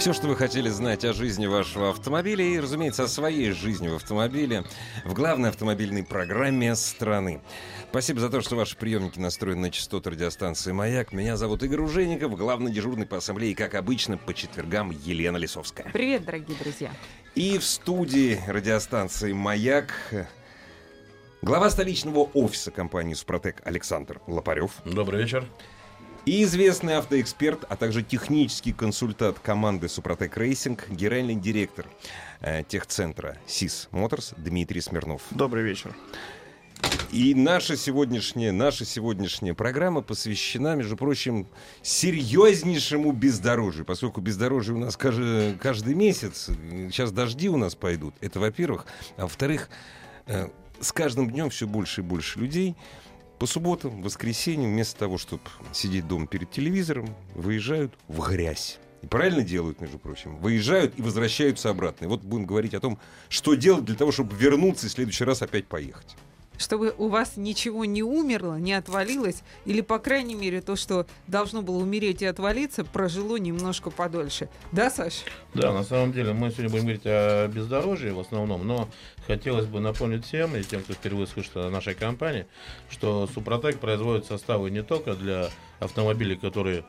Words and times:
Все, 0.00 0.14
что 0.14 0.28
вы 0.28 0.34
хотели 0.34 0.70
знать 0.70 1.04
о 1.04 1.12
жизни 1.12 1.44
вашего 1.44 1.90
автомобиля 1.90 2.42
и, 2.42 2.58
разумеется, 2.58 3.04
о 3.04 3.06
своей 3.06 3.50
жизни 3.50 3.88
в 3.88 3.96
автомобиле 3.96 4.64
в 5.04 5.12
главной 5.12 5.50
автомобильной 5.50 6.04
программе 6.04 6.74
страны. 6.74 7.42
Спасибо 7.90 8.18
за 8.18 8.30
то, 8.30 8.40
что 8.40 8.56
ваши 8.56 8.78
приемники 8.78 9.18
настроены 9.18 9.60
на 9.60 9.70
частоту 9.70 10.08
радиостанции 10.08 10.72
«Маяк». 10.72 11.12
Меня 11.12 11.36
зовут 11.36 11.62
Игорь 11.64 11.80
Ужеников, 11.80 12.34
главный 12.34 12.72
дежурный 12.72 13.04
по 13.04 13.18
ассамблее, 13.18 13.54
как 13.54 13.74
обычно, 13.74 14.16
по 14.16 14.32
четвергам 14.32 14.90
Елена 14.90 15.36
Лисовская. 15.36 15.90
Привет, 15.92 16.24
дорогие 16.24 16.56
друзья. 16.56 16.90
И 17.34 17.58
в 17.58 17.64
студии 17.64 18.40
радиостанции 18.46 19.34
«Маяк» 19.34 19.92
глава 21.42 21.68
столичного 21.68 22.20
офиса 22.32 22.70
компании 22.70 23.12
«Супротек» 23.12 23.60
Александр 23.66 24.22
Лопарев. 24.26 24.70
Добрый 24.86 25.20
вечер. 25.20 25.46
И 26.26 26.42
известный 26.44 26.96
автоэксперт, 26.96 27.64
а 27.68 27.76
также 27.76 28.02
технический 28.02 28.72
консультант 28.72 29.38
команды 29.38 29.88
Suprotec 29.88 30.36
Racing, 30.36 30.88
генеральный 30.90 31.34
директор 31.34 31.86
э, 32.40 32.62
техцентра 32.68 33.38
СИС 33.46 33.88
Моторс 33.90 34.34
Дмитрий 34.36 34.82
Смирнов. 34.82 35.22
Добрый 35.30 35.64
вечер. 35.64 35.96
И 37.10 37.34
наша 37.34 37.74
сегодняшняя, 37.76 38.52
наша 38.52 38.84
сегодняшняя 38.84 39.54
программа 39.54 40.02
посвящена, 40.02 40.76
между 40.76 40.96
прочим, 40.96 41.48
серьезнейшему 41.82 43.12
бездорожью. 43.12 43.86
Поскольку 43.86 44.20
бездорожье 44.20 44.74
у 44.74 44.78
нас 44.78 44.98
каждый, 44.98 45.54
каждый 45.54 45.94
месяц, 45.94 46.50
сейчас 46.90 47.12
дожди 47.12 47.48
у 47.48 47.56
нас 47.56 47.74
пойдут. 47.74 48.14
Это 48.20 48.40
во-первых. 48.40 48.84
А 49.16 49.22
во-вторых, 49.22 49.70
э, 50.26 50.48
с 50.80 50.92
каждым 50.92 51.30
днем 51.30 51.48
все 51.48 51.66
больше 51.66 52.02
и 52.02 52.04
больше 52.04 52.38
людей 52.38 52.76
по 53.40 53.46
субботам, 53.46 54.02
воскресеньям, 54.02 54.70
вместо 54.70 54.98
того, 54.98 55.16
чтобы 55.16 55.42
сидеть 55.72 56.06
дома 56.06 56.26
перед 56.26 56.50
телевизором, 56.50 57.16
выезжают 57.34 57.94
в 58.06 58.20
грязь. 58.20 58.78
И 59.00 59.06
правильно 59.06 59.40
делают, 59.42 59.80
между 59.80 59.98
прочим. 59.98 60.36
Выезжают 60.36 60.98
и 60.98 61.02
возвращаются 61.02 61.70
обратно. 61.70 62.04
И 62.04 62.08
вот 62.08 62.20
будем 62.20 62.44
говорить 62.44 62.74
о 62.74 62.80
том, 62.80 62.98
что 63.30 63.54
делать 63.54 63.86
для 63.86 63.94
того, 63.94 64.12
чтобы 64.12 64.36
вернуться 64.36 64.86
и 64.86 64.88
в 64.90 64.92
следующий 64.92 65.24
раз 65.24 65.40
опять 65.40 65.66
поехать 65.66 66.16
чтобы 66.60 66.94
у 66.98 67.08
вас 67.08 67.36
ничего 67.36 67.86
не 67.86 68.02
умерло, 68.02 68.56
не 68.58 68.74
отвалилось, 68.74 69.42
или, 69.64 69.80
по 69.80 69.98
крайней 69.98 70.34
мере, 70.34 70.60
то, 70.60 70.76
что 70.76 71.06
должно 71.26 71.62
было 71.62 71.78
умереть 71.78 72.20
и 72.20 72.26
отвалиться, 72.26 72.84
прожило 72.84 73.36
немножко 73.36 73.90
подольше. 73.90 74.50
Да, 74.70 74.90
Саш? 74.90 75.24
Да, 75.54 75.72
на 75.72 75.82
самом 75.84 76.12
деле 76.12 76.34
мы 76.34 76.50
сегодня 76.50 76.68
будем 76.68 76.82
говорить 76.82 77.06
о 77.06 77.48
бездорожье 77.48 78.12
в 78.12 78.20
основном, 78.20 78.66
но 78.66 78.90
хотелось 79.26 79.64
бы 79.64 79.80
напомнить 79.80 80.26
всем 80.26 80.54
и 80.54 80.62
тем, 80.62 80.82
кто 80.82 80.92
впервые 80.92 81.26
слышит 81.26 81.56
о 81.56 81.70
нашей 81.70 81.94
компании, 81.94 82.46
что 82.90 83.26
Супротек 83.32 83.78
производит 83.78 84.26
составы 84.26 84.70
не 84.70 84.82
только 84.82 85.14
для 85.14 85.48
автомобилей, 85.78 86.36
которые 86.36 86.84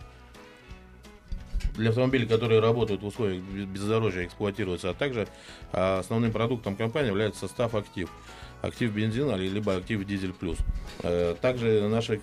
для 1.76 1.92
автомобилей, 1.92 2.28
которые 2.28 2.60
работают 2.60 3.02
в 3.02 3.06
условиях 3.06 3.42
бездорожья, 3.42 4.26
эксплуатируются, 4.26 4.90
а 4.90 4.94
также 4.94 5.30
основным 5.72 6.34
продуктом 6.34 6.76
компании 6.76 7.08
является 7.08 7.48
состав 7.48 7.76
актив 7.76 8.10
актив 8.62 8.94
бензина, 8.94 9.36
либо 9.36 9.75
актив 9.75 10.06
дизель 10.06 10.34
плюс. 10.34 10.58
Э, 11.03 11.36
также 11.41 11.88
наша 11.88 12.19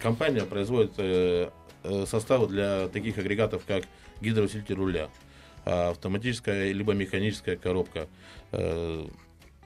компания 0.00 0.44
производит 0.44 0.94
э, 0.98 1.50
э, 1.84 2.06
составы 2.06 2.48
для 2.48 2.88
таких 2.88 3.18
агрегатов, 3.18 3.64
как 3.66 3.84
гидроусилитель 4.20 4.74
руля, 4.74 5.08
автоматическая 5.64 6.72
либо 6.72 6.92
механическая 6.92 7.56
коробка, 7.56 8.08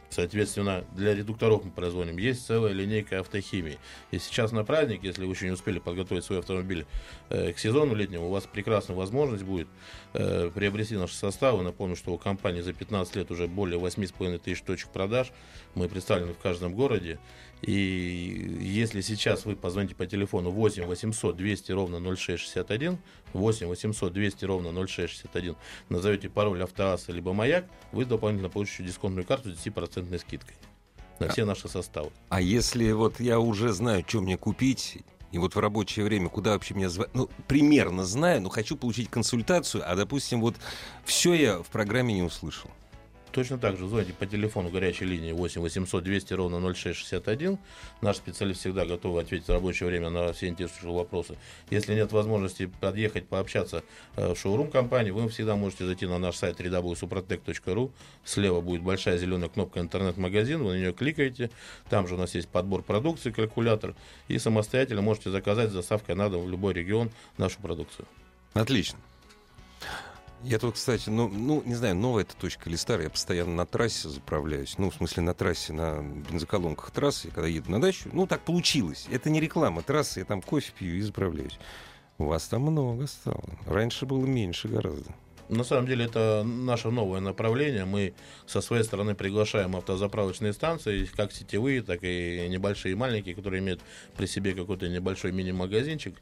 Соответственно, 0.09 0.84
для 0.95 1.15
редукторов 1.15 1.65
мы 1.65 1.73
производим. 1.73 2.17
Есть 2.17 2.47
целая 2.47 2.72
линейка 2.72 3.21
автохимии. 3.21 3.77
И 4.12 4.19
сейчас 4.19 4.53
на 4.53 4.65
праздник, 4.65 5.03
если 5.03 5.27
вы 5.27 5.34
еще 5.34 5.47
не 5.47 5.53
успели 5.53 5.78
подготовить 5.78 6.25
свой 6.25 6.39
автомобиль 6.39 6.87
к 7.28 7.59
сезону 7.59 7.95
летнему, 7.95 8.28
у 8.28 8.31
вас 8.31 8.45
прекрасная 8.45 8.97
возможность 8.97 9.43
будет 9.43 9.69
э, 10.16 10.50
приобрести 10.54 10.97
наши 10.97 11.15
составы. 11.15 11.62
Напомню, 11.62 11.97
что 11.97 12.12
у 12.12 12.19
компании 12.19 12.60
за 12.60 12.72
15 12.72 13.16
лет 13.16 13.31
уже 13.31 13.47
более 13.47 13.78
8,5 13.78 14.38
тысяч 14.38 14.62
точек 14.62 14.88
продаж. 14.88 15.32
Мы 15.75 15.88
представлены 15.88 16.32
в 16.32 16.38
каждом 16.38 16.75
городе. 16.75 17.19
И 17.62 17.72
если 18.60 19.00
сейчас 19.00 19.44
вы 19.44 19.56
позвоните 19.56 19.94
по 19.94 20.06
телефону 20.06 20.50
8 20.50 20.84
800 20.84 21.37
200 21.37 21.72
ровно 21.72 22.00
0661, 22.00 22.99
8 23.32 23.66
800 23.66 24.12
200 24.12 24.44
ровно 24.44 24.87
0661, 24.87 25.56
назовете 25.88 26.28
пароль 26.28 26.62
автоасса 26.62 27.12
либо 27.12 27.33
маяк, 27.33 27.65
вы 27.93 28.04
дополнительно 28.04 28.50
получите 28.50 28.84
дисконтную 28.84 29.27
карту 29.27 29.54
с 29.54 29.66
10% 29.66 30.19
скидкой 30.19 30.54
на 31.19 31.28
все 31.28 31.44
наши 31.44 31.69
составы. 31.69 32.10
А 32.28 32.41
если 32.41 32.93
вот 32.93 33.21
я 33.21 33.41
уже 33.41 33.72
знаю, 33.72 34.04
что 34.06 34.21
мне 34.21 34.37
купить, 34.37 34.98
и 35.37 35.39
вот 35.39 35.55
в 35.55 35.59
рабочее 35.59 36.05
время, 36.07 36.31
куда 36.31 36.53
вообще 36.53 36.73
меня 36.73 36.89
звать, 36.89 37.11
ну, 37.13 37.29
примерно 37.47 38.05
знаю, 38.05 38.41
но 38.41 38.49
хочу 38.49 38.75
получить 38.75 39.11
консультацию, 39.11 39.83
а, 39.87 39.95
допустим, 39.95 40.41
вот 40.41 40.57
все 41.05 41.35
я 41.35 41.59
в 41.63 41.67
программе 41.67 42.15
не 42.15 42.23
услышал. 42.23 42.71
Точно 43.37 43.59
так 43.59 43.77
же 43.77 43.87
звоните 43.87 44.15
по 44.15 44.25
телефону 44.25 44.71
горячей 44.71 45.05
линии 45.05 45.31
8 45.31 45.61
800 45.61 46.03
200 46.03 46.33
ровно 46.33 46.73
0661. 46.73 47.59
Наш 48.01 48.17
специалист 48.17 48.61
всегда 48.61 48.87
готов 48.87 49.19
ответить 49.19 49.47
в 49.47 49.51
рабочее 49.51 49.91
время 49.91 50.09
на 50.09 50.33
все 50.33 50.49
интересующие 50.49 50.91
вопросы. 50.91 51.37
Если 51.69 51.95
нет 51.95 52.13
возможности 52.13 52.65
подъехать, 52.81 53.29
пообщаться 53.29 53.85
э, 54.17 54.33
в 54.33 54.39
шоурум 54.39 54.71
компании, 54.71 55.11
вы 55.11 55.29
всегда 55.29 55.55
можете 55.55 55.85
зайти 55.85 56.07
на 56.07 56.17
наш 56.17 56.37
сайт 56.37 56.59
www.suprotec.ru. 56.59 57.93
Слева 58.25 58.63
будет 58.63 58.81
большая 58.81 59.19
зеленая 59.19 59.51
кнопка 59.51 59.81
интернет-магазин, 59.81 60.63
вы 60.63 60.73
на 60.73 60.79
нее 60.79 60.95
кликаете. 60.95 61.51
Там 61.91 62.09
же 62.09 62.15
у 62.15 62.19
нас 62.19 62.35
есть 62.35 62.49
подбор 62.49 62.83
продукции, 62.83 63.33
калькулятор. 63.33 63.95
И 64.29 64.39
самостоятельно 64.39 65.03
можете 65.03 65.31
заказать 65.31 65.69
с 65.69 65.75
доставкой 65.75 66.15
на 66.15 66.31
дом 66.31 66.47
в 66.47 66.49
любой 66.49 66.73
регион 66.73 67.11
нашу 67.37 67.61
продукцию. 67.61 68.09
Отлично. 68.55 68.99
Я 70.43 70.59
тут, 70.59 70.75
кстати, 70.75 71.09
ну, 71.09 71.29
ну, 71.29 71.63
не 71.65 71.75
знаю, 71.75 71.97
новая 71.97 72.23
эта 72.23 72.37
точка 72.37 72.69
или 72.69 72.77
старая, 72.77 73.05
я 73.05 73.11
постоянно 73.11 73.55
на 73.55 73.67
трассе 73.67 74.09
заправляюсь. 74.09 74.77
Ну, 74.79 74.91
в 74.91 74.95
смысле, 74.95 75.23
на 75.23 75.35
трассе, 75.35 75.73
на 75.73 76.03
бензоколонках 76.03 76.91
трассы, 76.91 77.31
когда 77.31 77.49
еду 77.49 77.71
на 77.71 77.81
дачу. 77.81 78.11
Ну, 78.13 78.27
так 78.27 78.43
получилось. 78.43 79.07
Это 79.11 79.31
не 79.31 79.41
реклама 79.41 79.83
трассы, 79.83 80.21
я 80.21 80.25
там 80.25 80.43
кофе 80.43 80.73
пью 80.79 80.97
и 80.97 81.01
заправляюсь. 81.01 81.59
У 82.19 82.25
вас 82.25 82.47
там 82.49 82.63
много 82.63 83.07
стало. 83.07 83.45
Раньше 83.67 84.07
было 84.07 84.25
меньше 84.25 84.69
гораздо. 84.69 85.15
На 85.49 85.62
самом 85.62 85.87
деле 85.87 86.07
это 86.07 86.43
наше 86.45 86.91
новое 86.91 87.21
направление. 87.21 87.84
Мы 87.84 88.15
со 88.47 88.61
своей 88.61 88.83
стороны 88.83 89.15
приглашаем 89.15 89.77
автозаправочные 89.77 90.53
станции, 90.53 91.09
как 91.17 91.31
сетевые, 91.33 91.83
так 91.83 92.01
и 92.03 92.49
небольшие 92.49 92.91
и 92.93 92.97
маленькие, 92.97 93.37
которые 93.37 93.61
имеют 93.61 93.81
при 94.17 94.27
себе 94.27 94.55
какой-то 94.55 94.89
небольшой 94.89 95.31
мини-магазинчик. 95.33 96.17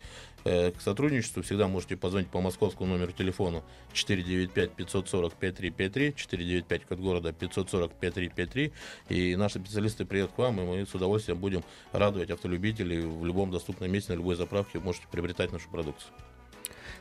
Э, 0.45 0.73
к 0.73 0.83
сотрудничеству 0.83 1.43
всегда 1.43 1.69
можете 1.69 1.97
позвонить 1.97 2.29
по 2.29 2.43
московскому 2.43 2.93
номеру 2.93 3.12
телефона 3.12 3.62
495-540-5353, 3.95 6.12
495 6.15 6.85
код 6.85 6.99
города 6.99 7.31
540-5353, 7.31 8.73
и 9.09 9.37
наши 9.37 9.59
специалисты 9.59 10.05
приедут 10.05 10.33
к 10.33 10.39
вам, 10.39 10.61
и 10.61 10.65
мы 10.65 10.85
с 10.87 10.95
удовольствием 10.95 11.39
будем 11.39 11.65
радовать 11.93 12.31
автолюбителей 12.31 13.01
в 13.01 13.25
любом 13.25 13.51
доступном 13.51 13.91
месте, 13.91 14.12
на 14.12 14.17
любой 14.17 14.37
заправке 14.37 14.81
можете 14.81 15.06
приобретать 15.11 15.51
нашу 15.51 15.71
продукцию. 15.71 16.12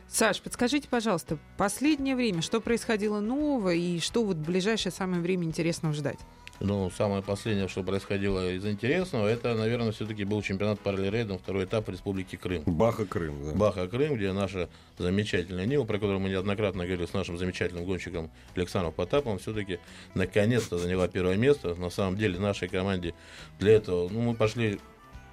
Саш, 0.08 0.40
подскажите, 0.40 0.88
пожалуйста, 0.88 1.38
последнее 1.56 2.14
время, 2.14 2.42
что 2.42 2.60
происходило 2.60 3.20
нового 3.20 3.72
и 3.72 3.98
что 4.00 4.24
вот 4.24 4.36
в 4.36 4.42
ближайшее 4.44 4.92
самое 4.92 5.20
время 5.20 5.44
интересного 5.44 5.94
ждать? 5.94 6.18
Ну, 6.60 6.88
самое 6.96 7.20
последнее, 7.20 7.66
что 7.66 7.82
происходило 7.82 8.52
из 8.52 8.64
интересного, 8.64 9.26
это, 9.26 9.54
наверное, 9.54 9.90
все-таки 9.90 10.24
был 10.24 10.40
чемпионат 10.40 10.78
по 10.78 10.92
ралли-рейдам, 10.92 11.38
второй 11.38 11.64
этап 11.64 11.88
Республики 11.88 12.36
Крым. 12.36 12.62
Баха-Крым, 12.64 13.44
да. 13.44 13.52
Баха-Крым, 13.54 14.14
где 14.14 14.32
наша 14.32 14.68
замечательная 14.96 15.66
Нива, 15.66 15.84
про 15.84 15.94
которую 15.94 16.20
мы 16.20 16.28
неоднократно 16.28 16.84
говорили 16.84 17.06
с 17.06 17.12
нашим 17.12 17.38
замечательным 17.38 17.84
гонщиком 17.84 18.30
Александром 18.54 18.92
Потаповым, 18.92 19.38
все-таки 19.40 19.80
наконец-то 20.14 20.78
заняла 20.78 21.08
первое 21.08 21.36
место. 21.36 21.74
На 21.74 21.90
самом 21.90 22.16
деле, 22.16 22.38
нашей 22.38 22.68
команде 22.68 23.14
для 23.58 23.72
этого, 23.72 24.08
ну, 24.08 24.20
мы 24.20 24.34
пошли 24.34 24.78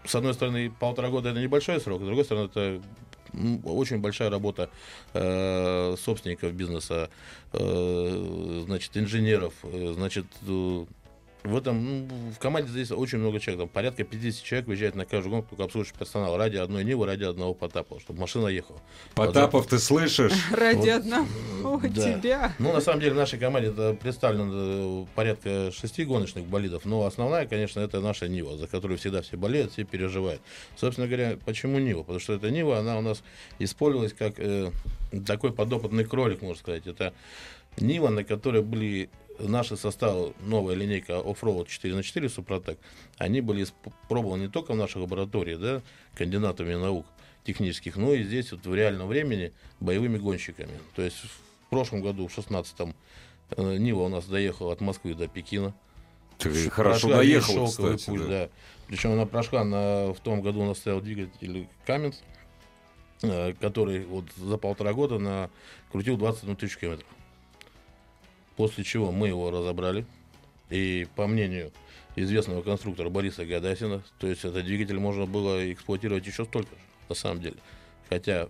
с 0.04 0.16
одной 0.16 0.34
стороны, 0.34 0.72
полтора 0.72 1.10
года 1.10 1.30
это 1.30 1.40
небольшой 1.40 1.80
срок, 1.80 2.02
с 2.02 2.06
другой 2.06 2.26
стороны, 2.26 2.46
это 2.48 2.82
очень 3.64 4.00
большая 4.00 4.30
работа 4.30 4.70
э, 5.14 5.96
собственников 5.98 6.54
бизнеса, 6.54 7.10
э, 7.54 8.64
значит, 8.66 8.98
инженеров, 8.98 9.54
э, 9.64 9.94
значит, 9.96 10.26
в 11.44 11.58
этом, 11.58 11.84
ну, 11.84 12.08
в 12.36 12.40
команде 12.40 12.70
здесь 12.70 12.92
очень 12.92 13.18
много 13.18 13.40
человек, 13.40 13.62
там 13.62 13.70
порядка 13.70 14.04
50 14.04 14.44
человек 14.44 14.68
выезжает 14.68 14.96
на 14.96 15.06
каждую 15.06 15.32
гонку, 15.32 15.50
только 15.50 15.64
обслуживающий 15.64 15.98
персонал, 15.98 16.38
ради 16.38 16.58
одной 16.58 16.84
Нивы, 16.84 17.06
ради 17.06 17.24
одного 17.24 17.54
Потапова, 17.54 18.00
чтобы 18.00 18.20
машина 18.20 18.48
ехала. 18.48 18.80
Потапов, 19.16 19.68
ты 19.68 19.80
слышишь? 19.80 20.34
Ради 20.52 20.90
одного. 20.90 21.28
у 21.64 21.80
Да. 21.80 21.90
тебя. 22.20 22.54
Ну, 22.60 22.72
на 22.74 22.82
самом 22.82 23.00
деле, 23.00 23.14
в 23.14 23.18
нашей 23.18 23.40
команде 23.40 23.70
это 23.70 23.94
представлено 23.94 25.04
э, 25.04 25.06
порядка 25.16 25.72
шести 25.72 26.06
гоночных 26.06 26.46
болидов, 26.46 26.86
но 26.86 27.06
основная, 27.06 27.48
конечно, 27.48 27.80
это 27.80 28.02
наша 28.02 28.28
Нива, 28.28 28.58
за 28.58 28.68
которую 28.68 28.98
всегда 28.98 29.22
все 29.22 29.38
болеют, 29.38 29.72
все 29.72 29.84
переживают. 29.84 30.42
Собственно 30.76 31.08
говоря, 31.08 31.38
почему 31.46 31.80
Нива? 31.80 32.02
Потому 32.02 32.20
что 32.20 32.34
эта 32.34 32.52
Нива, 32.52 32.78
она 32.78 32.98
у 32.98 33.02
нас 33.02 33.24
использовалась 33.60 34.14
как 34.14 34.36
э, 34.38 34.72
такой 35.26 35.54
подопытный 35.54 36.06
кролик, 36.06 36.42
можно 36.42 36.60
сказать. 36.60 36.86
Это 36.86 37.14
Нива, 37.78 38.10
на 38.10 38.24
которой 38.24 38.62
были 38.62 39.10
наши 39.48 39.78
составы, 39.78 40.34
новая 40.42 40.76
линейка 40.76 41.14
Offroad 41.14 41.68
4 41.68 41.96
на 41.96 42.04
4 42.04 42.30
Супротек, 42.30 42.80
они 43.18 43.42
были 43.42 43.64
испробованы 43.64 44.44
не 44.44 44.50
только 44.50 44.74
в 44.74 44.76
нашей 44.76 45.02
лаборатории, 45.02 45.56
да, 45.56 45.82
кандидатами 46.16 46.76
наук 46.76 47.06
технических, 47.44 47.96
но 47.98 48.14
и 48.14 48.24
здесь 48.24 48.52
вот 48.52 48.66
в 48.66 48.74
реальном 48.74 49.08
времени 49.08 49.52
боевыми 49.80 50.18
гонщиками. 50.18 50.80
То 50.96 51.02
есть 51.02 51.18
в 51.18 51.70
прошлом 51.70 52.02
году, 52.02 52.28
в 52.28 52.38
16-м, 52.38 52.94
э, 53.58 53.78
Нива 53.78 54.02
у 54.02 54.10
нас 54.10 54.26
доехала 54.26 54.74
от 54.74 54.82
Москвы 54.82 55.14
до 55.14 55.28
Пекина. 55.28 55.74
Ты 56.38 56.70
хорошо 56.70 57.08
прошла 57.08 57.18
доехал, 57.18 57.68
кстати. 57.68 58.06
путь, 58.06 58.22
да. 58.22 58.28
да. 58.28 58.50
Причем 58.88 59.14
она 59.14 59.26
прошла 59.26 59.64
на, 59.64 60.14
в 60.14 60.20
том 60.20 60.42
году 60.42 60.62
у 60.62 60.66
нас 60.66 60.78
стоял 60.78 61.02
двигатель 61.02 61.68
Каменс, 61.86 62.22
э, 63.22 63.54
который 63.60 64.06
вот 64.06 64.26
за 64.36 64.58
полтора 64.58 64.94
года 64.94 65.18
накрутил 65.20 66.18
21 66.18 66.56
тысячу 66.56 66.80
километров. 66.80 67.08
После 68.56 68.84
чего 68.84 69.12
мы 69.12 69.28
его 69.28 69.52
разобрали. 69.52 70.06
И 70.70 71.08
по 71.16 71.28
мнению 71.28 71.72
известного 72.16 72.62
конструктора 72.62 73.10
Бориса 73.10 73.46
Гадасина, 73.46 74.04
то 74.20 74.28
есть 74.28 74.46
этот 74.46 74.66
двигатель 74.66 75.00
можно 75.00 75.26
было 75.26 75.72
эксплуатировать 75.72 76.26
еще 76.26 76.46
столько 76.46 76.70
же, 76.70 76.82
на 77.10 77.16
самом 77.16 77.42
деле. 77.42 77.58
Хотя 78.10 78.50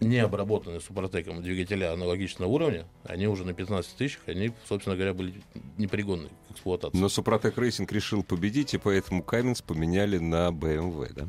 не 0.00 0.18
обработанные 0.18 0.80
супротеком 0.80 1.42
двигателя 1.42 1.92
аналогичного 1.92 2.48
уровня, 2.48 2.86
они 3.04 3.28
уже 3.28 3.44
на 3.44 3.52
15 3.52 3.96
тысячах, 3.96 4.22
они, 4.26 4.52
собственно 4.66 4.96
говоря, 4.96 5.12
были 5.12 5.34
непригодны 5.76 6.28
к 6.48 6.52
эксплуатации. 6.52 6.96
Но 6.96 7.08
Suprotec 7.08 7.58
Racing 7.58 7.92
решил 7.92 8.22
победить, 8.22 8.72
и 8.72 8.78
поэтому 8.78 9.22
Cummins 9.22 9.60
поменяли 9.60 10.18
на 10.18 10.48
BMW, 10.48 11.12
да? 11.14 11.28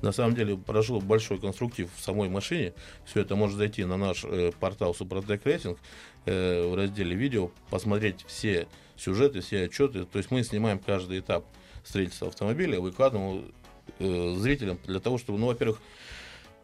На 0.00 0.12
самом 0.12 0.34
деле 0.34 0.56
прошел 0.56 1.00
большой 1.00 1.38
конструктив 1.38 1.90
в 1.94 2.02
самой 2.02 2.28
машине. 2.28 2.72
Все 3.04 3.20
это 3.20 3.36
можете 3.36 3.56
зайти 3.56 3.84
на 3.84 3.96
наш 3.96 4.24
э, 4.24 4.52
портал 4.58 4.94
Suprotec 4.94 5.44
Racing 5.44 5.78
э, 6.26 6.66
в 6.66 6.74
разделе 6.74 7.14
видео, 7.16 7.50
посмотреть 7.70 8.24
все 8.26 8.66
сюжеты, 8.96 9.40
все 9.40 9.64
отчеты. 9.64 10.04
То 10.04 10.18
есть 10.18 10.30
мы 10.30 10.42
снимаем 10.42 10.78
каждый 10.78 11.20
этап 11.20 11.44
строительства 11.84 12.28
автомобиля, 12.28 12.80
выкладываем 12.80 13.52
э, 13.98 14.34
зрителям 14.38 14.78
для 14.86 15.00
того, 15.00 15.18
чтобы, 15.18 15.38
ну, 15.38 15.46
во-первых, 15.46 15.80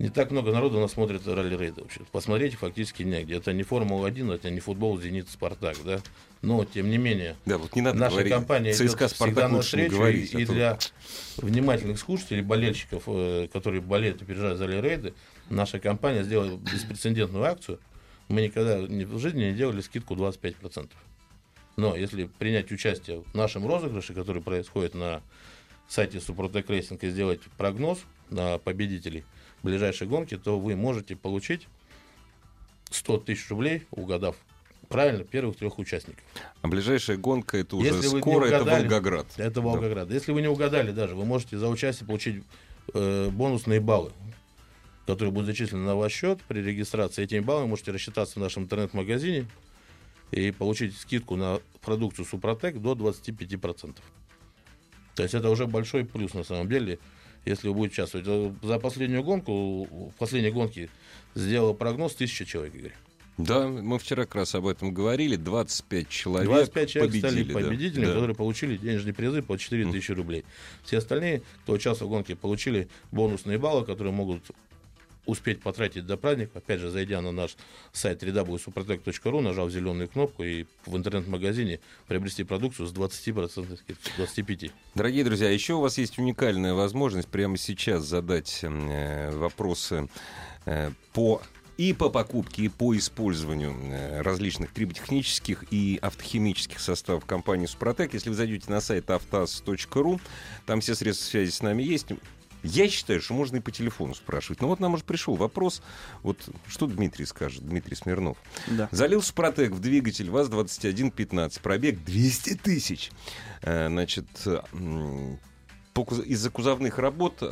не 0.01 0.09
так 0.09 0.33
много 0.33 0.51
народу 0.53 0.79
у 0.79 0.81
нас 0.81 0.93
смотрит 0.93 1.25
ралли-рейды 1.25 1.81
вообще. 1.83 2.01
Посмотреть 2.11 2.55
фактически 2.57 3.05
негде. 3.05 3.37
Это 3.37 3.53
не 3.53 3.63
Формула-1, 3.63 4.35
это 4.35 4.51
не 4.51 4.59
футбол, 4.59 5.01
Зенит, 5.01 5.29
Спартак, 5.31 5.77
да. 5.85 6.01
Но, 6.43 6.65
тем 6.65 6.91
не 6.91 6.99
менее, 6.99 7.37
Да, 7.47 7.59
вот 7.59 7.75
не 7.77 7.81
надо 7.81 7.99
Наша 7.99 8.11
говорить. 8.17 8.33
компания 8.33 8.73
идет 8.73 8.91
ЦСКА 8.91 9.07
всегда 9.07 9.09
Спартак 9.09 9.51
на 9.51 9.57
лучше 9.59 9.77
не 9.77 9.83
встречу, 9.85 9.97
говорить. 9.97 10.35
и, 10.35 10.43
а 10.43 10.47
то- 10.47 10.53
для 10.53 10.79
внимательных 11.37 11.99
слушателей, 12.01 12.43
болельщиков, 12.43 13.05
э, 13.07 13.49
которые 13.53 13.81
болеют 13.81 14.21
и 14.21 14.25
переживают 14.25 14.59
за 14.59 14.67
рейды, 14.67 15.15
наша 15.49 15.79
компания 15.79 16.25
сделала 16.25 16.57
беспрецедентную 16.57 17.45
акцию. 17.45 17.79
Мы 18.29 18.43
никогда 18.43 18.79
ни- 18.79 19.05
в 19.05 19.19
жизни 19.19 19.45
не 19.45 19.53
делали 19.53 19.81
скидку 19.81 20.15
25%. 20.15 20.91
Но 21.77 21.97
если 21.97 22.25
принять 22.39 22.71
участие 22.73 23.21
в 23.23 23.35
нашем 23.35 23.67
розыгрыше, 23.67 24.15
который 24.15 24.43
происходит 24.43 24.95
на 24.95 25.23
сайте 25.89 26.21
Suprotec 26.21 26.71
Racing, 26.71 27.03
и 27.05 27.11
сделать 27.11 27.41
прогноз 27.59 27.99
на 28.31 28.59
победителей 28.59 29.25
ближайшей 29.63 30.07
гонки, 30.07 30.37
то 30.37 30.59
вы 30.59 30.77
можете 30.77 31.17
получить 31.17 31.67
100 32.91 33.19
тысяч 33.19 33.49
рублей, 33.51 33.83
угадав 33.91 34.37
правильно 34.89 35.25
первых 35.25 35.57
трех 35.57 35.79
участников. 35.79 36.23
А 36.63 36.69
ближайшая 36.69 37.17
гонка 37.17 37.57
это 37.57 37.77
уже 37.77 37.89
Если 37.89 38.19
скоро, 38.19 38.47
это 38.47 38.63
угадали, 38.63 38.83
Волгоград. 38.83 39.27
Это 39.37 39.61
Волгоград. 39.61 40.11
Если 40.11 40.33
вы 40.33 40.43
не 40.43 40.49
угадали 40.49 40.93
даже, 40.93 41.15
вы 41.17 41.25
можете 41.25 41.59
за 41.59 41.69
участие 41.69 42.07
получить 42.07 42.45
э, 42.93 43.31
бонусные 43.31 43.81
баллы, 43.81 44.13
которые 45.07 45.33
будут 45.33 45.47
зачислены 45.47 45.85
на 45.85 45.95
ваш 45.97 46.13
счет 46.13 46.41
при 46.49 46.61
регистрации. 46.61 47.25
Этими 47.25 47.41
баллами 47.41 47.69
можете 47.69 47.93
рассчитаться 47.93 48.39
в 48.39 48.43
нашем 48.43 48.65
интернет-магазине 48.65 49.47
и 50.31 50.51
получить 50.51 50.97
скидку 50.97 51.37
на 51.37 51.61
продукцию 51.83 52.25
Супротек 52.25 52.79
до 52.79 52.93
25%. 52.95 53.97
То 55.15 55.23
есть 55.23 55.35
это 55.35 55.51
уже 55.51 55.67
большой 55.67 56.05
плюс 56.05 56.35
на 56.35 56.43
самом 56.43 56.69
деле, 56.69 56.99
если 57.45 57.69
вы 57.69 57.75
будете 57.75 58.03
участвовать. 58.03 58.27
За 58.63 58.79
последнюю 58.79 59.23
гонку, 59.23 59.85
в 59.85 60.13
последней 60.19 60.51
гонке 60.51 60.89
сделал 61.35 61.75
прогноз 61.75 62.15
тысяча 62.15 62.45
человек, 62.45 62.75
Игорь. 62.75 62.93
Да, 63.37 63.67
мы 63.67 63.99
вчера 63.99 64.25
как 64.27 64.37
раз 64.37 64.55
об 64.55 64.67
этом 64.67 64.95
говорили. 64.95 65.35
25 65.37 66.09
человек 66.09 66.47
25 66.49 66.89
человек 66.91 67.11
победили. 67.13 67.43
стали 67.43 67.53
победителями, 67.65 68.07
Да. 68.07 68.13
которые 68.15 68.37
получили 68.37 68.77
денежные 68.77 69.13
призы 69.13 69.43
по 69.43 69.59
4 69.59 69.91
тысячи 69.91 70.13
рублей. 70.13 70.45
Все 70.85 70.99
остальные, 70.99 71.43
кто 71.65 71.73
участвовал 71.73 72.11
в 72.13 72.15
гонке, 72.15 72.37
получили 72.37 72.89
бонусные 73.11 73.59
баллы, 73.59 73.85
которые 73.85 74.13
могут 74.13 74.45
успеть 75.27 75.63
потратить 75.63 76.07
до 76.07 76.17
праздника. 76.17 76.59
Опять 76.59 76.81
же, 76.81 76.91
зайдя 76.91 77.21
на 77.21 77.33
наш 77.33 77.57
сайт 77.93 78.23
www.suprotec.ru, 78.23 79.41
нажав 79.41 79.71
зеленую 79.71 80.09
кнопку 80.09 80.45
и 80.45 80.67
в 80.87 80.97
интернет-магазине 80.97 81.81
приобрести 82.07 82.45
продукцию 82.45 82.87
с 82.87 82.93
20% 82.93 83.79
скидкой, 83.79 84.13
25%. 84.19 84.73
Дорогие 84.95 85.25
друзья, 85.25 85.51
еще 85.51 85.75
у 85.75 85.81
вас 85.81 85.99
есть 85.99 86.19
уникальная 86.19 86.75
возможность 86.75 87.29
прямо 87.29 87.57
сейчас 87.57 88.05
задать 88.05 88.61
э, 88.63 89.31
вопросы 89.31 90.09
э, 90.67 90.91
по 91.13 91.41
и 91.77 91.93
по 91.93 92.09
покупке, 92.09 92.65
и 92.65 92.69
по 92.69 92.97
использованию 92.97 93.75
э, 93.91 94.21
различных 94.21 94.73
триботехнических 94.73 95.65
и 95.73 95.99
автохимических 96.01 96.79
составов 96.79 97.25
компании 97.25 97.67
«Супротек». 97.67 98.15
Если 98.15 98.29
вы 98.29 98.37
зайдете 98.37 98.71
на 98.71 98.81
сайт 98.81 99.11
автаз.ру, 99.11 100.21
там 100.67 100.81
все 100.81 100.95
средства 100.95 101.25
связи 101.25 101.51
с 101.51 101.63
нами 101.63 101.83
есть. 101.83 102.07
Я 102.65 102.89
считаю, 102.89 103.21
что 103.21 103.35
можно 103.35 103.59
и 103.59 103.61
по 103.61 103.71
телефону 103.71 104.15
спрашивать. 104.15 104.61
Но 104.61 104.69
вот 104.69 104.81
нам 104.81 104.95
уже 104.95 105.05
пришел 105.05 105.35
вопрос. 105.35 105.83
Вот 106.23 106.39
что 106.67 106.87
Дмитрий 106.87 107.27
скажет, 107.27 107.65
Дмитрий 107.67 107.95
Смирнов. 107.95 108.39
Да. 108.67 108.89
Залил 108.91 109.23
Супротек 109.23 109.73
в 109.73 109.81
двигатель 109.81 110.31
ВАЗ-2115, 110.31 111.61
пробег 111.63 112.03
200 112.05 112.55
тысяч. 112.57 113.11
Э, 113.63 113.89
Значит, 113.89 114.27
из-за 116.27 116.51
кузовных 116.51 116.99
работ 116.99 117.43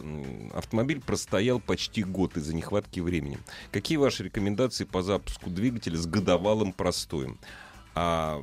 автомобиль 0.52 1.00
простоял 1.00 1.60
почти 1.60 2.02
год 2.02 2.36
из-за 2.36 2.54
нехватки 2.54 3.00
времени. 3.00 3.38
Какие 3.70 3.98
ваши 3.98 4.24
рекомендации 4.24 4.84
по 4.84 5.02
запуску 5.02 5.50
двигателя 5.50 5.96
с 5.96 6.06
годовалым 6.06 6.72
простоем? 6.72 7.38
А, 7.94 8.42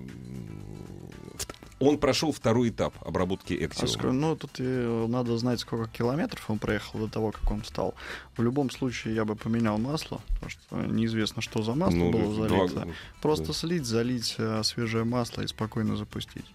он 1.79 1.97
прошел 1.97 2.31
второй 2.31 2.69
этап 2.69 2.93
обработки 3.05 3.53
А 3.53 3.65
Эксиума. 3.65 3.87
ск- 3.91 4.11
Ну, 4.11 4.35
тут 4.35 4.51
э, 4.59 5.05
надо 5.07 5.37
знать, 5.37 5.59
сколько 5.59 5.87
километров 5.89 6.49
он 6.49 6.59
проехал 6.59 6.99
до 6.99 7.07
того, 7.07 7.31
как 7.31 7.49
он 7.51 7.63
стал. 7.63 7.93
В 8.37 8.41
любом 8.43 8.69
случае, 8.69 9.15
я 9.15 9.25
бы 9.25 9.35
поменял 9.35 9.77
масло, 9.77 10.21
потому 10.33 10.49
что 10.49 10.75
неизвестно, 10.93 11.41
что 11.41 11.61
за 11.63 11.73
масло 11.75 11.97
Ну, 11.97 12.11
было 12.11 12.47
два- 12.47 12.67
залито. 12.67 12.87
Просто 13.21 13.47
да. 13.47 13.53
слить, 13.53 13.85
залить 13.85 14.35
э, 14.37 14.61
свежее 14.63 15.03
масло 15.05 15.41
и 15.41 15.47
спокойно 15.47 15.95
запустить. 15.95 16.45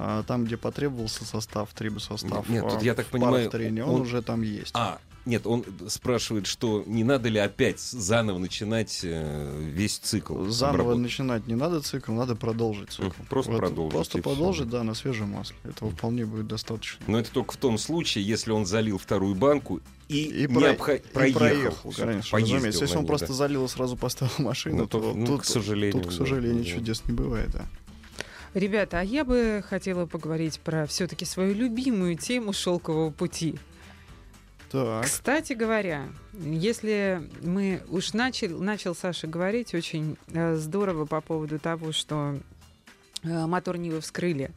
А 0.00 0.22
там, 0.22 0.44
где 0.44 0.56
потребовался 0.56 1.24
состав, 1.24 1.70
трибосостав, 1.74 2.48
Нет, 2.48 2.64
э, 2.64 2.70
тут 2.70 2.82
я 2.82 2.94
так 2.94 3.06
понимаю, 3.06 3.34
паровторении, 3.50 3.80
он, 3.80 3.96
он- 3.96 4.00
уже 4.02 4.22
там 4.22 4.42
есть. 4.42 4.70
А, 4.74 5.00
нет, 5.26 5.44
он 5.46 5.64
спрашивает, 5.88 6.46
что 6.46 6.84
не 6.86 7.02
надо 7.04 7.28
ли 7.28 7.38
опять 7.40 7.80
заново 7.80 8.38
начинать 8.38 9.00
э, 9.02 9.60
весь 9.60 9.98
цикл. 9.98 10.44
Заново 10.46 10.74
обработки? 10.82 11.00
начинать 11.02 11.46
не 11.48 11.56
надо 11.56 11.80
цикл, 11.82 12.12
надо 12.12 12.36
продолжить 12.36 12.90
цикл. 12.90 13.10
Просто 13.28 13.50
Вот, 13.52 13.58
продолжить, 13.58 13.92
Просто 13.92 14.18
продолжить, 14.22 14.68
да, 14.70 14.84
на 14.84 14.94
свежем 14.94 15.30
масле. 15.32 15.56
Этого 15.64 15.90
вполне 15.90 16.24
будет 16.24 16.46
достаточно. 16.46 17.04
Но 17.08 17.18
это 17.18 17.30
только 17.32 17.54
в 17.54 17.56
том 17.56 17.76
случае, 17.76 18.24
если 18.24 18.52
он 18.52 18.64
залил 18.66 18.98
вторую 18.98 19.34
банку 19.34 19.80
и, 20.06 20.22
И, 20.44 20.46
про- 20.46 20.60
необхо- 20.60 20.96
и 20.96 21.12
проехал. 21.12 21.38
проехал, 21.40 21.92
конечно, 21.92 22.38
разумеется. 22.38 22.80
Если 22.84 22.94
он 22.96 23.02
ней, 23.02 23.08
просто 23.08 23.26
да. 23.26 23.32
залил 23.34 23.64
и 23.64 23.68
сразу 23.68 23.96
поставил 23.96 24.32
машину, 24.38 24.76
Ну, 24.76 24.86
то 24.86 25.12
ну, 25.14 25.26
тут, 25.26 25.40
к 25.42 25.44
сожалению, 25.44 25.92
тут, 25.92 26.06
к 26.06 26.10
да, 26.10 26.16
сожалению, 26.16 26.62
да. 26.64 26.70
чудес 26.70 27.02
не 27.06 27.12
бывает, 27.12 27.50
да. 27.50 27.66
Ребята, 28.58 28.98
а 28.98 29.04
я 29.04 29.24
бы 29.24 29.62
хотела 29.68 30.06
поговорить 30.06 30.58
про 30.58 30.84
все-таки 30.86 31.24
свою 31.24 31.54
любимую 31.54 32.16
тему 32.16 32.52
шелкового 32.52 33.12
пути. 33.12 33.56
Так. 34.72 35.04
Кстати 35.04 35.52
говоря, 35.52 36.08
если 36.32 37.22
мы 37.40 37.84
уж 37.88 38.14
начал, 38.14 38.58
начал 38.58 38.96
Саша 38.96 39.28
говорить 39.28 39.74
очень 39.74 40.18
э, 40.32 40.56
здорово 40.56 41.06
по 41.06 41.20
поводу 41.20 41.60
того, 41.60 41.92
что 41.92 42.36
э, 43.22 43.46
мотор 43.46 43.76
Нивы 43.76 44.00
вскрыли, 44.00 44.50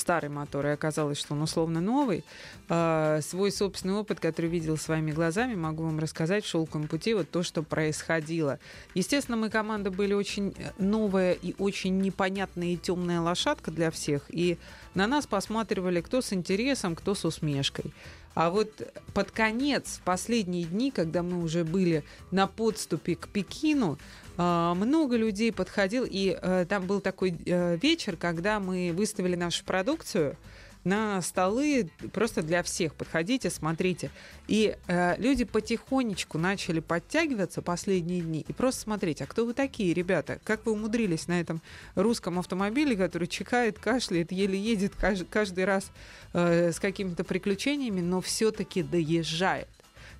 старый 0.00 0.30
мотор, 0.30 0.66
и 0.66 0.70
оказалось, 0.70 1.18
что 1.18 1.34
он 1.34 1.42
условно 1.42 1.80
новый, 1.80 2.24
э, 2.68 3.20
свой 3.22 3.52
собственный 3.52 3.94
опыт, 3.94 4.20
который 4.20 4.50
видел 4.50 4.76
своими 4.76 5.10
глазами, 5.10 5.54
могу 5.54 5.84
вам 5.84 5.98
рассказать 5.98 6.44
в 6.44 6.48
«Шелковом 6.48 6.88
пути» 6.88 7.14
вот 7.14 7.30
то, 7.30 7.42
что 7.42 7.62
происходило. 7.62 8.58
Естественно, 8.94 9.36
мы 9.36 9.50
команда 9.50 9.90
были 9.90 10.14
очень 10.14 10.54
э, 10.56 10.70
новая 10.78 11.32
и 11.32 11.54
очень 11.58 12.00
непонятная 12.00 12.68
и 12.68 12.76
темная 12.76 13.20
лошадка 13.20 13.70
для 13.70 13.90
всех, 13.90 14.22
и 14.28 14.58
на 14.94 15.06
нас 15.06 15.26
посматривали 15.26 16.00
кто 16.00 16.20
с 16.20 16.32
интересом, 16.32 16.94
кто 16.94 17.14
с 17.14 17.24
усмешкой. 17.24 17.92
А 18.34 18.50
вот 18.50 18.70
под 19.14 19.32
конец, 19.32 19.98
в 19.98 20.02
последние 20.02 20.64
дни, 20.64 20.92
когда 20.92 21.24
мы 21.24 21.42
уже 21.42 21.64
были 21.64 22.04
на 22.30 22.46
подступе 22.46 23.16
к 23.16 23.26
Пекину, 23.26 23.98
а, 23.98 23.98
много 24.38 25.16
людей 25.16 25.52
подходил, 25.52 26.06
и 26.08 26.38
э, 26.40 26.64
там 26.68 26.86
был 26.86 27.00
такой 27.00 27.36
э, 27.44 27.76
вечер, 27.76 28.16
когда 28.16 28.60
мы 28.60 28.92
выставили 28.94 29.34
нашу 29.34 29.64
продукцию 29.64 30.36
на 30.84 31.20
столы 31.22 31.90
просто 32.12 32.42
для 32.42 32.62
всех. 32.62 32.94
Подходите, 32.94 33.50
смотрите. 33.50 34.10
И 34.46 34.76
э, 34.86 35.16
люди 35.18 35.44
потихонечку 35.44 36.38
начали 36.38 36.80
подтягиваться 36.80 37.62
последние 37.62 38.20
дни 38.20 38.44
и 38.46 38.52
просто 38.52 38.82
смотреть, 38.82 39.20
а 39.22 39.26
кто 39.26 39.44
вы 39.44 39.54
такие, 39.54 39.92
ребята? 39.92 40.38
Как 40.44 40.64
вы 40.66 40.72
умудрились 40.72 41.28
на 41.28 41.40
этом 41.40 41.60
русском 41.94 42.38
автомобиле, 42.38 42.96
который 42.96 43.28
чихает, 43.28 43.78
кашляет, 43.78 44.32
еле 44.32 44.58
едет 44.58 44.94
каждый, 44.96 45.26
каждый 45.26 45.64
раз 45.64 45.90
э, 46.32 46.72
с 46.72 46.80
какими-то 46.80 47.24
приключениями, 47.24 48.00
но 48.00 48.20
все-таки 48.20 48.82
доезжает? 48.82 49.68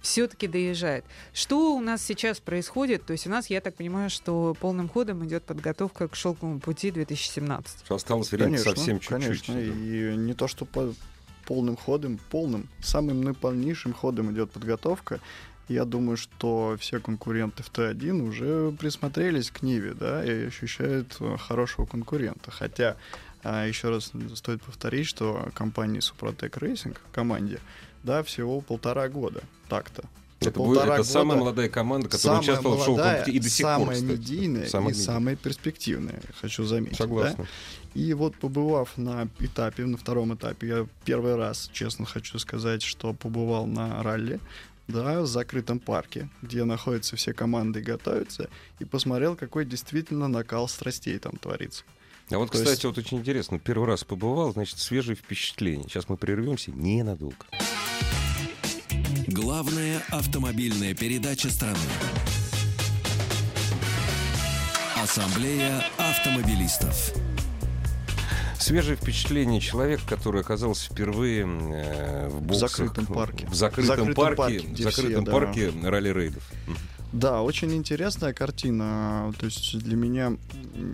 Все-таки 0.01 0.47
доезжает. 0.47 1.05
Что 1.33 1.75
у 1.75 1.81
нас 1.81 2.03
сейчас 2.03 2.41
происходит? 2.41 3.05
То 3.05 3.13
есть 3.13 3.27
у 3.27 3.31
нас, 3.31 3.51
я 3.51 3.61
так 3.61 3.75
понимаю, 3.75 4.11
что 4.11 4.57
полным 4.61 4.89
ходом 4.89 5.25
идет 5.27 5.45
подготовка 5.45 6.09
к 6.09 6.15
шелковому 6.15 6.61
пути 6.61 6.91
2017. 6.91 7.85
Что 7.85 7.95
осталось 7.95 8.31
времени 8.31 8.57
Конечно, 8.57 8.75
совсем 8.75 9.01
чуть-чуть. 9.01 9.47
Конечно, 9.47 9.59
и 9.59 10.17
не 10.17 10.35
то, 10.35 10.49
что 10.49 10.65
по 10.65 10.95
полным 11.49 11.77
ходом, 11.77 12.21
полным, 12.31 12.69
самым 12.83 13.23
наиполнейшим 13.23 13.95
ходом 13.95 14.31
идет 14.33 14.51
подготовка. 14.51 15.19
Я 15.69 15.85
думаю, 15.85 16.17
что 16.17 16.77
все 16.79 17.01
конкуренты 17.01 17.63
в 17.63 17.71
Т1 17.71 18.23
уже 18.23 18.73
присмотрелись 18.73 19.51
к 19.51 19.63
Ниве, 19.63 19.95
да, 19.95 20.25
и 20.25 20.47
ощущают 20.47 21.17
э, 21.21 21.37
хорошего 21.39 21.85
конкурента. 21.85 22.51
Хотя, 22.51 22.97
а, 23.43 23.67
еще 23.67 23.91
раз 23.91 24.13
стоит 24.35 24.63
повторить, 24.63 25.07
что 25.07 25.49
компания 25.55 26.01
Супротек 26.01 26.57
Racing, 26.57 26.97
команде, 27.13 27.61
да, 28.03 28.23
всего 28.23 28.61
полтора 28.61 29.09
года 29.09 29.43
так-то. 29.69 30.05
За 30.41 30.51
Это, 30.51 30.59
будет, 30.61 30.79
это 30.79 30.89
года 30.89 31.05
самая 31.05 31.39
молодая 31.39 31.69
команда, 31.69 32.09
которая 32.09 32.21
самая 32.23 32.41
участвовала 32.41 32.77
в 32.77 32.85
шоу 32.85 32.97
молодая, 32.97 33.25
и 33.25 33.41
до 33.41 33.49
сих 33.49 33.67
самая 33.67 33.87
пор, 33.87 33.95
кстати. 33.95 34.11
медийная 34.11 34.69
Самая 34.69 34.89
и 34.89 34.91
медийная. 34.93 35.15
самая 35.15 35.37
перспективная, 35.37 36.23
хочу 36.41 36.65
заметить. 36.65 36.99
да. 36.99 37.05
Согласна. 37.05 37.47
И 37.95 38.15
вот 38.15 38.37
побывав 38.37 38.97
на 38.97 39.29
этапе, 39.41 39.85
на 39.85 39.97
втором 39.97 40.35
этапе, 40.35 40.67
я 40.69 40.87
первый 41.05 41.35
раз, 41.35 41.69
честно 41.73 42.07
хочу 42.07 42.39
сказать, 42.39 42.83
что 42.83 43.15
побывал 43.15 43.67
на 43.67 44.01
ралли, 44.05 44.39
да, 44.87 45.23
в 45.23 45.27
закрытом 45.27 45.81
парке, 45.81 46.29
где 46.41 46.63
находятся 46.65 47.17
все 47.17 47.33
команды 47.33 47.81
и 47.81 47.83
готовятся, 47.83 48.49
и 48.79 48.85
посмотрел, 48.85 49.35
какой 49.35 49.65
действительно 49.65 50.29
накал 50.29 50.69
страстей 50.69 51.19
там 51.19 51.33
творится. 51.33 51.85
А 52.31 52.37
вот, 52.39 52.47
То 52.51 52.59
кстати, 52.59 52.71
есть- 52.71 52.85
вот 52.85 52.99
очень 52.99 53.19
интересно. 53.19 53.59
Первый 53.59 53.87
раз 53.89 54.05
побывал, 54.05 54.53
значит, 54.53 54.79
свежие 54.79 55.17
впечатления. 55.17 55.85
Сейчас 55.85 56.09
мы 56.09 56.17
прервемся 56.17 56.71
ненадолго. 56.73 57.37
Главная 59.27 60.03
автомобильная 60.11 60.95
передача 60.95 61.51
страны. 61.51 61.79
Ассамблея 65.03 65.85
автомобилистов. 65.97 67.13
Свежее 68.59 68.97
впечатление 68.97 69.61
человека, 69.61 70.03
который 70.07 70.43
оказался 70.43 70.91
впервые 70.93 71.47
э, 71.47 72.29
в 72.29 72.43
боксах. 72.43 72.71
закрытом 72.71 73.07
парке. 73.07 73.47
В 73.47 73.55
закрытом, 73.55 73.85
В 73.85 73.87
закрытом 73.87 74.15
парке, 74.15 74.37
парке, 74.37 74.59
в 74.75 74.79
закрытом 74.79 75.11
все, 75.13 75.21
да. 75.23 75.33
парке 75.33 75.73
ралли-рейдов. 75.85 76.43
Да, 77.13 77.41
очень 77.43 77.75
интересная 77.75 78.35
картина. 78.35 79.33
То 79.39 79.47
есть 79.47 79.79
для 79.79 79.97
меня, 79.97 80.37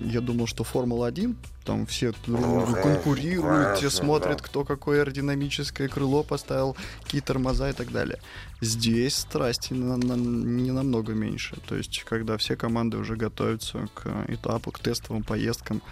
я 0.04 0.20
думал, 0.20 0.46
что 0.46 0.62
Формула-1, 0.62 1.34
там 1.64 1.86
все 1.86 2.12
друг 2.26 2.40
другу 2.40 2.72
конкурируют, 2.82 3.78
все 3.78 3.90
смотрят, 3.90 4.40
кто 4.40 4.64
какое 4.64 5.00
аэродинамическое 5.00 5.88
крыло 5.88 6.22
поставил, 6.22 6.76
какие 7.02 7.20
тормоза 7.20 7.70
и 7.70 7.72
так 7.72 7.90
далее. 7.90 8.20
Здесь 8.60 9.16
страсти 9.16 9.72
на- 9.74 9.96
на- 9.96 10.14
не 10.14 10.70
намного 10.70 11.14
меньше. 11.14 11.56
То 11.66 11.74
есть 11.74 12.04
когда 12.04 12.36
все 12.36 12.54
команды 12.56 12.96
уже 12.96 13.16
готовятся 13.16 13.88
к 13.94 14.06
этапу, 14.28 14.70
к 14.70 14.78
тестовым 14.78 15.24
поездкам, 15.24 15.82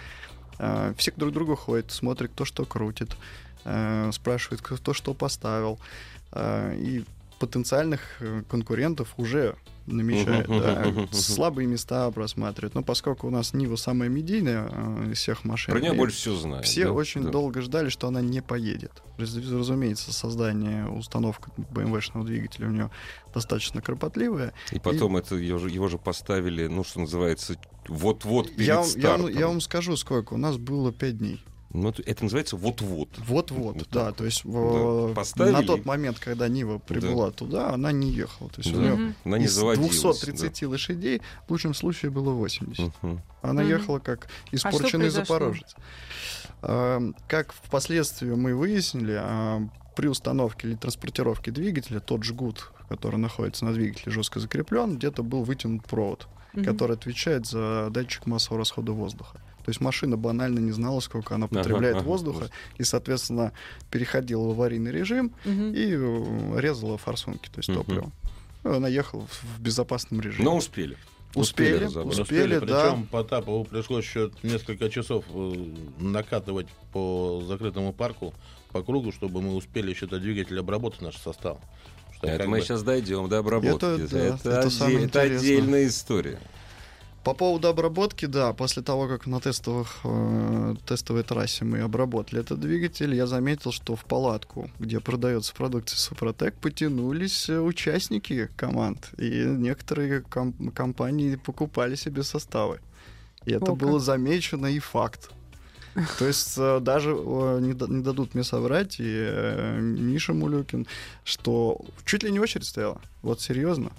э, 0.59 0.93
все 0.97 1.11
друг 1.17 1.31
к 1.31 1.33
другу 1.33 1.55
ходят, 1.57 1.91
смотрят, 1.91 2.31
кто 2.31 2.45
что 2.45 2.63
крутит, 2.65 3.17
э, 3.65 4.09
спрашивают, 4.13 4.61
кто 4.61 4.93
что 4.93 5.13
поставил. 5.13 5.79
э, 6.31 6.75
И 6.77 7.03
потенциальных 7.39 7.99
э, 8.21 8.43
конкурентов 8.49 9.13
уже 9.17 9.55
намечает, 9.85 10.47
да, 10.47 11.07
слабые 11.11 11.67
места 11.67 12.09
просматривает. 12.11 12.73
Но 12.75 12.83
поскольку 12.83 13.27
у 13.27 13.29
нас 13.29 13.53
Нива 13.53 13.75
самая 13.75 14.09
медийная 14.09 14.69
э, 14.71 15.11
из 15.11 15.17
всех 15.19 15.43
машин, 15.43 15.73
Про 15.73 15.81
нее 15.81 15.93
и 15.93 15.97
больше 15.97 16.17
всего 16.17 16.35
знают. 16.35 16.65
все 16.65 16.85
да? 16.85 16.91
очень 16.93 17.23
Да. 17.23 17.29
долго 17.31 17.61
ждали, 17.61 17.89
что 17.89 18.07
она 18.07 18.21
не 18.21 18.41
поедет. 18.41 19.03
Раз- 19.17 19.35
Разумеется, 19.35 20.13
создание, 20.13 20.87
установка 20.87 21.51
BMW-шного 21.57 22.23
двигателя 22.25 22.67
у 22.67 22.71
нее 22.71 22.91
достаточно 23.33 23.81
кропотливая. 23.81 24.53
И 24.71 24.79
потом 24.79 25.17
это 25.17 25.35
его 25.35 25.59
же, 25.59 25.69
его 25.69 25.87
же 25.87 25.97
поставили, 25.97 26.67
ну, 26.67 26.83
что 26.83 27.01
называется, 27.01 27.57
вот-вот 27.87 28.51
перед 28.55 28.67
Я, 28.67 28.75
вам- 28.77 28.85
я, 28.85 28.89
стартом. 29.01 29.27
я 29.29 29.47
вам 29.47 29.61
скажу, 29.61 29.97
сколько. 29.97 30.33
У 30.33 30.37
нас 30.37 30.57
было 30.57 30.91
5 30.91 31.17
дней. 31.17 31.43
Ну, 31.73 31.89
это- 31.89 32.23
называется 32.23 32.55
вот-вот. 32.55 33.09
Вот-вот, 33.17 33.75
Вот 33.77 33.87
да. 33.89 34.05
так. 34.05 34.15
То 34.17 34.25
есть 34.25 34.43
Да. 34.45 35.13
Поставили. 35.15 35.53
на 35.53 35.63
тот 35.63 35.85
момент, 35.85 36.19
когда 36.19 36.47
Нива 36.47 36.77
прибыла 36.77 37.31
туда, 37.31 37.71
она 37.73 37.91
не 37.91 38.11
ехала. 38.11 38.49
То 38.51 38.61
есть 38.61 38.71
у 38.71 38.75
Да. 38.75 38.81
нее 38.81 38.93
Мгм. 38.95 39.15
Она 39.25 39.37
не 39.39 39.45
из 39.45 39.53
заводилась. 39.53 39.89
230 39.99 40.67
лошадей 40.67 41.21
в 41.47 41.51
лучшем 41.51 41.73
случае 41.73 42.11
было 42.11 42.31
80. 42.31 42.85
да. 43.01 43.07
Мгм. 43.07 43.21
Она 43.41 43.61
Мгм. 43.63 43.71
ехала 43.71 43.99
как 43.99 44.27
что 44.47 44.55
испорченный 44.55 45.05
произошло? 45.05 45.25
запорожец. 45.25 45.75
Эм, 46.61 47.15
Как 47.27 47.51
впоследствии 47.53 48.29
мы 48.31 48.55
выяснили, 48.55 49.17
а, 49.19 49.67
при 49.95 50.07
установке 50.07 50.67
или 50.69 50.75
транспортировке 50.75 51.51
двигателя 51.51 51.99
тот 51.99 52.23
жгут, 52.23 52.71
который 52.89 53.17
находится 53.17 53.65
на 53.65 53.73
двигателе, 53.73 54.11
жестко 54.11 54.39
закреплен, 54.39 54.97
где-то 54.97 55.23
был 55.23 55.43
вытянут 55.43 55.85
провод, 55.85 56.27
Мгм. 56.53 56.65
который 56.65 56.95
отвечает 56.95 57.45
за 57.45 57.89
датчик 57.91 58.25
массового 58.27 58.59
расхода 58.59 58.91
воздуха. 58.91 59.41
То 59.63 59.69
есть 59.69 59.79
машина 59.79 60.17
банально 60.17 60.59
не 60.59 60.71
знала, 60.71 60.99
сколько 60.99 61.35
она 61.35 61.47
потребляет 61.47 61.97
ага. 61.97 62.03
воздуха, 62.05 62.49
и, 62.77 62.83
соответственно, 62.83 63.53
переходила 63.89 64.47
в 64.47 64.51
аварийный 64.51 64.91
режим 64.91 65.33
Мгм. 65.45 65.73
и 65.73 65.93
э, 65.93 66.59
резала 66.59 66.97
форсунки, 66.97 67.47
то 67.49 67.59
есть 67.59 67.69
Мгм. 67.69 67.77
топливо. 67.79 68.11
Она 68.63 68.87
ехала 68.87 69.25
в 69.27 69.59
безопасном 69.61 70.21
режиме. 70.21 70.45
Но 70.45 70.57
успели. 70.57 70.97
Успели, 71.35 71.85
разобраться. 71.85 72.21
успели. 72.21 72.59
да. 72.59 72.91
Причем 72.91 73.07
Потапову 73.07 73.63
пришлось 73.65 74.05
еще 74.05 74.31
несколько 74.43 74.89
часов 74.89 75.25
э, 75.33 75.53
накатывать 75.99 76.67
по 76.91 77.43
закрытому 77.47 77.91
парку 77.91 78.33
по 78.71 78.83
кругу, 78.83 79.11
чтобы 79.11 79.41
мы 79.41 79.55
успели 79.55 79.89
еще 79.89 80.05
этот 80.05 80.21
двигатель 80.21 80.59
обработать 80.59 81.01
наш 81.01 81.15
состав. 81.17 81.57
Что 82.17 82.27
Это 82.27 82.47
мы 82.47 82.59
бы- 82.59 82.63
сейчас 82.63 82.83
дойдем 82.83 83.29
до 83.29 83.39
обработки. 83.39 83.75
Это 83.77 83.97
да, 83.97 84.17
это, 84.19 84.49
это 84.49 84.67
отде- 84.67 84.69
самое 84.69 85.05
это 85.05 85.21
отдельная 85.21 85.87
история. 85.87 86.39
По 87.23 87.33
поводу 87.33 87.69
обработки, 87.69 88.25
да, 88.25 88.51
после 88.51 88.83
того, 88.83 89.07
как 89.07 89.27
на 89.27 89.39
тестовых, 89.39 89.99
э, 90.03 90.75
тестовой 90.85 91.23
трассе 91.23 91.63
мы 91.63 91.79
обработали 91.79 92.41
этот 92.41 92.59
двигатель, 92.59 93.15
я 93.15 93.27
заметил, 93.27 93.71
что 93.71 93.95
в 93.95 94.03
палатку, 94.03 94.69
где 94.77 94.99
продается 94.99 95.53
продукция 95.53 95.97
Супротек, 95.97 96.53
потянулись 96.55 97.47
э, 97.49 97.59
участники 97.59 98.49
команд, 98.57 99.09
и 99.17 99.45
некоторые 99.45 100.21
ком- 100.21 100.71
компании 100.75 101.35
покупали 101.35 101.95
себе 101.95 102.23
составы. 102.23 102.79
И 103.45 103.53
это 103.53 103.71
О, 103.71 103.75
было 103.75 103.99
замечено 104.01 104.65
и 104.67 104.79
факт. 104.79 105.31
То 106.19 106.27
есть 106.27 106.55
э, 106.57 106.79
даже 106.81 107.11
не, 107.11 107.73
да- 107.73 107.87
не 107.87 108.03
дадут 108.03 108.35
мне 108.35 108.43
соврать, 108.43 108.99
и 108.99 109.05
э, 109.07 109.79
Миша 109.79 110.33
Мулюкин, 110.33 110.87
что 111.23 111.79
чуть 112.03 112.23
ли 112.23 112.31
не 112.31 112.39
очередь 112.41 112.65
стояла. 112.65 112.99
Вот 113.21 113.39
серьезно. 113.39 113.91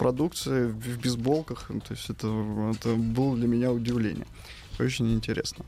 Продукция 0.00 0.68
в 0.68 0.98
бейсболках. 0.98 1.66
ну, 1.68 1.80
То 1.80 1.92
есть 1.92 2.08
это, 2.08 2.26
это 2.74 2.94
было 2.94 3.36
для 3.36 3.46
меня 3.46 3.70
удивление. 3.70 4.26
Очень 4.78 5.12
интересно. 5.12 5.66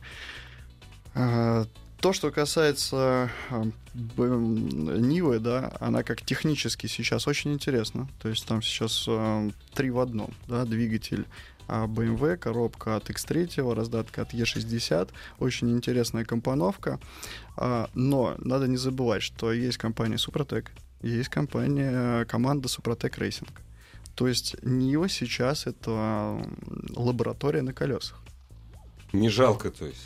А, 1.15 1.67
То, 2.01 2.15
что 2.15 2.31
касается 2.31 3.31
а, 3.51 3.65
Нивы, 3.93 5.39
да, 5.39 5.77
она 5.81 6.03
как 6.03 6.23
технически 6.23 6.87
сейчас 6.87 7.29
очень 7.29 7.53
интересна. 7.53 8.09
То 8.23 8.31
есть 8.31 8.47
там 8.47 8.63
сейчас 8.63 9.05
а, 9.07 9.51
три 9.75 9.91
в 9.91 9.99
одном, 9.99 10.33
да, 10.49 10.65
двигатель 10.65 11.27
BMW, 11.69 12.39
коробка 12.39 12.97
от 12.97 13.11
X3, 13.11 13.75
раздатка 13.75 14.23
от 14.23 14.33
E60. 14.33 15.11
Очень 15.41 15.73
интересная 15.73 16.25
компоновка. 16.25 16.99
Но 17.95 18.35
надо 18.39 18.67
не 18.67 18.79
забывать, 18.79 19.23
что 19.23 19.53
есть 19.53 19.77
компания 19.77 20.17
Супротек, 20.17 20.73
есть 21.03 21.29
компания, 21.29 22.25
команда 22.25 22.69
Супротек 22.69 23.19
Racing. 23.19 23.49
То 24.15 24.29
есть 24.29 24.57
Нива 24.63 25.09
сейчас 25.09 25.67
это 25.67 26.45
лаборатория 26.95 27.63
на 27.63 27.73
колесах. 27.73 28.21
Не 29.13 29.29
жалко, 29.29 29.71
то 29.71 29.87
есть. 29.87 30.01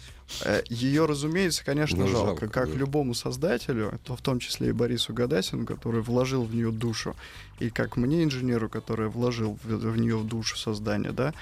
Ее, 0.68 1.06
разумеется, 1.06 1.64
конечно, 1.64 1.98
Ну, 1.98 2.08
жалко, 2.08 2.26
жалко, 2.26 2.48
как 2.48 2.72
да. 2.72 2.76
любому 2.76 3.14
создателю, 3.14 4.00
то 4.02 4.16
в 4.16 4.22
том 4.22 4.40
числе 4.40 4.70
и 4.70 4.72
Борису 4.72 5.14
Гадасину, 5.14 5.64
который 5.64 6.02
вложил 6.02 6.42
в 6.42 6.52
нее 6.52 6.72
душу, 6.72 7.14
и 7.60 7.70
как 7.70 7.96
мне, 7.96 8.24
инженеру, 8.24 8.68
который 8.68 9.08
вложил 9.08 9.56
в, 9.62 9.68
в 9.68 9.96
нее 9.96 10.16
в 10.16 10.26
душу 10.26 10.56
создания, 10.56 11.12
да. 11.12 11.32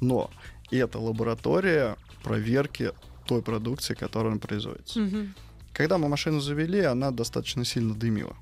Но 0.00 0.30
это 0.70 0.98
лаборатория 0.98 1.96
проверки 2.22 2.92
той 3.26 3.40
продукции, 3.40 3.94
которая 3.94 4.36
производится. 4.36 5.00
Мгм. 5.00 5.34
Когда 5.72 5.96
мы 5.96 6.08
машину 6.08 6.40
завели, 6.40 6.80
она 6.80 7.10
достаточно 7.10 7.64
сильно 7.64 7.94
дымила. 7.94 8.36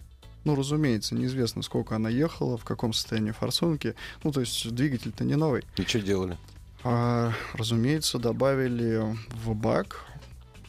Ну, 0.44 0.54
разумеется, 0.56 1.14
неизвестно, 1.14 1.62
сколько 1.62 1.94
она 1.96 2.08
ехала, 2.08 2.56
в 2.56 2.64
каком 2.64 2.92
состоянии 2.92 3.30
форсунки. 3.30 3.94
Ну, 4.24 4.32
то 4.32 4.40
есть 4.40 4.68
двигатель-то 4.74 5.24
не 5.24 5.36
новый. 5.36 5.64
И 5.76 5.82
что 5.82 6.00
делали? 6.00 6.36
А, 6.84 7.32
разумеется, 7.54 8.18
добавили 8.18 9.16
в 9.30 9.54
бак 9.54 10.04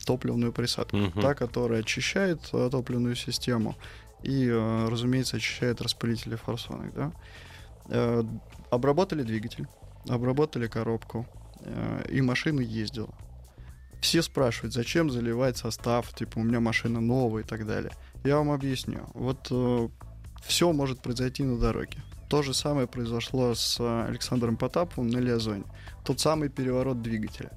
топливную 0.05 0.51
присадку, 0.51 0.97
Мгм. 0.97 1.21
та, 1.21 1.33
которая 1.33 1.79
очищает 1.79 2.39
э, 2.53 2.69
топливную 2.69 3.15
систему 3.15 3.75
и, 4.21 4.47
э, 4.47 4.87
разумеется, 4.89 5.37
очищает 5.37 5.81
распылители 5.81 6.35
форсунок. 6.35 6.93
Да? 6.93 7.11
Э, 7.87 8.23
обработали 8.69 9.23
двигатель, 9.23 9.65
обработали 10.07 10.67
коробку, 10.67 11.25
и 12.09 12.19
машина 12.21 12.59
ездила. 12.59 13.07
Все 14.01 14.21
спрашивают, 14.21 14.73
зачем 14.73 15.09
заливать 15.09 15.55
состав, 15.55 16.13
типа 16.13 16.39
у 16.39 16.43
меня 16.43 16.59
машина 16.59 16.99
новая 16.99 17.43
и 17.43 17.45
так 17.45 17.65
далее. 17.65 17.93
Я 18.23 18.37
вам 18.37 18.51
объясню. 18.51 19.07
Вот 19.13 19.51
все 20.43 20.71
может 20.73 21.01
произойти 21.01 21.43
на 21.43 21.57
дороге. 21.57 21.97
То 22.29 22.41
же 22.41 22.53
самое 22.53 22.87
произошло 22.87 23.53
с 23.53 23.77
э, 23.79 24.05
Александром 24.07 24.57
Потаповым 24.57 25.07
на 25.09 25.19
Лиазоне. 25.19 25.65
Тот 26.03 26.19
самый 26.19 26.49
переворот 26.49 27.01
двигателя. 27.01 27.51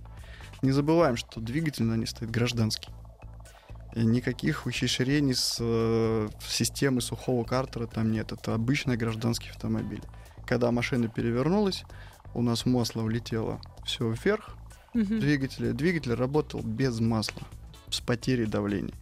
Не 0.61 0.71
забываем, 0.71 1.17
что 1.17 1.41
двигатель 1.41 1.85
на 1.85 1.97
ней 1.97 2.07
стоит 2.07 2.31
гражданский. 2.31 2.91
И 3.95 4.05
никаких 4.05 4.67
ухищрений 4.67 5.35
с 5.35 5.57
э, 5.61 6.29
системой 6.47 7.01
сухого 7.01 7.45
картера 7.45 7.87
там 7.87 8.13
нет. 8.13 8.33
Это 8.33 8.55
обычный 8.55 8.97
гражданский 8.99 9.49
автомобиль. 9.49 10.03
Когда 10.47 10.71
машина 10.71 11.09
перевернулась, 11.09 11.85
у 12.35 12.43
нас 12.43 12.67
масло 12.67 13.03
улетело 13.03 13.61
все 13.85 14.11
вверх 14.11 14.57
Мгм. 14.93 15.21
двигателя. 15.21 15.73
Двигатель 15.73 16.15
работал 16.15 16.61
без 16.63 17.01
масла, 17.01 17.43
с 17.91 18.01
потерей 18.01 18.47
давления. 18.47 18.95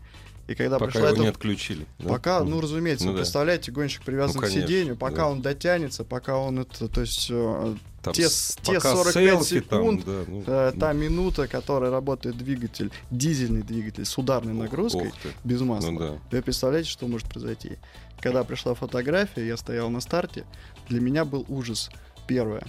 И 0.46 0.54
когда 0.54 0.78
Пока 0.78 0.90
пришла 0.92 1.08
его 1.08 1.12
эта 1.14 1.20
не 1.22 1.28
отключили. 1.28 1.86
да? 1.98 2.08
Пока, 2.10 2.40
ну, 2.44 2.50
Мгм. 2.56 2.60
разумеется, 2.60 3.06
Ну 3.06 3.12
да. 3.12 3.18
представляете, 3.18 3.72
гонщик 3.72 4.02
привязан 4.02 4.36
Ну, 4.36 4.46
к 4.46 4.50
сиденью, 4.50 4.96
пока 4.96 5.16
да. 5.16 5.28
он 5.28 5.40
дотянется, 5.42 6.04
пока 6.04 6.36
он 6.36 6.58
это, 6.58 6.88
то 6.88 7.00
есть 7.00 7.28
э, 7.30 7.76
Там 8.02 8.12
те 8.12 8.28
те 8.62 8.74
пока 8.74 8.92
45 8.94 9.14
селфи 9.14 9.60
там, 9.62 9.80
секунд, 9.80 10.04
да, 10.04 10.24
ну, 10.28 10.44
э, 10.46 10.70
ну, 10.74 10.80
та 10.80 10.92
минута, 10.92 11.48
которая 11.48 11.90
работает 11.90 12.36
двигатель, 12.36 12.90
дизельный 13.10 13.62
двигатель 13.62 14.04
с 14.04 14.18
ударной 14.18 14.52
нагрузкой, 14.52 15.08
ух 15.08 15.14
ты. 15.22 15.30
без 15.44 15.60
масла. 15.62 15.90
Ну 15.90 15.98
да. 15.98 16.18
Вы 16.30 16.42
представляете, 16.42 16.90
что 16.90 17.06
может 17.06 17.26
произойти? 17.28 17.78
Когда 18.20 18.44
пришла 18.44 18.74
фотография, 18.74 19.46
я 19.46 19.56
стоял 19.56 19.88
на 19.88 20.00
старте, 20.00 20.44
для 20.88 21.00
меня 21.00 21.24
был 21.24 21.46
ужас. 21.48 21.88
Первое. 22.26 22.64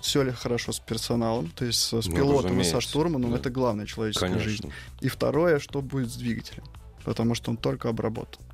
Все 0.00 0.22
ли 0.22 0.30
хорошо 0.30 0.72
с 0.72 0.78
персоналом, 0.78 1.50
то 1.54 1.64
есть 1.64 1.80
с, 1.80 1.92
с 2.02 2.06
Ну, 2.06 2.14
пилотом 2.16 2.60
и 2.60 2.64
со 2.64 2.80
штурманом, 2.80 3.32
да. 3.32 3.38
это 3.38 3.50
главная 3.50 3.84
человеческая 3.84 4.38
жизнь. 4.38 4.62
Конечно. 4.62 4.80
И 5.00 5.08
второе, 5.08 5.58
что 5.58 5.82
будет 5.82 6.10
с 6.10 6.16
двигателем, 6.16 6.62
потому 7.08 7.34
что 7.34 7.50
он 7.50 7.56
только 7.56 7.88
обработан. 7.88 8.44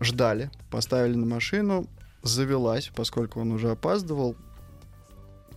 Ждали, 0.00 0.52
поставили 0.70 1.16
на 1.16 1.26
машину, 1.26 1.88
завелась, 2.22 2.92
поскольку 2.94 3.40
он 3.40 3.50
уже 3.50 3.72
опаздывал 3.72 4.36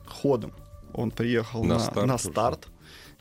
ходом. 0.08 0.53
Он 0.91 1.12
приехал 1.12 1.63
На 1.63 1.75
на, 1.75 1.80
старт 1.80 2.08
на 2.08 2.15
уже. 2.15 2.24
старт 2.24 2.68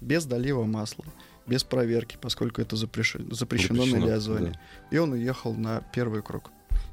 без 0.00 0.24
долива 0.24 0.64
масла, 0.64 1.04
без 1.46 1.64
проверки, 1.64 2.16
поскольку 2.18 2.62
это 2.62 2.76
запрещено, 2.76 3.34
запрещено, 3.34 3.84
Запрещено, 3.84 4.06
на 4.06 4.08
Лиазоне. 4.08 4.60
И 4.90 4.96
он 4.96 5.12
уехал 5.12 5.52
на 5.52 5.82
первый 5.92 6.22
круг. 6.22 6.50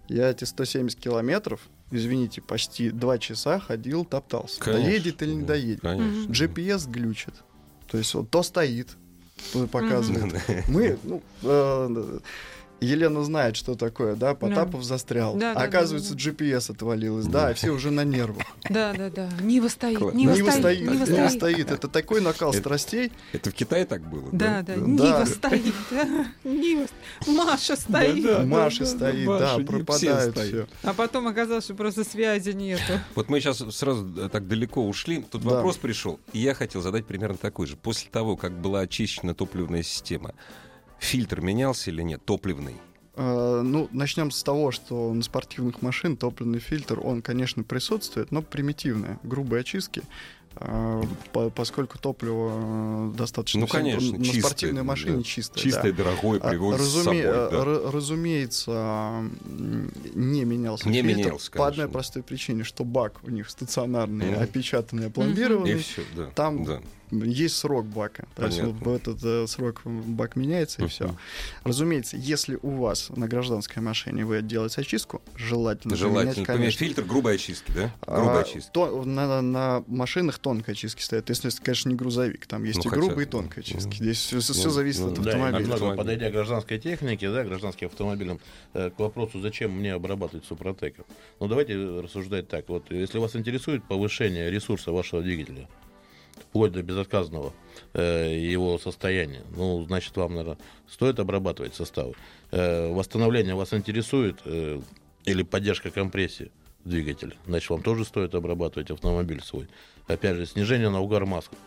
Я 0.09 0.29
эти 0.29 0.43
170 0.43 0.99
километров, 0.99 1.61
извините, 1.91 2.41
почти 2.41 2.91
два 2.91 3.19
часа 3.19 3.61
ходил, 3.61 4.03
топтался. 4.03 4.59
Конечно, 4.59 4.83
доедет 4.83 5.21
или 5.21 5.33
не 5.33 5.41
да, 5.43 5.47
доедет. 5.53 5.79
Конечно. 5.79 6.29
GPS 6.29 6.91
глючит. 6.91 7.35
То 7.89 7.97
есть 7.97 8.13
вот 8.15 8.29
то 8.29 8.43
стоит, 8.43 8.89
то 8.89 8.97
показывает. 9.71 10.41
Мы, 10.67 10.97
ну, 11.03 11.21
э, 11.43 12.19
Елена 12.79 13.23
знает, 13.23 13.55
что 13.55 13.75
такое, 13.75 14.15
да, 14.15 14.35
Потапов 14.35 14.83
застрял. 14.83 15.33
Да, 15.33 15.53
да, 15.53 15.59
а 15.59 15.63
да, 15.63 15.67
оказывается, 15.67 16.13
да, 16.13 16.19
GPS 16.19 16.71
отвалилось, 16.71 17.25
да, 17.25 17.51
и 17.51 17.53
все 17.53 17.71
уже 17.71 17.91
на 17.91 18.03
нервах. 18.03 18.43
Да, 18.69 18.93
да, 18.93 19.09
да. 19.09 19.29
Нива 19.41 19.67
стоит. 19.67 19.99
Нива 19.99 20.11
Нива 20.33 20.51
стоит, 20.51 20.53
стоит, 20.59 20.81
Нива 20.81 21.05
Нива 21.05 21.29
стоит. 21.29 21.71
Это 21.71 21.87
такой 21.87 22.21
накал 22.21 22.51
Это- 22.51 22.59
страстей. 22.59 23.11
Это 23.33 23.49
в 23.49 23.53
Китае 23.53 23.85
так 23.85 24.01
было? 24.07 24.29
Да, 24.31 24.61
да, 24.61 24.75
Да. 24.75 24.81
Нива 24.81 25.25
стоит, 25.25 25.73
да. 25.91 26.27
Нива, 26.43 26.87
Маша 27.25 27.75
стоит. 27.75 28.23
Да, 28.23 28.43
Маша 28.43 28.79
да, 28.81 28.85
стоит, 28.85 29.27
Маша, 29.27 29.57
да, 29.57 29.63
пропадает 29.65 30.33
все 30.37 30.43
все. 30.47 30.67
А 30.83 30.93
потом 30.93 31.27
оказалось, 31.27 31.63
что 31.63 31.73
просто 31.75 32.03
связи 32.03 32.51
нету. 32.51 32.81
Вот 33.15 33.29
мы 33.29 33.39
сейчас 33.39 33.57
сразу 33.75 34.07
э, 34.17 34.29
так 34.29 34.47
далеко 34.47 34.85
ушли. 34.87 35.23
Тут 35.29 35.43
Да. 35.43 35.49
вопрос 35.55 35.77
пришел, 35.77 36.19
и 36.33 36.39
я 36.39 36.53
хотел 36.53 36.81
задать 36.81 37.05
примерно 37.05 37.37
такой 37.37 37.67
же. 37.67 37.75
После 37.75 38.09
того, 38.11 38.35
как 38.37 38.51
была 38.53 38.81
очищена 38.81 39.33
топливная 39.33 39.83
система, 39.83 40.33
фильтр 40.99 41.41
менялся 41.41 41.91
или 41.91 42.01
нет? 42.01 42.21
Топливный. 42.25 42.75
Э, 43.15 43.61
Ну, 43.63 43.87
начнем 43.91 44.29
с 44.31 44.43
того, 44.43 44.71
что 44.71 45.13
на 45.13 45.23
спортивных 45.23 45.81
машин 45.81 46.17
топливный 46.17 46.59
фильтр, 46.59 46.99
он, 47.03 47.21
конечно, 47.21 47.63
присутствует, 47.63 48.31
но 48.31 48.41
примитивные, 48.41 49.19
грубые 49.23 49.61
очистки. 49.61 50.01
э, 50.59 51.03
по- 51.33 51.51
Поскольку 51.51 51.99
топливо 51.99 53.11
э, 53.11 53.11
достаточно... 53.15 53.59
Ну, 53.59 53.65
всё- 53.67 53.77
конечно, 53.77 54.17
На 54.17 54.23
чистое, 54.23 54.41
спортивной 54.41 54.81
машине 54.83 55.17
да. 55.17 55.23
чистое. 55.23 55.55
да. 55.55 55.61
Чистое, 55.69 55.93
дорогое, 55.93 56.39
А, 56.39 56.49
привозится 56.49 56.85
с 56.87 56.95
разуме- 56.95 57.03
собой. 57.03 57.21
да. 57.51 57.57
ра- 57.63 57.91
Разумеется, 57.91 59.23
не 60.15 60.45
менялся 60.45 60.89
Не 60.89 61.01
фильтр 61.03 61.17
менялся, 61.19 61.51
по 61.51 61.67
одной 61.67 61.75
конечно. 61.85 61.93
простой 61.93 62.23
причине, 62.23 62.63
что 62.63 62.83
бак 62.83 63.19
у 63.23 63.29
них 63.29 63.49
стационарный, 63.51 64.31
Мгм. 64.31 64.41
опечатанный, 64.43 65.03
И 65.03 65.07
опломбированный. 65.07 65.77
все, 65.77 66.01
да. 66.15 66.25
Там 66.35 66.63
да. 66.65 66.81
Есть 67.11 67.55
срок 67.57 67.85
бака. 67.85 68.27
То 68.35 68.45
есть 68.45 68.59
Понятно. 68.59 68.79
в 68.91 68.93
этот 68.95 69.19
э, 69.23 69.47
срок 69.47 69.81
бак 69.85 70.35
меняется, 70.35 70.79
и 70.79 70.83
Мгм. 70.83 70.89
все. 70.89 71.15
Разумеется, 71.63 72.17
если 72.17 72.59
у 72.61 72.71
вас 72.71 73.09
на 73.15 73.27
гражданской 73.27 73.81
машине 73.81 74.25
вы 74.25 74.41
делаете 74.41 74.81
очистку, 74.81 75.21
желательно, 75.35 75.95
Желательно 75.95 76.33
поменять, 76.33 76.45
конечно. 76.47 76.79
фильтр 76.85 77.03
грубой 77.03 77.35
очистки, 77.35 77.71
да? 77.73 77.91
А, 78.01 78.17
Грубой 78.21 78.41
очистки. 78.41 78.71
то- 78.73 79.03
на, 79.05 79.41
на 79.41 79.83
машинах 79.87 80.39
тонкой 80.39 80.71
очистки 80.71 81.01
стоят. 81.01 81.29
Если, 81.29 81.49
это, 81.49 81.61
конечно, 81.61 81.89
не 81.89 81.95
грузовик. 81.95 82.45
Там 82.47 82.63
есть 82.65 82.77
Ну, 82.77 82.83
и 82.83 82.87
хотя- 82.89 83.01
грубые, 83.01 83.25
и 83.25 83.29
тонкой 83.29 83.59
очистки. 83.59 83.85
ну, 83.99 84.03
Здесь 84.05 84.17
все, 84.17 84.35
ну, 84.35 84.69
зависит 84.69 85.01
ну, 85.01 85.07
от 85.07 85.13
да, 85.15 85.21
Да, 85.23 85.29
автомобиля. 85.31 85.51
намного 85.59 85.73
автомобиля. 85.75 85.97
подойдя 86.03 86.29
к 86.29 86.33
гражданской 86.33 86.79
технике, 86.79 87.31
да, 87.31 87.43
гражданским 87.43 87.87
автомобилям, 87.87 88.39
э, 88.73 88.89
к 88.89 88.99
вопросу, 88.99 89.39
зачем 89.39 89.71
мне 89.71 89.93
обрабатывать 89.93 90.45
супротеком. 90.45 91.05
Ну, 91.39 91.47
давайте 91.47 91.75
рассуждать 92.01 92.47
так. 92.47 92.67
Вот, 92.69 92.91
если 92.91 93.17
вас 93.17 93.35
интересует 93.35 93.83
повышение 93.85 94.51
ресурса 94.51 94.91
вашего 94.91 95.21
двигателя, 95.21 95.69
вплоть 96.57 96.71
до 96.71 96.81
безотказного 96.81 97.53
э, 97.93 98.35
его 98.35 98.79
состояния, 98.79 99.43
ну, 99.55 99.83
значит, 99.85 100.17
вам, 100.17 100.31
наверное, 100.31 100.57
стоит 100.89 101.19
обрабатывать 101.19 101.75
составы. 101.75 102.15
Э, 102.51 102.91
восстановление 102.91 103.53
вас 103.53 103.73
интересует 103.73 104.39
э, 104.45 104.81
или 105.25 105.43
поддержка 105.43 105.91
компрессии 105.91 106.51
двигателя, 106.83 107.33
значит, 107.45 107.69
вам 107.69 107.83
тоже 107.83 108.05
стоит 108.05 108.33
обрабатывать 108.33 108.89
автомобиль 108.89 109.43
свой. 109.43 109.67
Опять 110.07 110.37
же, 110.37 110.45
снижение 110.47 110.89
на 110.89 110.99
угар 110.99 111.27
масла. 111.27 111.57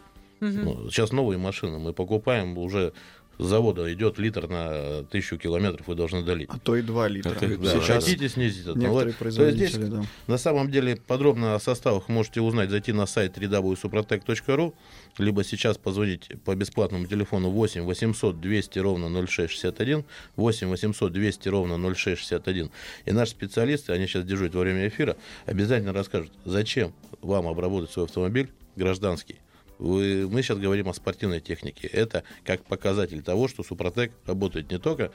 Мгм. 0.40 0.64
Ну, 0.64 0.90
сейчас 0.90 1.12
новые 1.12 1.38
машины 1.38 1.78
мы 1.78 1.92
покупаем, 1.92 2.58
уже 2.58 2.92
с 3.40 3.46
завода 3.46 3.92
идет 3.92 4.18
литр 4.18 4.48
на 4.48 5.02
тысячу 5.04 5.38
километров, 5.38 5.86
вы 5.86 5.94
должны 5.94 6.22
долить. 6.22 6.48
А 6.52 6.58
то 6.58 6.76
и 6.76 6.82
2 6.82 7.08
литра. 7.08 7.30
Это- 7.30 7.56
Да, 7.58 7.70
Сейчас 7.80 8.04
хотите 8.04 8.28
снизить 8.28 8.66
это? 8.66 8.78
Некоторые 8.78 9.14
производители, 9.14 9.58
то 9.58 9.62
есть 9.64 9.74
здесь 9.76 9.88
да. 9.90 10.04
на 10.26 10.38
самом 10.38 10.70
деле 10.70 10.96
подробно 10.96 11.54
о 11.54 11.60
составах 11.60 12.08
можете 12.08 12.40
узнать, 12.40 12.70
зайти 12.70 12.92
на 12.92 13.06
сайт 13.06 13.36
www.suprotec.ru, 13.38 14.74
либо 15.18 15.44
сейчас 15.44 15.78
позвонить 15.78 16.28
по 16.44 16.54
бесплатному 16.54 17.06
телефону 17.06 17.50
8 17.50 17.82
800 17.82 18.40
200 18.40 18.78
ровно 18.78 19.08
0661, 19.08 20.04
8 20.36 20.68
800 20.68 21.12
200 21.12 21.48
ровно 21.48 21.78
0661. 21.94 22.70
И 23.06 23.12
наши 23.12 23.32
специалисты, 23.32 23.92
они 23.92 24.06
сейчас 24.06 24.24
дежурят 24.24 24.54
во 24.54 24.60
время 24.60 24.88
эфира, 24.88 25.16
обязательно 25.46 25.92
расскажут, 25.92 26.32
зачем 26.44 26.92
вам 27.22 27.46
обработать 27.48 27.90
свой 27.90 28.06
автомобиль 28.06 28.48
гражданский. 28.76 29.36
Вы- 29.80 30.28
мы 30.30 30.42
сейчас 30.42 30.58
говорим 30.58 30.88
о 30.88 30.94
спортивной 30.94 31.40
технике. 31.40 31.88
Это 31.88 32.22
как 32.44 32.62
показатель 32.64 33.22
того, 33.22 33.48
что 33.48 33.62
Супротек 33.62 34.12
работает 34.26 34.70
не 34.70 34.78
только 34.78 35.10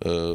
э, 0.00 0.34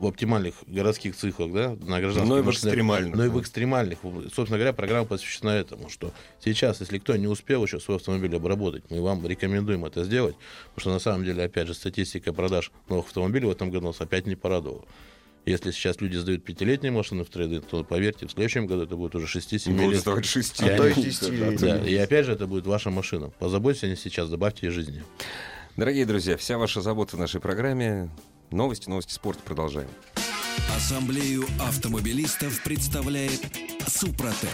в 0.00 0.06
оптимальных 0.06 0.54
городских 0.66 1.14
циклах, 1.14 1.52
да, 1.52 1.68
на 1.86 2.00
гражданских 2.00 2.28
Но 2.28 2.38
и 2.38 2.42
в 2.42 2.50
экстремальных, 2.50 3.14
но 3.14 3.24
и 3.24 3.28
в 3.28 3.38
экстремальных. 3.40 3.98
Собственно 4.34 4.56
говоря, 4.58 4.72
программа 4.72 5.04
посвящена 5.04 5.50
этому, 5.50 5.90
что 5.90 6.10
сейчас, 6.42 6.80
если 6.80 6.98
кто 6.98 7.14
не 7.16 7.26
успел 7.26 7.62
еще 7.64 7.80
свой 7.80 7.98
автомобиль 7.98 8.34
обработать, 8.34 8.84
мы 8.90 9.02
вам 9.02 9.26
рекомендуем 9.26 9.84
это 9.84 10.04
сделать, 10.04 10.36
потому 10.74 10.80
что 10.80 10.90
на 10.90 10.98
самом 11.00 11.24
деле, 11.24 11.44
опять 11.44 11.66
же, 11.68 11.74
статистика 11.74 12.32
продаж 12.32 12.72
новых 12.88 13.06
автомобилей 13.08 13.46
в 13.46 13.50
этом 13.50 13.70
году 13.70 13.88
нас 13.88 14.00
опять 14.00 14.26
не 14.26 14.36
порадовала. 14.36 14.84
Если 15.48 15.70
сейчас 15.70 15.98
люди 16.02 16.18
сдают 16.18 16.44
пятилетние 16.44 16.92
машины 16.92 17.24
в 17.24 17.30
трейды, 17.30 17.60
то 17.62 17.82
поверьте, 17.82 18.26
в 18.26 18.30
следующем 18.30 18.66
году 18.66 18.82
это 18.82 18.96
будет 18.96 19.14
уже 19.14 19.38
6-7 19.38 19.70
Будут 19.72 19.92
лет. 19.92 20.00
сдавать 20.02 20.26
шести. 20.26 20.68
А 20.68 20.76
то 20.76 20.86
и 20.86 20.92
Да, 20.92 21.00
10 21.00 21.20
да, 21.20 21.28
лет. 21.30 21.60
Да, 21.60 21.88
и 21.88 21.94
опять 21.96 22.26
же, 22.26 22.32
это 22.32 22.46
будет 22.46 22.66
ваша 22.66 22.90
машина. 22.90 23.30
Позаботьтесь 23.38 23.84
о 23.84 23.86
ней 23.86 23.96
сейчас, 23.96 24.28
добавьте 24.28 24.66
ей 24.66 24.72
жизни. 24.72 25.02
Дорогие 25.78 26.04
друзья, 26.04 26.36
вся 26.36 26.58
ваша 26.58 26.82
забота 26.82 27.16
в 27.16 27.18
нашей 27.18 27.40
программе. 27.40 28.10
Новости, 28.50 28.90
новости 28.90 29.14
спорта. 29.14 29.40
Продолжаем. 29.42 29.88
Ассамблею 30.76 31.46
автомобилистов 31.60 32.62
представляет 32.62 33.40
Супротек. 33.86 34.50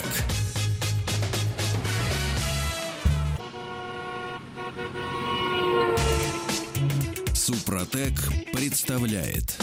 Супротек 7.35 8.15
представляет 8.53 9.59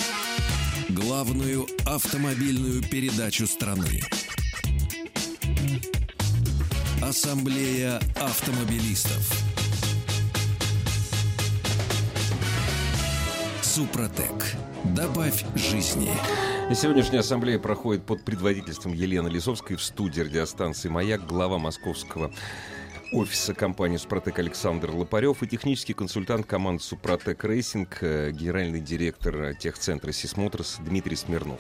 главную 0.93 1.67
автомобильную 1.85 2.81
передачу 2.81 3.47
страны. 3.47 4.01
Ассамблея 7.01 7.99
автомобилистов. 8.19 9.31
Супротек. 13.61 14.55
Добавь 14.95 15.45
жизни. 15.55 16.11
Сегодняшняя 16.73 17.19
ассамблея 17.19 17.59
проходит 17.59 18.05
под 18.05 18.23
предводительством 18.23 18.93
Елены 18.93 19.29
Лисовской 19.29 19.77
в 19.77 19.83
студии 19.83 20.21
радиостанции 20.21 20.89
«Маяк», 20.89 21.25
глава 21.25 21.57
московского 21.57 22.31
офиса 23.11 23.53
компании 23.53 23.97
«Супротек» 23.97 24.39
Александр 24.39 24.91
Лопарев 24.91 25.43
и 25.43 25.47
технический 25.47 25.93
консультант 25.93 26.45
команды 26.45 26.83
«Suprotec 26.83 27.43
Racing», 27.43 27.97
э, 28.01 28.31
генеральный 28.31 28.79
директор 28.79 29.55
техцентра 29.55 30.11
«Сисмоторс» 30.11 30.77
Дмитрий 30.79 31.15
Смирнов. 31.15 31.59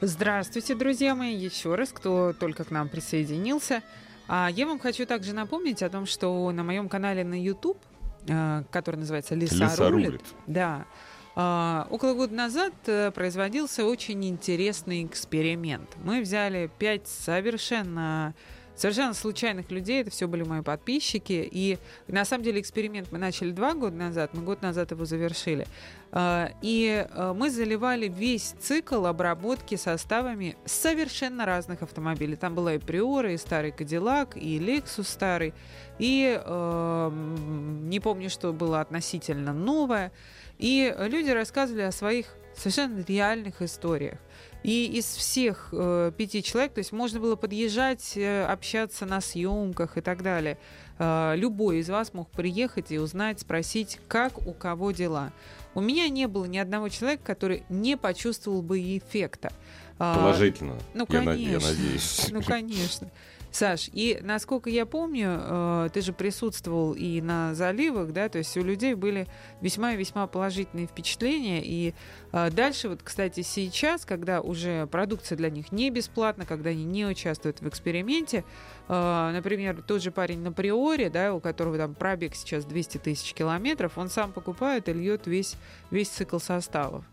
Здравствуйте, 0.00 0.74
друзья 0.74 1.14
мои, 1.14 1.34
еще 1.34 1.74
раз, 1.74 1.90
кто 1.90 2.32
только 2.32 2.64
к 2.64 2.70
нам 2.70 2.88
присоединился. 2.88 3.82
А 4.28 4.48
я 4.50 4.66
вам 4.66 4.78
хочу 4.78 5.06
также 5.06 5.32
напомнить 5.32 5.82
о 5.82 5.88
том, 5.88 6.06
что 6.06 6.50
на 6.52 6.62
моем 6.62 6.88
канале 6.88 7.24
на 7.24 7.40
YouTube, 7.40 7.78
э, 8.28 8.62
который 8.70 8.96
называется 8.96 9.34
«Лиса, 9.34 9.54
«Лиса 9.54 9.88
рулит», 9.88 10.06
рулит». 10.06 10.24
да, 10.46 10.86
а, 11.38 11.86
около 11.90 12.14
года 12.14 12.34
назад 12.34 12.72
э, 12.86 13.10
производился 13.10 13.84
очень 13.84 14.24
интересный 14.26 15.04
эксперимент. 15.04 15.94
Мы 16.02 16.22
взяли 16.22 16.70
пять 16.78 17.06
совершенно 17.06 18.34
совершенно 18.76 19.14
случайных 19.14 19.70
людей, 19.70 20.02
это 20.02 20.10
все 20.10 20.28
были 20.28 20.44
мои 20.44 20.62
подписчики, 20.62 21.48
и 21.50 21.78
на 22.08 22.24
самом 22.24 22.44
деле 22.44 22.60
эксперимент 22.60 23.10
мы 23.10 23.18
начали 23.18 23.50
два 23.50 23.74
года 23.74 23.96
назад, 23.96 24.30
мы 24.34 24.42
год 24.42 24.62
назад 24.62 24.90
его 24.90 25.04
завершили, 25.04 25.66
А, 26.12 26.50
и 26.62 27.06
э, 27.08 27.34
мы 27.36 27.50
заливали 27.50 28.08
весь 28.08 28.54
цикл 28.60 29.06
обработки 29.06 29.74
составами 29.74 30.56
совершенно 30.64 31.44
разных 31.44 31.82
автомобилей. 31.82 32.36
Там 32.36 32.54
была 32.54 32.74
и 32.74 32.78
Приора, 32.78 33.32
и 33.32 33.36
старый 33.36 33.72
Кадиллак, 33.72 34.36
и 34.36 34.58
Lexus 34.58 35.04
старый, 35.04 35.52
и 35.98 36.40
м, 36.46 37.88
не 37.88 38.00
помню, 38.00 38.30
что 38.30 38.52
было 38.52 38.80
относительно 38.80 39.52
новое. 39.52 40.12
И 40.58 40.94
люди 40.98 41.30
рассказывали 41.30 41.82
о 41.82 41.92
своих 41.92 42.26
совершенно 42.56 43.04
реальных 43.06 43.60
историях. 43.60 44.18
И 44.66 44.86
из 44.98 45.04
всех 45.04 45.68
э, 45.70 46.10
пяти 46.16 46.42
человек, 46.42 46.74
то 46.74 46.78
есть 46.80 46.90
можно 46.90 47.20
было 47.20 47.36
подъезжать, 47.36 48.16
э, 48.16 48.44
общаться 48.46 49.06
на 49.06 49.20
съемках 49.20 49.96
и 49.96 50.00
так 50.00 50.24
далее. 50.24 50.58
Э, 50.98 51.34
любой 51.36 51.78
из 51.78 51.88
вас 51.88 52.12
мог 52.12 52.28
приехать 52.32 52.90
и 52.90 52.98
узнать, 52.98 53.38
спросить, 53.38 54.00
как 54.08 54.44
у 54.44 54.52
кого 54.52 54.90
дела. 54.90 55.30
У 55.76 55.80
меня 55.80 56.08
не 56.08 56.26
было 56.26 56.46
ни 56.46 56.58
одного 56.58 56.88
человека, 56.88 57.22
который 57.24 57.62
не 57.68 57.96
почувствовал 57.96 58.60
бы 58.60 58.80
эффекта. 58.80 59.52
А, 60.00 60.16
Положительно. 60.16 60.76
ну, 60.94 61.06
я, 61.10 61.22
на- 61.22 61.30
я 61.30 61.46
конечно. 61.58 61.68
надеюсь. 61.70 62.26
ну, 62.32 62.42
конечно. 62.42 63.10
Саш, 63.50 63.88
и 63.92 64.18
насколько 64.22 64.68
я 64.68 64.86
помню, 64.86 65.40
э, 65.40 65.88
ты 65.92 66.00
же 66.00 66.12
присутствовал 66.12 66.92
и 66.92 67.20
на 67.20 67.54
заливах, 67.54 68.12
да, 68.12 68.28
то 68.28 68.38
есть 68.38 68.56
у 68.56 68.62
людей 68.62 68.94
были 68.94 69.26
весьма 69.60 69.92
и 69.92 69.96
весьма 69.96 70.26
положительные 70.26 70.86
впечатления. 70.86 71.62
И 71.64 71.94
э, 72.32 72.50
дальше, 72.50 72.88
вот, 72.88 73.02
кстати, 73.02 73.40
сейчас, 73.40 74.04
когда 74.04 74.40
уже 74.40 74.86
продукция 74.88 75.36
для 75.36 75.50
них 75.50 75.72
не 75.72 75.90
бесплатна, 75.90 76.44
когда 76.44 76.70
они 76.70 76.84
не 76.84 77.06
участвуют 77.06 77.60
в 77.60 77.68
эксперименте, 77.68 78.44
э, 78.88 79.30
например, 79.32 79.82
тот 79.82 80.02
же 80.02 80.10
парень 80.10 80.40
на 80.42 80.52
Приоре, 80.52 81.08
да, 81.08 81.32
у 81.32 81.40
которого 81.40 81.78
там 81.78 81.94
пробег 81.94 82.34
сейчас 82.34 82.64
200 82.64 82.98
тысяч 82.98 83.32
километров, 83.32 83.96
он 83.96 84.08
сам 84.08 84.32
покупает 84.32 84.88
и 84.88 84.92
льет 84.92 85.26
весь, 85.26 85.56
весь 85.90 86.08
цикл 86.08 86.38
составов. 86.38 87.04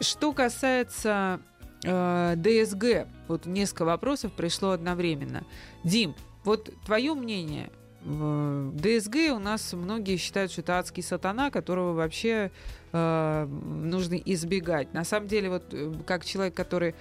Что 0.00 0.32
касается 0.32 1.40
э, 1.84 2.34
ДСГ, 2.36 3.08
вот 3.28 3.46
несколько 3.46 3.84
вопросов 3.84 4.32
пришло 4.32 4.70
одновременно. 4.70 5.44
Дим, 5.84 6.14
вот 6.44 6.70
твое 6.84 7.14
мнение. 7.14 7.70
ДСГ 8.02 9.34
у 9.34 9.38
нас 9.38 9.74
многие 9.74 10.16
считают, 10.16 10.50
что 10.50 10.62
это 10.62 10.78
адский 10.78 11.02
сатана, 11.02 11.50
которого 11.50 11.92
вообще 11.92 12.50
э, 12.92 13.46
нужно 13.46 14.14
избегать. 14.14 14.94
На 14.94 15.04
самом 15.04 15.28
деле, 15.28 15.50
вот 15.50 15.64
э, 15.72 15.92
как 16.06 16.24
человек, 16.24 16.54
который 16.54 16.94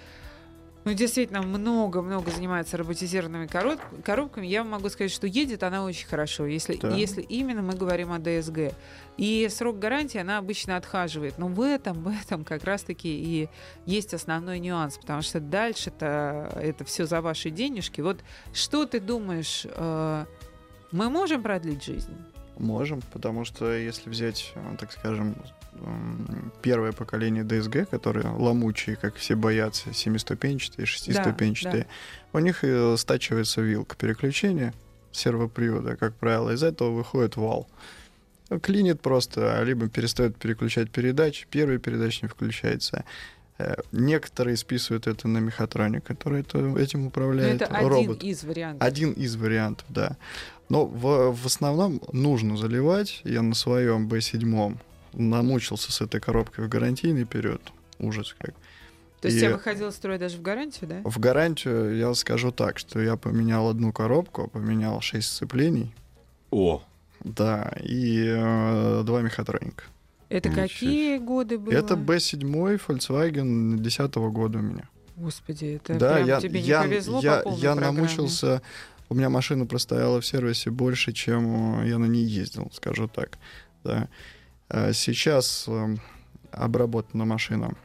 ну, 0.85 0.93
действительно 0.93 1.41
много-много 1.41 2.31
занимается 2.31 2.77
роботизированными 2.77 3.47
коробками, 4.03 4.47
я 4.47 4.63
могу 4.63 4.89
сказать, 4.89 5.11
что 5.11 5.27
едет 5.27 5.63
она 5.63 5.83
очень 5.83 6.07
хорошо, 6.07 6.45
если, 6.45 6.77
Да. 6.77 6.89
если 6.89 7.21
именно 7.21 7.61
мы 7.61 7.73
говорим 7.73 8.11
о 8.11 8.19
ДСГ. 8.19 8.73
И 9.17 9.47
срок 9.49 9.79
гарантии 9.79 10.17
она 10.17 10.37
обычно 10.37 10.77
отхаживает. 10.77 11.37
Но 11.37 11.47
в 11.47 11.61
этом, 11.61 12.01
в 12.03 12.07
этом 12.07 12.45
как 12.45 12.63
раз-таки 12.63 13.09
и 13.09 13.49
есть 13.85 14.13
основной 14.13 14.59
нюанс, 14.59 14.97
потому 14.97 15.21
что 15.21 15.39
дальше-то 15.41 16.49
это 16.55 16.85
все 16.85 17.05
за 17.05 17.21
ваши 17.21 17.49
денежки. 17.49 17.99
Вот 17.99 18.19
что 18.53 18.85
ты 18.85 18.99
думаешь, 19.01 19.65
э, 19.69 20.25
мы 20.91 21.09
можем 21.09 21.43
продлить 21.43 21.83
жизнь? 21.83 22.13
Можем, 22.60 23.02
потому 23.13 23.45
что 23.45 23.74
если 23.74 24.10
взять, 24.10 24.52
э, 24.56 24.76
так 24.78 24.91
скажем, 24.91 25.36
первое 26.62 26.91
поколение 26.91 27.43
DSG, 27.43 27.86
которые 27.86 28.28
ломучие, 28.28 28.95
как 28.98 29.15
все 29.15 29.36
боятся, 29.36 29.93
семиступенчатые, 29.93 30.86
шестиступенчатые, 30.86 31.88
у 32.34 32.39
них 32.39 32.63
э, 32.63 32.98
стачивается 32.98 33.62
вилка 33.62 33.95
переключения 33.95 34.74
сервопривода, 35.12 35.95
как 35.95 36.15
правило, 36.15 36.52
из 36.52 36.63
этого 36.63 36.91
выходит 36.91 37.38
вал. 37.38 37.67
Клинит 38.62 39.00
просто, 39.02 39.62
либо 39.63 39.88
перестает 39.88 40.36
переключать 40.38 40.91
передачи, 40.91 41.48
первый 41.50 41.78
передач 41.78 42.22
не 42.22 42.28
включается. 42.28 43.06
Э, 43.60 43.76
Некоторые 43.91 44.58
списывают 44.58 45.08
это 45.08 45.28
на 45.28 45.38
мехатроник, 45.38 46.04
который 46.04 46.41
это, 46.41 46.60
этим 46.78 47.08
управляет 47.08 47.62
это 47.62 47.74
один 47.76 47.88
робот. 47.89 48.24
из 48.24 48.43
вариантов. 48.43 48.88
Один 48.88 49.12
из 49.12 49.36
вариантов, 49.36 49.86
да. 49.89 50.17
Но 50.69 50.86
в, 50.86 51.32
в 51.34 51.45
основном 51.45 52.01
нужно 52.12 52.55
заливать. 52.55 53.21
Я 53.23 53.41
на 53.41 53.55
своем 53.55 54.08
B7 54.08 54.77
намучился 55.13 55.91
с 55.91 56.01
этой 56.01 56.21
коробкой 56.21 56.65
в 56.65 56.69
гарантийный 56.69 57.25
период. 57.25 57.62
Ужас 57.97 58.36
как. 58.38 58.53
То 59.21 59.27
есть 59.27 59.38
и- 59.38 59.41
я 59.41 59.51
выходила 59.51 59.89
строить 59.89 60.19
даже 60.21 60.38
в 60.38 60.41
гарантию, 60.41 60.89
да? 60.89 61.01
В 61.03 61.19
гарантию 61.19 61.97
я 61.97 62.13
скажу 62.13 62.51
так, 62.51 62.77
что 62.79 63.01
я 63.01 63.17
поменял 63.17 63.67
одну 63.69 63.91
коробку, 63.91 64.47
поменял 64.47 65.01
6 65.01 65.27
сцеплений, 65.27 65.93
О, 66.51 66.82
да, 67.23 67.73
и 67.84 68.23
э, 68.27 69.03
два 69.03 69.21
мехатроника. 69.21 69.84
Это 70.29 70.47
Ничего 70.49 70.67
какие 70.67 71.17
годы 71.17 71.58
было? 71.58 71.73
Это 71.73 71.95
B7 71.95 72.79
Volkswagen 72.88 73.79
10 73.79 74.15
года 74.15 74.60
у 74.60 74.62
меня. 74.62 74.88
Господи, 75.17 75.79
это 75.84 75.95
да, 75.95 76.13
прям 76.15 76.27
я, 76.27 76.39
тебе 76.39 76.60
я, 76.62 76.84
не 76.84 76.89
повезло 76.89 77.19
я, 77.21 77.38
по 77.38 77.43
полной 77.43 77.60
я 77.60 77.71
программе. 77.73 77.97
намучился. 77.97 78.62
У 79.10 79.15
меня 79.15 79.30
машина 79.30 79.65
простояла 79.65 80.22
в 80.22 80.26
сервисе 80.26 80.69
больше, 80.69 81.13
чем 81.13 81.82
э, 81.82 81.88
я 81.89 81.98
на 81.98 82.06
ней 82.06 82.24
ездил, 82.24 82.69
скажу 82.72 83.08
так. 83.08 83.39
Да. 83.84 84.08
Э, 84.69 84.93
Сейчас 84.93 85.65
э, 85.67 85.95
обработана 86.52 87.26
машина 87.26 87.76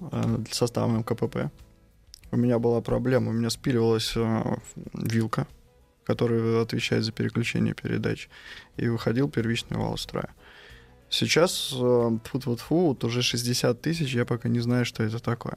э, 0.00 0.44
составом 0.52 1.02
КПП. 1.02 1.50
У 2.30 2.36
меня 2.36 2.60
была 2.60 2.80
проблема, 2.80 3.30
у 3.30 3.32
меня 3.32 3.50
спиливалась 3.50 4.14
вилка, 4.92 5.46
которая 6.04 6.62
отвечает 6.62 7.02
за 7.04 7.10
переключение 7.10 7.74
передач, 7.74 8.28
и 8.76 8.86
выходил 8.88 9.30
первичный 9.30 9.78
вал 9.78 9.96
строя. 9.96 10.28
Сейчас, 11.08 11.70
тьфу-тьфу-тьфу, 11.72 12.88
вот 12.88 13.02
уже 13.02 13.22
60 13.22 13.80
тысяч, 13.80 14.14
я 14.14 14.26
пока 14.26 14.50
не 14.50 14.60
знаю, 14.60 14.84
что 14.84 15.02
это 15.02 15.20
такое. 15.20 15.56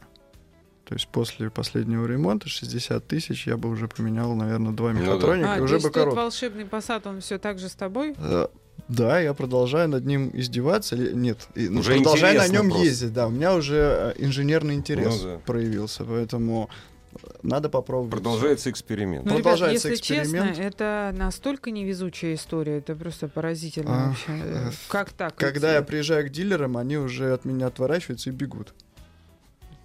То 0.91 0.95
есть 0.95 1.07
после 1.07 1.49
последнего 1.49 2.05
ремонта 2.05 2.49
60 2.49 3.07
тысяч 3.07 3.47
я 3.47 3.55
бы 3.55 3.69
уже 3.69 3.87
поменял, 3.87 4.35
наверное, 4.35 4.73
два 4.73 4.91
Ну 4.91 4.99
да. 4.99 5.05
мехатроника, 5.05 5.53
А, 5.55 5.61
уже 5.61 5.77
бы 5.77 5.83
тот 5.83 5.93
коробку. 5.93 6.15
волшебный 6.17 6.65
посад, 6.65 7.07
он 7.07 7.21
все 7.21 7.37
так 7.37 7.59
же 7.59 7.69
с 7.69 7.75
тобой? 7.75 8.13
Э, 8.17 8.47
Да, 8.89 9.17
я 9.21 9.33
продолжаю 9.33 9.87
над 9.87 10.05
ним 10.05 10.31
издеваться. 10.33 10.97
или- 10.97 11.13
Нет, 11.13 11.47
ну, 11.55 11.79
Уже 11.79 11.93
продолжаю 11.95 12.39
на 12.39 12.47
нем 12.49 12.67
просто. 12.67 12.83
ездить. 12.85 13.13
Да, 13.13 13.27
у 13.27 13.29
меня 13.29 13.55
уже 13.55 13.75
э, 14.17 14.21
инженерный 14.25 14.73
интерес 14.75 15.21
Ну 15.23 15.29
да. 15.29 15.37
проявился, 15.45 16.03
поэтому 16.03 16.69
э, 17.13 17.17
надо 17.41 17.69
попробовать. 17.69 18.11
продолжается 18.11 18.69
эксперимент. 18.69 19.23
Ну, 19.23 19.31
ребят, 19.31 19.43
Продолжается 19.43 19.87
если 19.87 20.01
эксперимент. 20.17 20.49
честно, 20.57 20.61
это 20.63 21.15
настолько 21.17 21.71
невезучая 21.71 22.33
история, 22.33 22.79
это 22.79 22.93
просто 22.95 23.29
поразительно 23.29 24.07
А, 24.07 24.07
вообще. 24.09 24.73
Как 24.89 25.13
так? 25.13 25.35
Когда 25.37 25.69
идти? 25.69 25.75
я 25.75 25.81
приезжаю 25.83 26.27
к 26.27 26.29
дилерам, 26.31 26.75
они 26.75 26.97
уже 26.97 27.31
от 27.31 27.45
меня 27.45 27.67
отворачиваются 27.67 28.29
и 28.29 28.33
бегут. 28.33 28.73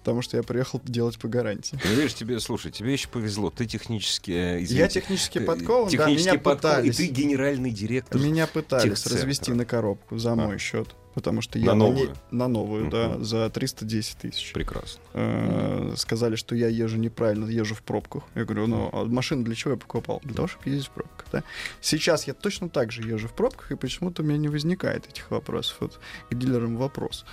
Потому 0.07 0.21
что 0.21 0.37
я 0.37 0.43
приехал 0.43 0.79
делать 0.85 1.19
по 1.19 1.27
гарантии. 1.27 1.77
Ну, 1.83 1.91
видишь, 1.93 2.13
тебе, 2.13 2.39
слушай, 2.39 2.71
тебе 2.71 2.93
еще 2.93 3.09
повезло. 3.09 3.49
Ты 3.49 3.65
технически, 3.65 4.31
э, 4.31 4.35
Я 4.59 4.63
извините, 4.63 5.01
технически 5.01 5.39
э, 5.39 5.41
подкован, 5.41 5.83
да, 5.83 5.89
технически 5.91 6.29
меня 6.29 6.39
подкован, 6.39 6.77
и 6.85 6.91
пытались. 6.91 6.95
ты 6.95 7.07
генеральный 7.07 7.71
директор. 7.71 8.21
Меня 8.21 8.47
пытались 8.47 9.05
развести 9.05 9.51
на 9.51 9.65
коробку 9.65 10.17
за 10.17 10.33
мой 10.35 10.59
счет. 10.59 10.95
Потому 11.13 11.41
что 11.41 11.59
На 11.59 11.63
я 11.65 11.73
новую? 11.73 12.07
ней- 12.11 12.15
на 12.31 12.47
новую, 12.47 12.89
да, 12.89 13.09
Мгм. 13.09 13.23
за 13.25 13.49
310 13.49 14.17
тысяч. 14.19 14.53
Прекрасно. 14.53 15.01
Э, 15.13 15.93
Сказали, 15.97 16.37
что 16.37 16.55
я 16.55 16.69
езжу 16.69 16.95
неправильно, 16.95 17.49
езжу 17.49 17.75
в 17.75 17.81
пробках. 17.81 18.23
Я 18.33 18.45
говорю, 18.45 18.67
ну, 18.67 18.89
а 18.93 19.03
машину 19.03 19.43
для 19.43 19.55
чего 19.55 19.71
я 19.71 19.77
покупал? 19.77 20.21
Для 20.23 20.35
того, 20.35 20.47
чтобы 20.47 20.69
ездить 20.69 20.87
в 20.87 20.91
пробках, 20.91 21.25
да? 21.33 21.43
Сейчас 21.81 22.27
я 22.27 22.33
точно 22.33 22.69
так 22.69 22.93
же 22.93 23.01
езжу 23.01 23.27
в 23.27 23.33
пробках, 23.33 23.73
и 23.73 23.75
почему-то 23.75 24.23
у 24.23 24.25
меня 24.25 24.37
не 24.37 24.47
возникает 24.47 25.05
этих 25.09 25.31
вопросов. 25.31 25.75
Вот 25.81 25.99
к 26.29 26.33
дилерам 26.33 26.77
вопрос. 26.77 27.25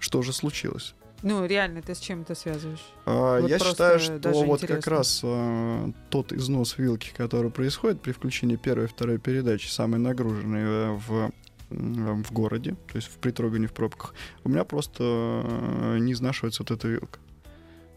Что 0.00 0.22
же 0.22 0.32
случилось? 0.32 0.94
Ну, 1.22 1.44
реально, 1.46 1.82
ты 1.82 1.94
с 1.94 1.98
чем 1.98 2.22
это 2.22 2.34
связываешь? 2.34 2.84
А, 3.04 3.40
Вот 3.40 3.50
Я 3.50 3.58
считаю, 3.58 3.98
что 3.98 4.20
вот 4.32 4.60
как 4.60 4.70
интересно. 4.70 4.96
раз 4.96 5.20
а, 5.24 5.90
тот 6.10 6.32
износ 6.32 6.78
вилки, 6.78 7.10
который 7.16 7.50
происходит 7.50 8.00
при 8.00 8.12
включении 8.12 8.56
первой 8.56 8.84
и 8.84 8.88
второй 8.88 9.18
передачи, 9.18 9.68
самой 9.68 9.98
нагруженной 9.98 10.62
э, 10.62 10.98
в, 11.08 11.32
в 11.70 12.32
городе, 12.32 12.76
то 12.90 12.96
есть 12.96 13.08
в 13.08 13.18
притрогании 13.18 13.66
в 13.66 13.72
пробках, 13.72 14.14
у 14.44 14.48
меня 14.48 14.64
просто 14.64 15.02
э, 15.02 15.98
не 15.98 16.12
изнашивается 16.12 16.62
вот 16.62 16.70
эта 16.70 16.86
вилка. 16.88 17.18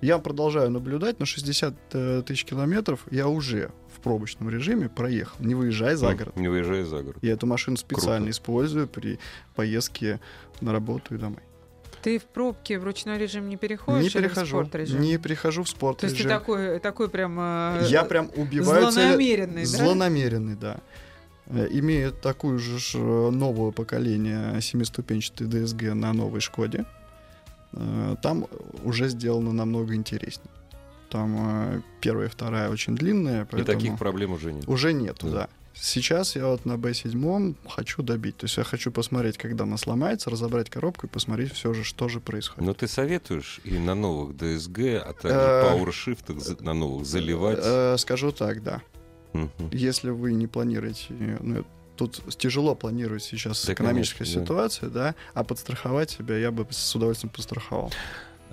Я 0.02 0.18
продолжаю 0.18 0.72
наблюдать, 0.72 1.20
на 1.20 1.28
60 1.28 1.76
э, 1.94 2.24
тысяч 2.26 2.44
километров 2.44 3.02
я 3.12 3.28
уже 3.28 3.70
в 3.96 4.02
пробочном 4.02 4.50
режиме 4.50 4.90
проехал, 4.90 5.38
не 5.46 5.54
выезжая 5.54 5.96
за 5.96 6.16
город. 6.16 6.36
Не 6.36 6.48
выезжай 6.48 6.84
за 6.84 7.04
город. 7.04 7.18
Я 7.22 7.34
эту 7.34 7.46
машину 7.46 7.78
специально 7.78 8.26
Круто. 8.26 8.32
использую 8.32 8.88
при 8.88 9.20
поездке 9.56 10.20
на 10.60 10.72
работу 10.72 11.14
и 11.14 11.20
домой. 11.20 11.42
Ты 12.04 12.20
в 12.20 12.24
пробке 12.26 12.80
в 12.80 12.84
ручной 12.84 13.18
режим 13.18 13.48
не 13.50 13.58
переходишь 13.58 14.14
не 14.16 14.20
или 14.22 14.28
в 14.28 14.32
перехожу, 14.32 14.58
спорт-режим? 14.58 15.02
не 15.02 15.18
перехожу 15.18 15.64
в 15.64 15.70
спорт 15.70 16.00
То 16.00 16.08
есть 16.08 16.18
ты 16.18 16.28
такой, 16.28 16.80
такой 16.80 17.10
прям... 17.10 17.38
э, 17.40 17.86
Я 17.90 18.04
прям 18.04 18.30
убиваю 18.36 18.92
цели- 18.92 18.92
злонамеренный, 19.04 19.62
да? 19.64 19.68
Злонамеренный, 19.68 20.56
да. 20.56 20.78
Э, 21.48 21.68
Имея 21.72 22.12
такую 22.12 22.60
же 22.60 22.78
э, 22.98 23.30
новое 23.30 23.72
поколение 23.72 24.60
семиступенчатой 24.62 25.48
ДСГ 25.48 25.94
на 25.94 26.14
новой 26.14 26.40
Шкоде, 26.40 26.86
э, 27.74 28.16
там 28.22 28.48
уже 28.84 29.10
сделано 29.10 29.54
намного 29.54 29.94
интереснее. 29.96 30.50
Там 31.10 31.36
э, 31.76 31.82
первая 32.00 32.28
и 32.28 32.30
вторая 32.30 32.70
очень 32.70 32.96
длинная, 32.96 33.44
И 33.44 33.46
поэтому 33.50 33.78
таких 33.80 33.98
проблем 33.98 34.34
уже 34.34 34.54
нет. 34.54 34.68
уже 34.68 34.94
нету, 34.94 35.28
Да. 35.30 35.34
да. 35.34 35.50
Сейчас 35.84 36.36
я 36.36 36.46
вот 36.46 36.66
на 36.66 36.74
B7 36.74 37.56
хочу 37.68 38.04
добить. 38.04 38.38
То 38.38 38.46
есть 38.46 38.56
я 38.58 38.64
хочу 38.64 38.92
посмотреть, 38.92 39.38
когда 39.40 39.64
она 39.64 39.78
сломается, 39.78 40.30
разобрать 40.30 40.70
коробку 40.70 41.08
и 41.08 41.10
посмотреть 41.10 41.54
все 41.54 41.74
же, 41.74 41.84
что 41.84 42.08
же 42.08 42.20
происходит. 42.20 42.64
Но 42.68 42.74
ты 42.76 42.88
советуешь 42.88 43.60
и 43.64 43.80
на 43.80 43.96
новых 43.96 44.38
ДСГ, 44.38 44.80
а 45.04 45.14
также 45.20 45.38
Э, 45.40 45.74
PowerShift 45.74 46.40
за- 46.40 46.64
на 46.64 46.74
новых 46.76 47.08
заливать? 47.08 47.60
Э, 47.64 47.96
скажу 47.98 48.32
так, 48.32 48.62
да. 48.62 48.82
Если 49.72 50.12
вы 50.12 50.34
не 50.34 50.46
планируете, 50.46 51.06
ну, 51.40 51.66
тут 51.96 52.22
тяжело 52.38 52.76
планировать 52.76 53.24
сейчас 53.24 53.66
Да, 53.66 53.74
экономическая 53.74 54.20
конечно, 54.20 54.42
да. 54.42 54.46
ситуация, 54.46 54.90
да, 54.90 55.16
а 55.34 55.44
подстраховать 55.44 56.12
себя 56.12 56.38
я 56.38 56.52
бы 56.52 56.68
с 56.70 56.96
удовольствием 56.96 57.32
постраховал. 57.34 57.92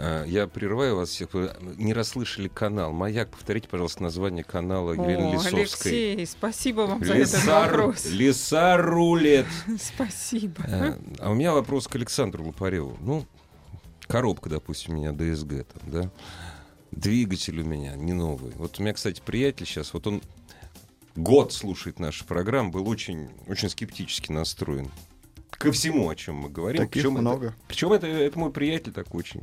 А, 0.01 0.25
Я 0.25 0.47
прерываю 0.47 0.97
вас 0.97 1.09
всех. 1.11 1.31
Не 1.77 1.93
расслышали 1.93 2.47
канал. 2.49 2.93
Маяк, 2.93 3.31
повторите, 3.31 3.69
пожалуйста, 3.69 4.03
название 4.03 4.45
канала 4.45 4.93
Елены 4.93 5.31
О, 5.31 5.33
Лисовской. 5.33 5.61
Алексей, 5.61 6.27
спасибо 6.27 6.83
вам 6.83 7.05
за 7.05 7.15
этот 7.15 7.45
вопрос. 7.45 8.07
лиса 8.07 8.77
рулет. 8.77 9.47
Спасибо. 9.81 10.63
Э, 10.67 10.97
А 11.19 11.31
у 11.31 11.35
меня 11.35 11.53
вопрос 11.53 11.89
к 11.89 11.97
Александру 11.97 12.45
Лупареву. 12.45 12.97
Ну, 13.01 13.27
коробка, 14.07 14.49
допустим, 14.49 14.95
у 14.95 14.97
меня 14.99 15.13
ДСГ 15.13 15.67
там, 15.67 15.83
да? 15.91 16.11
Двигатель 16.93 17.61
у 17.61 17.65
меня 17.65 17.97
не 17.97 18.13
новый. 18.13 18.53
Вот 18.53 18.79
у 18.79 18.83
меня, 18.83 18.95
кстати, 18.95 19.21
приятель 19.25 19.67
сейчас, 19.67 19.93
вот 19.93 20.07
он 20.07 20.23
год 21.17 21.53
слушает 21.53 21.99
нашу 21.99 22.25
программу, 22.25 22.71
был 22.71 22.89
очень, 22.89 23.29
очень 23.49 23.69
скептически 23.69 24.31
настроен 24.31 24.89
ко 25.59 25.73
всему, 25.73 26.09
о 26.09 26.14
чем 26.16 26.37
мы 26.37 26.49
говорим. 26.49 26.83
Таких 26.83 27.03
Причем 27.03 27.12
это- 27.14 27.21
много. 27.21 27.55
причем 27.66 27.92
это, 27.92 28.07
это 28.07 28.38
мой 28.38 28.51
приятель 28.51 28.92
такой 28.92 29.18
очень. 29.21 29.42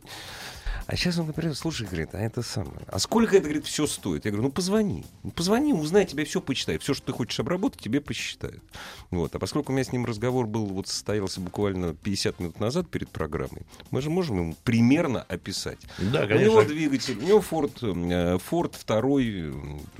А 0.87 0.95
сейчас 0.95 1.17
он, 1.17 1.27
например, 1.27 1.55
слушай, 1.55 1.87
говорит, 1.87 2.09
а 2.13 2.19
это 2.19 2.43
самое. 2.43 2.81
А 2.87 2.99
сколько 2.99 3.35
это, 3.35 3.45
говорит, 3.45 3.65
все 3.65 3.87
стоит? 3.87 4.25
Я 4.25 4.31
говорю, 4.31 4.47
ну 4.47 4.51
позвони. 4.51 5.03
Ну, 5.23 5.31
позвони, 5.31 5.73
узнай, 5.73 6.05
тебе 6.05 6.25
все 6.25 6.41
почитай. 6.41 6.77
Все, 6.77 6.93
что 6.93 7.07
ты 7.07 7.11
хочешь 7.13 7.39
обработать, 7.39 7.81
тебе 7.81 8.01
посчитают. 8.01 8.63
Вот. 9.09 9.33
А 9.33 9.39
поскольку 9.39 9.71
у 9.71 9.75
меня 9.75 9.83
с 9.83 9.91
ним 9.91 10.05
разговор 10.05 10.45
был, 10.45 10.67
вот 10.67 10.87
состоялся 10.87 11.41
буквально 11.41 11.95
50 11.95 12.39
минут 12.39 12.59
назад 12.59 12.87
перед 12.89 13.09
программой, 13.09 13.63
мы 13.89 14.01
же 14.01 14.11
можем 14.11 14.37
ему 14.39 14.55
примерно 14.63 15.23
описать. 15.23 15.79
Да, 15.97 16.21
У 16.21 16.27
него 16.27 16.57
конечно. 16.57 16.65
двигатель, 16.65 17.17
у 17.17 17.23
него 17.23 17.39
Ford, 17.39 17.71
э, 17.81 18.37
Ford 18.37 18.73
второй 18.77 19.53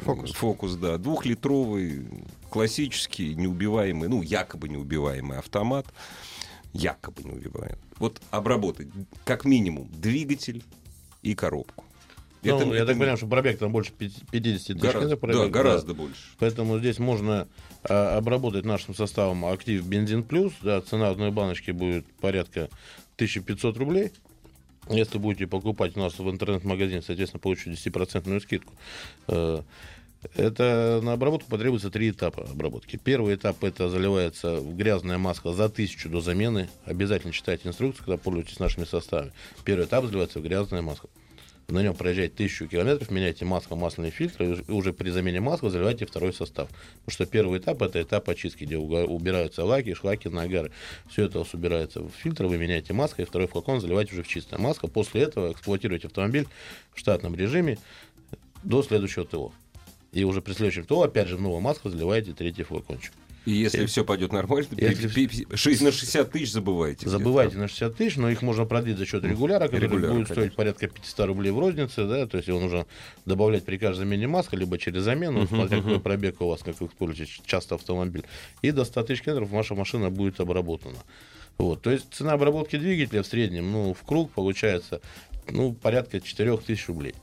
Фокус. 0.04 0.32
фокус, 0.34 0.76
да, 0.76 0.98
двухлитровый, 1.00 2.06
классический, 2.50 3.36
неубиваемый, 3.36 4.08
ну, 4.08 4.22
якобы 4.22 4.70
неубиваемый 4.70 5.40
автомат, 5.40 5.88
якобы 6.76 7.24
неубиваемый. 7.24 7.78
Вот 7.98 8.22
обработать 8.32 8.88
как 9.24 9.46
минимум 9.46 9.90
двигатель 9.94 10.64
и 11.22 11.34
коробку. 11.34 11.86
Ну, 12.44 12.58
Это- 12.58 12.66
я 12.68 12.76
это 12.76 12.86
так 12.88 12.98
понимаю, 12.98 13.18
что 13.18 13.28
пробег 13.28 13.58
там 13.58 13.72
больше 13.72 13.92
пяти- 13.92 14.22
50 14.30 14.78
тысяч 14.78 14.82
гораздо, 14.82 15.16
километров 15.16 15.22
да, 15.32 15.38
пробег, 15.38 15.52
гораздо 15.52 15.94
больше. 15.96 16.22
Поэтому 16.38 16.78
здесь 16.80 17.00
можно 17.00 17.48
а, 17.88 18.18
обработать 18.18 18.66
нашим 18.66 18.94
составом 18.94 19.46
актив 19.46 19.84
бензин 19.86 20.24
плюс. 20.24 20.54
Да, 20.62 20.82
цена 20.82 21.10
одной 21.10 21.32
баночки 21.32 21.72
будет 21.72 22.06
порядка 22.20 22.70
1500 23.16 23.78
рублей. 23.78 24.12
Если 24.90 25.18
будете 25.18 25.48
покупать 25.48 25.96
у 25.98 26.00
нас 26.00 26.20
в 26.20 26.30
интернет-магазине, 26.30 27.02
соответственно, 27.02 27.40
получите 27.40 27.72
10% 27.72 28.40
скидку. 28.42 28.74
Это 30.36 31.00
на 31.04 31.14
обработку 31.14 31.50
потребуется 31.50 31.90
три 31.90 32.10
этапа 32.10 32.44
обработки. 32.44 32.98
Первый 32.98 33.36
этап 33.36 33.64
это 33.64 33.90
заливается 33.90 34.60
грязная 34.62 35.18
маска 35.18 35.54
за 35.54 35.70
тысячу 35.70 36.10
до 36.10 36.22
замены. 36.22 36.70
Обязательно 36.86 37.32
читайте 37.34 37.68
инструкцию, 37.68 38.06
когда 38.06 38.18
пользуетесь 38.18 38.60
нашими 38.60 38.86
составами. 38.86 39.32
Первый 39.64 39.86
этап 39.86 40.06
заливается 40.06 40.40
в 40.40 40.44
грязная 40.44 40.82
маска. 40.82 41.08
На 41.68 41.82
нем 41.82 41.96
проезжаете 41.96 42.36
тысячу 42.36 42.68
километров, 42.68 43.10
меняете 43.10 43.44
масло, 43.44 43.76
масляные 43.76 44.12
фильтры, 44.12 44.64
и 44.68 44.72
уже- 44.72 44.94
при 44.94 45.10
замене 45.10 45.40
масла 45.40 45.72
заливаете 45.72 46.06
второй 46.06 46.32
состав. 46.32 46.70
Потому 46.70 47.12
что 47.12 47.26
первый 47.26 47.60
этап 47.60 47.82
это 47.82 48.00
этап 48.02 48.30
очистки, 48.30 48.66
где 48.66 48.78
убираются 48.78 49.66
лаки, 49.66 49.96
шлаки, 49.96 50.30
нагары. 50.30 50.72
Все 51.10 51.26
это 51.26 51.40
у 51.40 51.44
вас 51.44 51.54
убирается 51.56 52.02
в 52.02 52.12
фильтр, 52.12 52.46
вы 52.46 52.58
меняете 52.58 52.94
масло, 52.94 53.24
и 53.24 53.26
второй 53.26 53.48
флакон 53.48 53.82
заливаете 53.82 54.14
уже 54.14 54.22
в 54.22 54.28
чистое 54.28 54.60
масло. 54.60 54.88
После 54.88 55.24
этого 55.24 55.52
эксплуатируете 55.54 56.06
автомобиль 56.08 56.48
в 56.94 57.00
штатном 57.00 57.36
режиме 57.36 57.80
до 58.64 58.84
следующего 58.84 59.26
ТО. 59.26 59.52
И 60.16 60.24
уже 60.24 60.42
при 60.42 60.54
следующем 60.54 60.86
ТО, 60.86 61.02
опять 61.04 61.28
же, 61.28 61.36
в 61.36 61.42
новое 61.42 61.60
масло 61.60 61.92
заливаете 61.92 62.32
третий 62.32 62.64
флакончик. 62.64 63.12
И 63.44 63.52
если 63.52 63.80
Если- 63.80 63.88
все 63.92 64.06
пойдет 64.06 64.32
нормально, 64.32 64.66
если- 64.78 65.08
пи- 65.10 65.28
пи- 65.28 65.46
пи- 65.46 65.56
60 65.58 65.86
на 65.86 65.92
60 65.92 66.32
тысяч 66.32 66.52
забывайте. 66.54 67.08
Забывайте 67.10 67.58
на 67.58 67.68
60 67.68 67.98
тысяч, 67.98 68.16
но 68.16 68.30
их 68.32 68.42
можно 68.42 68.66
продлить 68.66 68.98
за 68.98 69.06
счет 69.06 69.26
регуляра, 69.26 69.66
который 69.66 69.82
Регуляра, 69.84 70.14
будет 70.14 70.26
стоить 70.28 70.38
конечно. 70.38 70.56
порядка 70.56 70.88
500 70.88 71.26
рублей 71.28 71.52
в 71.52 71.60
рознице, 71.60 72.08
да, 72.08 72.26
то 72.28 72.38
есть 72.38 72.48
его 72.48 72.62
нужно 72.62 72.86
добавлять 73.26 73.66
при 73.66 73.78
каждой 73.78 74.00
замене 74.00 74.28
маска, 74.28 74.56
либо 74.56 74.78
через 74.78 75.04
замену, 75.04 75.46
смотря 75.48 75.78
какой 75.82 76.00
пробег 76.00 76.40
у 76.40 76.48
вас, 76.48 76.64
как 76.64 76.80
вы 76.80 76.88
используете 76.88 77.30
часто 77.46 77.76
автомобиль. 77.76 78.24
И 78.62 78.72
до 78.72 78.86
100 78.86 79.04
тысяч 79.04 79.22
километров 79.22 79.50
ваша 79.50 79.76
машина 79.76 80.10
будет 80.10 80.40
обработана. 80.40 80.98
Вот, 81.58 81.82
то 81.82 81.92
есть 81.92 82.06
цена 82.14 82.32
обработки 82.34 82.78
двигателя 82.78 83.22
в 83.22 83.28
среднем, 83.28 83.70
ну, 83.70 83.94
в 83.94 84.02
круг 84.04 84.32
получается, 84.32 85.02
ну, 85.50 85.74
порядка 85.74 86.22
4 86.22 86.56
тысяч 86.66 86.88
рублей. 86.88 87.14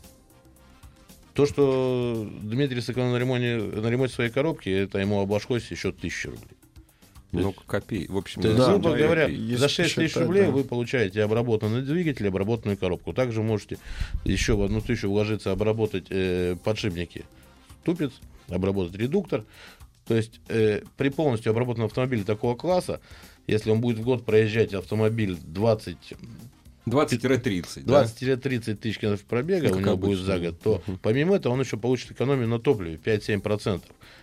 То, 1.35 1.47
что 1.47 2.29
Дмитрий 2.43 2.81
сэкономил 2.81 3.13
на 3.13 3.19
ремонте, 3.19 3.57
на 3.57 3.89
ремонте 3.89 4.15
своей 4.15 4.31
коробки, 4.31 4.69
это 4.69 4.99
ему 4.99 5.21
обошлось 5.21 5.71
еще 5.71 5.89
1000 5.89 6.31
рублей. 6.31 6.57
Ну, 7.33 7.55
копей. 7.67 8.07
В 8.09 8.19
общем, 8.19 8.43
То 8.43 8.49
есть, 8.49 8.61
Да, 8.61 8.69
грубо 8.69 8.91
да, 8.91 8.97
говоря, 8.99 9.57
за 9.57 9.69
6 9.69 9.95
тысяч 9.95 10.17
рублей 10.17 10.45
да. 10.45 10.51
вы 10.51 10.65
получаете 10.65 11.23
обработанный 11.23 11.81
двигатель, 11.81 12.29
обработанную 12.29 12.77
коробку. 12.77 13.15
Также 13.15 13.43
можете 13.43 13.79
еще 14.25 14.55
в 14.55 14.63
одну 14.63 14.83
тысячу 14.83 15.09
вложиться, 15.09 15.51
обработать 15.51 16.07
э, 16.11 16.57
подшипники 16.63 17.25
тупец, 17.85 18.13
обработать 18.49 18.95
редуктор. 18.97 19.45
То 20.07 20.15
есть 20.15 20.41
э, 20.49 20.83
при 20.99 21.09
полностью 21.09 21.51
обработанном 21.51 21.87
автомобиле 21.87 22.25
такого 22.25 22.55
класса, 22.55 23.01
если 23.47 23.71
он 23.71 23.81
будет 23.81 23.99
в 23.99 24.03
год 24.03 24.27
проезжать 24.27 24.75
автомобиль 24.75 25.39
20 25.43 25.97
20-30. 26.87 27.83
да? 27.85 28.05
20-30 28.05 28.75
тысяч 28.77 28.99
километров 28.99 29.27
пробега 29.27 29.69
Ну, 29.69 29.75
у 29.75 29.77
как 29.77 29.85
него 29.87 29.97
будет 29.97 30.19
обычно. 30.19 30.27
за 30.27 30.39
год, 30.41 30.61
то 30.61 30.83
помимо 31.03 31.37
этого 31.37 31.53
он 31.53 31.61
еще 31.61 31.77
получит 31.77 32.11
экономию 32.11 32.49
на 32.49 32.59
топливе 32.59 32.97
5-7%. 32.97 33.83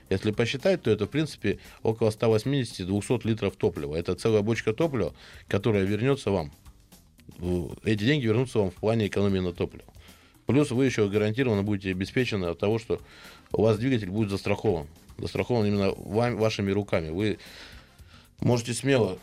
Если 0.10 0.32
посчитать, 0.32 0.82
то 0.82 0.92
это, 0.92 1.06
в 1.06 1.10
принципе, 1.10 1.60
около 1.84 2.10
180-200 2.10 3.22
литров 3.26 3.56
топлива. 3.56 3.96
Это 3.96 4.16
целая 4.16 4.42
бочка 4.42 4.74
топлива, 4.74 5.14
которая 5.48 5.84
вернется 5.86 6.32
вам. 6.32 6.52
Эти 7.84 8.04
деньги 8.04 8.26
вернутся 8.26 8.60
вам 8.60 8.72
в 8.72 8.76
плане 8.76 9.08
экономии 9.08 9.40
на 9.40 9.54
топливо. 9.54 9.86
Плюс 10.48 10.72
вы 10.72 10.86
еще 10.86 11.08
гарантированно 11.08 11.62
будете 11.62 11.92
обеспечены 11.92 12.46
от 12.46 12.58
того, 12.60 12.80
что 12.80 13.00
у 13.54 13.62
вас 13.62 13.78
двигатель 13.78 14.10
будет 14.10 14.32
застрахован. 14.32 14.88
Застрахован 15.20 15.68
именно 15.68 15.92
вами, 15.92 16.36
вашими 16.36 16.72
руками. 16.72 17.10
Вы 17.10 17.38
можете 18.42 18.74
смело 18.74 19.20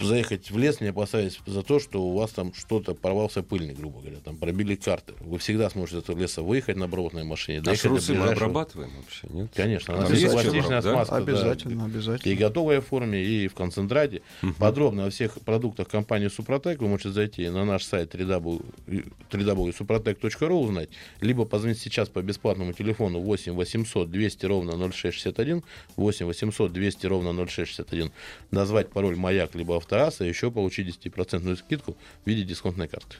заехать 0.00 0.50
в 0.50 0.58
лес, 0.58 0.80
не 0.80 0.88
опасаясь 0.88 1.38
за 1.46 1.62
то, 1.62 1.78
что 1.80 2.02
у 2.02 2.16
вас 2.16 2.30
там 2.30 2.52
что-то 2.54 2.94
порвался 2.94 3.42
пыльник, 3.42 3.76
грубо 3.78 4.00
говоря, 4.00 4.18
там 4.24 4.36
пробили 4.36 4.74
карты. 4.74 5.14
Вы 5.20 5.38
всегда 5.38 5.70
сможете 5.70 5.98
из 5.98 6.02
этого 6.04 6.18
леса 6.18 6.42
выехать 6.42 6.76
на 6.76 6.84
обработанной 6.86 7.24
машине. 7.24 7.58
А 7.60 7.62
до 7.62 7.76
шрусы 7.76 8.14
мы 8.14 8.26
обрабатываем 8.28 8.90
вообще, 8.96 9.26
нет? 9.30 9.50
Конечно, 9.54 9.96
нас 9.96 10.10
есть 10.10 10.30
пластичная 10.32 10.82
да? 10.82 10.92
смазка. 10.92 11.14
да. 11.14 11.20
Обязательно, 11.22 11.82
И 11.82 11.84
обязательно. 11.84 12.34
в 12.34 12.38
готовой 12.38 12.80
форме, 12.80 13.24
и 13.24 13.48
в 13.48 13.54
концентрате. 13.54 14.22
Подробно 14.58 15.06
о 15.06 15.10
всех 15.10 15.34
продуктах 15.40 15.88
компании 15.88 16.28
Супротек 16.28 16.80
вы 16.80 16.88
можете 16.88 17.10
зайти 17.10 17.48
на 17.48 17.64
наш 17.64 17.84
сайт 17.84 18.14
www.suprotec.ru 18.14 20.54
узнать, 20.54 20.88
либо 21.20 21.44
позвонить 21.44 21.78
сейчас 21.78 22.08
по 22.08 22.22
бесплатному 22.22 22.72
телефону 22.72 23.20
8 23.20 23.52
800 23.52 24.10
200 24.10 24.46
ровно 24.46 24.72
0661, 24.72 25.62
8 25.96 26.26
800 26.26 26.72
200 26.72 27.06
ровно 27.06 27.46
0661, 27.46 28.10
назвать 28.50 28.90
пароль 28.90 29.16
«Маяк» 29.16 29.54
либо 29.54 29.74
автоаса 29.86 30.24
и 30.24 30.28
еще 30.28 30.50
получить 30.50 30.88
10% 31.04 31.56
скидку 31.56 31.96
в 32.24 32.26
виде 32.28 32.42
дисконтной 32.42 32.88
карты. 32.88 33.16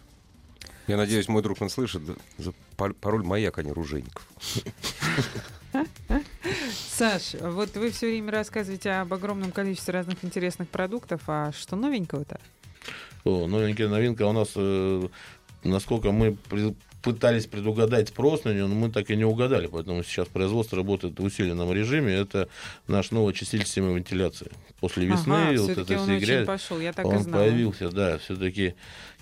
Я 0.88 0.96
надеюсь, 0.96 1.29
мой 1.29 1.42
друг 1.42 1.61
он 1.62 1.68
слышит. 1.70 2.02
пароль 2.76 3.22
маяк, 3.24 3.59
а 3.59 3.62
не 3.62 3.72
Ружейников. 3.72 4.26
Саш, 6.70 7.35
вот 7.40 7.76
вы 7.76 7.90
все 7.90 8.07
время 8.07 8.33
рассказываете 8.33 8.90
об 8.90 9.12
огромном 9.12 9.52
количестве 9.52 9.94
разных 9.94 10.24
интересных 10.24 10.68
продуктов, 10.68 11.22
а 11.26 11.52
что 11.52 11.76
новенького-то? 11.76 12.40
О, 13.24 13.46
новенькая 13.46 13.88
новинка 13.88 14.22
у 14.26 14.33
нас, 14.33 14.50
э, 14.55 15.09
насколько 15.64 16.12
мы 16.12 16.37
при- 16.48 16.74
пытались 17.07 17.47
предугадать 17.47 18.09
спрос 18.09 18.42
на 18.42 18.53
нее, 18.53 18.66
но 18.66 18.75
мы 18.75 18.90
так 18.90 19.09
и 19.12 19.16
не 19.16 19.25
угадали, 19.25 19.69
поэтому 19.69 20.03
сейчас 20.03 20.27
производство 20.27 20.77
работает 20.77 21.16
в 21.16 21.23
усиленном 21.23 21.73
режиме. 21.73 22.12
Это 22.12 22.49
наш 22.88 23.12
новый 23.12 23.33
очиститель 23.33 23.64
системы 23.64 23.95
вентиляции. 23.95 24.51
После 24.81 25.07
весны 25.07 25.33
Ага, 25.33 25.62
вот 25.62 25.87
вся 25.87 26.03
очень 26.03 26.19
грязь, 26.19 26.47
пошел, 26.49 26.81
я 26.81 26.92
так 26.92 27.05
и 27.07 27.09
он 27.09 27.23
знала. 27.23 27.45
появился, 27.45 27.90
да, 27.90 28.19
все-таки, 28.19 28.75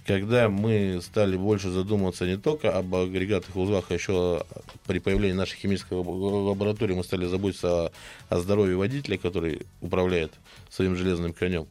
когда 0.06 0.48
мы 0.48 1.00
стали 1.02 1.36
больше 1.36 1.68
задумываться 1.68 2.26
не 2.26 2.38
только 2.38 2.74
об 2.74 2.94
агрегатах 2.94 3.54
и 3.54 3.58
узлах, 3.58 3.84
а 3.90 3.94
еще 3.94 4.46
при 4.86 4.98
появлении 4.98 5.36
нашей 5.36 5.58
химической 5.58 5.92
лаб- 5.92 6.08
лаборатории 6.08 6.94
мы 6.94 7.04
стали 7.04 7.26
заботиться 7.26 7.68
о, 7.68 7.92
о 8.30 8.40
здоровье 8.40 8.76
водителя, 8.76 9.18
который 9.18 9.66
управляет 9.82 10.32
своим 10.70 10.96
железным 10.96 11.34
конем. 11.34 11.66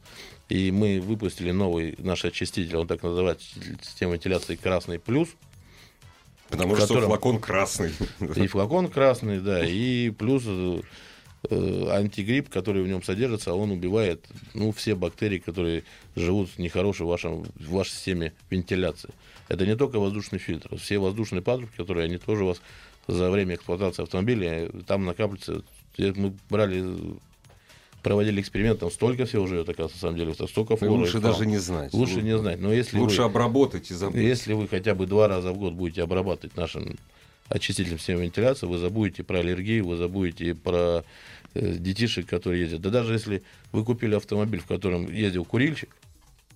И 0.48 0.70
мы 0.70 1.00
выпустили 1.00 1.50
новый 1.50 1.96
наш 1.98 2.24
очиститель, 2.24 2.76
он 2.76 2.86
так 2.86 3.02
называется, 3.02 3.46
система 3.82 4.12
вентиляции 4.12 4.54
«Красный 4.54 5.00
плюс», 5.00 5.28
Потому 6.56 6.74
В 6.74 6.78
что 6.78 6.86
котором- 6.88 7.08
флакон 7.08 7.38
красный. 7.40 7.92
и 8.36 8.46
флакон 8.46 8.88
красный, 8.88 9.40
да, 9.40 9.64
и 9.66 10.10
плюс 10.10 10.44
э, 10.46 10.80
антигрипп, 11.90 12.48
который 12.48 12.82
в 12.82 12.88
нем 12.88 13.02
содержится, 13.02 13.54
он 13.54 13.70
убивает 13.70 14.24
ну, 14.54 14.72
все 14.72 14.94
бактерии, 14.94 15.38
которые 15.38 15.84
живут 16.16 16.58
нехорошие 16.58 17.06
в, 17.06 17.10
вашем, 17.10 17.42
в 17.42 17.70
вашей 17.70 17.90
системе 17.92 18.32
вентиляции. 18.50 19.10
Это 19.48 19.66
не 19.66 19.76
только 19.76 19.98
воздушный 19.98 20.38
фильтр. 20.38 20.76
Все 20.78 20.98
воздушные 20.98 21.42
патрубки, 21.42 21.76
которые 21.76 22.06
они 22.06 22.18
тоже 22.18 22.44
у 22.44 22.48
вас 22.48 22.62
за 23.06 23.30
время 23.30 23.56
эксплуатации 23.56 24.02
автомобиля, 24.02 24.70
там 24.86 25.04
накапливается. 25.04 25.62
э, 25.98 26.12
Мы 26.16 26.34
брали, 26.48 26.84
проводили 28.04 28.40
эксперимент, 28.40 28.78
там 28.78 28.90
столько 28.92 29.24
всего 29.24 29.46
живет, 29.48 29.68
оказывается, 29.68 29.96
на 29.96 30.00
самом 30.12 30.16
деле, 30.18 30.34
столько 30.46 30.74
И 30.74 30.76
флора 30.76 30.92
и 30.94 30.96
Лучше 30.98 31.12
фауны. 31.20 31.26
даже 31.32 31.46
не 31.46 31.56
знать. 31.58 31.92
Лучше 31.92 32.22
не 32.22 32.38
знать. 32.38 32.60
Но 32.60 32.72
если 32.72 32.98
Лучше 32.98 33.22
вы- 33.22 33.28
обработать 33.28 33.90
и 33.90 33.94
забыть. 33.94 34.22
если 34.22 34.52
вы 34.52 34.68
хотя 34.68 34.94
бы 34.94 35.06
два 35.06 35.26
раза 35.26 35.52
в 35.52 35.58
год 35.58 35.72
будете 35.72 36.02
обрабатывать 36.02 36.56
нашим 36.56 36.96
очистителем 37.48 37.98
системы 37.98 38.22
вентиляции, 38.22 38.66
вы 38.66 38.78
забудете 38.78 39.24
про 39.24 39.38
аллергии, 39.38 39.80
вы 39.80 39.96
забудете 39.96 40.54
про 40.54 41.02
э, 41.54 41.72
детишек, 41.78 42.26
которые 42.26 42.62
ездят. 42.62 42.82
Да 42.82 42.90
даже 42.90 43.14
если 43.14 43.42
вы 43.72 43.84
купили 43.84 44.14
автомобиль, 44.14 44.60
в 44.60 44.66
котором 44.66 45.10
ездил 45.10 45.44
курильщик, 45.46 45.96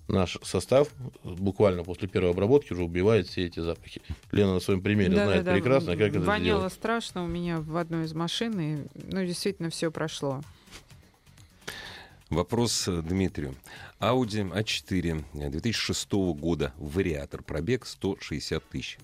наш 0.06 0.38
состав 0.42 0.88
буквально 1.24 1.82
после 1.84 2.08
первой 2.08 2.30
обработки 2.30 2.72
уже 2.74 2.82
убивает 2.82 3.26
все 3.26 3.46
эти 3.46 3.60
запахи. 3.60 4.00
Лена 4.32 4.54
на 4.54 4.60
своем 4.60 4.80
примере 4.82 5.12
знает 5.12 5.30
Да-да-да, 5.44 5.52
прекрасно, 5.54 5.96
как 5.96 6.08
это 6.10 6.20
Воняло 6.20 6.58
сделать. 6.60 6.72
страшно 6.74 7.24
у 7.24 7.26
меня 7.26 7.60
в 7.60 7.76
одной 7.76 8.04
из 8.04 8.12
машин, 8.14 8.58
и, 8.60 8.76
ну, 9.10 9.24
действительно, 9.24 9.70
все 9.70 9.90
прошло. 9.90 10.42
Вопрос 12.30 12.86
э, 12.88 13.00
Дмитрию. 13.02 13.54
Audi 14.00 14.50
A4 14.52 15.24
э, 15.34 15.48
2006 15.50 16.12
года. 16.12 16.72
Вариатор. 16.76 17.42
Пробег 17.42 17.86
160 17.86 18.62
тысяч. 18.68 18.98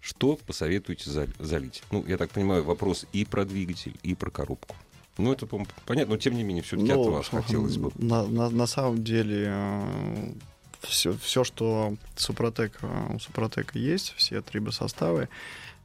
Что 0.00 0.36
посоветуете 0.46 1.10
за- 1.10 1.28
залить? 1.38 1.82
Ну, 1.90 2.04
я 2.06 2.16
так 2.16 2.30
понимаю, 2.30 2.64
вопрос 2.64 3.06
и 3.12 3.24
про 3.24 3.44
двигатель, 3.44 3.94
и 4.02 4.14
про 4.14 4.30
коробку. 4.30 4.74
Ну, 5.18 5.32
это, 5.32 5.46
понятно, 5.84 6.14
но 6.14 6.16
тем 6.16 6.34
не 6.34 6.42
менее, 6.42 6.62
все-таки 6.62 6.90
Ну, 6.92 7.02
от 7.02 7.12
вас 7.12 7.28
хотелось 7.28 7.76
бы. 7.76 7.92
На, 7.96 8.26
на- 8.26 8.48
на 8.50 8.66
самом 8.66 9.04
деле, 9.04 9.54
все, 10.80 11.12
все, 11.18 11.44
что 11.44 11.94
Супротек, 12.16 12.78
э, 12.80 13.14
у 13.14 13.18
Супротека 13.18 13.78
есть, 13.78 14.14
все 14.16 14.40
трибосоставы, 14.40 15.28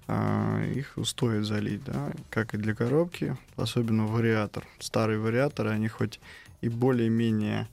э, 0.08 0.74
их 0.74 0.98
стоит 1.04 1.46
залить, 1.46 1.84
да, 1.84 2.12
как 2.30 2.54
и 2.54 2.58
для 2.58 2.74
коробки, 2.74 3.36
особенно 3.58 4.08
вариатор. 4.08 4.66
Старые 4.80 5.20
вариаторы, 5.20 5.70
они 5.72 5.90
хоть 5.90 6.20
и 6.62 6.70
более-менее 6.70 7.68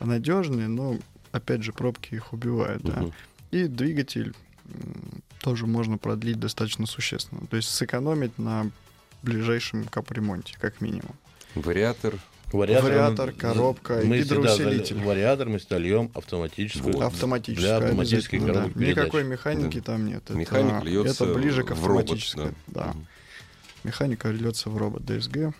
надежные, 0.00 0.68
но, 0.68 0.98
опять 1.32 1.62
же, 1.62 1.72
пробки 1.72 2.14
их 2.14 2.32
убивают, 2.32 2.82
да. 2.82 3.04
И 3.50 3.66
двигатель 3.66 4.34
тоже 5.40 5.66
можно 5.66 5.96
продлить 5.98 6.40
достаточно 6.40 6.86
существенно. 6.86 7.46
То 7.46 7.56
есть 7.56 7.68
сэкономить 7.68 8.36
на 8.38 8.70
ближайшем 9.22 9.84
капремонте, 9.84 10.56
как 10.60 10.80
минимум. 10.80 11.14
Вариатор. 11.54 12.14
Вариатор, 12.52 13.32
мы- 13.32 13.32
коробка, 13.32 14.00
мы 14.04 14.20
всегда 14.22 14.36
гидроусилитель. 14.36 14.96
зали- 14.96 15.04
Вариатор 15.06 15.48
мы 15.48 15.58
всегда 15.58 15.78
льем 15.78 16.10
автоматическую. 16.14 16.94
Вот. 16.94 17.02
Автоматическая. 17.02 17.78
Для 17.80 17.86
автоматической 17.86 18.38
коробки 18.38 18.68
да. 18.74 18.80
передач. 18.80 18.96
Никакой 18.96 19.24
механики 19.24 19.80
там 19.80 20.06
нет. 20.06 20.22
Это- 20.24 20.34
Механик 20.34 20.84
льется 20.84 21.24
Это 21.24 21.34
ближе 21.34 21.64
к 21.64 21.72
в 21.74 21.84
робот, 21.86 22.02
автоматической. 22.04 22.54
да. 22.68 22.92
да. 22.92 22.94
Механика 23.82 24.30
льется 24.30 24.70
в 24.70 24.76
робот 24.76 25.02
DSG. 25.02 25.54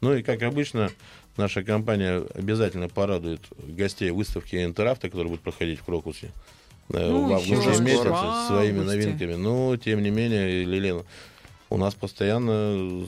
Ну 0.00 0.14
и 0.14 0.22
как 0.22 0.42
обычно, 0.42 0.90
наша 1.36 1.62
компания 1.62 2.24
обязательно 2.34 2.88
порадует 2.88 3.40
гостей 3.58 4.10
выставки 4.10 4.62
Интеравто, 4.64 5.08
которая 5.08 5.30
будет 5.30 5.40
проходить 5.40 5.80
в 5.80 5.84
Крокусе 5.84 6.30
э, 6.90 7.08
Ну, 7.10 7.28
в 7.28 7.32
августе 7.32 7.82
месяце 7.82 8.46
своими 8.48 8.80
новинками. 8.80 9.34
Но, 9.34 9.76
тем 9.76 10.02
не 10.02 10.10
менее, 10.10 10.64
Лилена, 10.64 11.04
у 11.70 11.76
нас 11.76 11.94
постоянно 11.94 13.06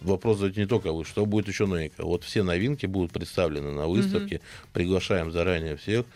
вопрос 0.00 0.38
задают 0.38 0.56
не 0.56 0.66
только 0.66 0.92
вы, 0.92 1.04
что 1.04 1.26
будет 1.26 1.48
еще 1.48 1.66
новенькое. 1.66 2.06
Вот 2.06 2.24
все 2.24 2.42
новинки 2.42 2.86
будут 2.86 3.12
представлены 3.12 3.70
на 3.70 3.86
выставке. 3.86 4.40
Приглашаем 4.72 5.30
заранее 5.30 5.76
всех. 5.76 6.06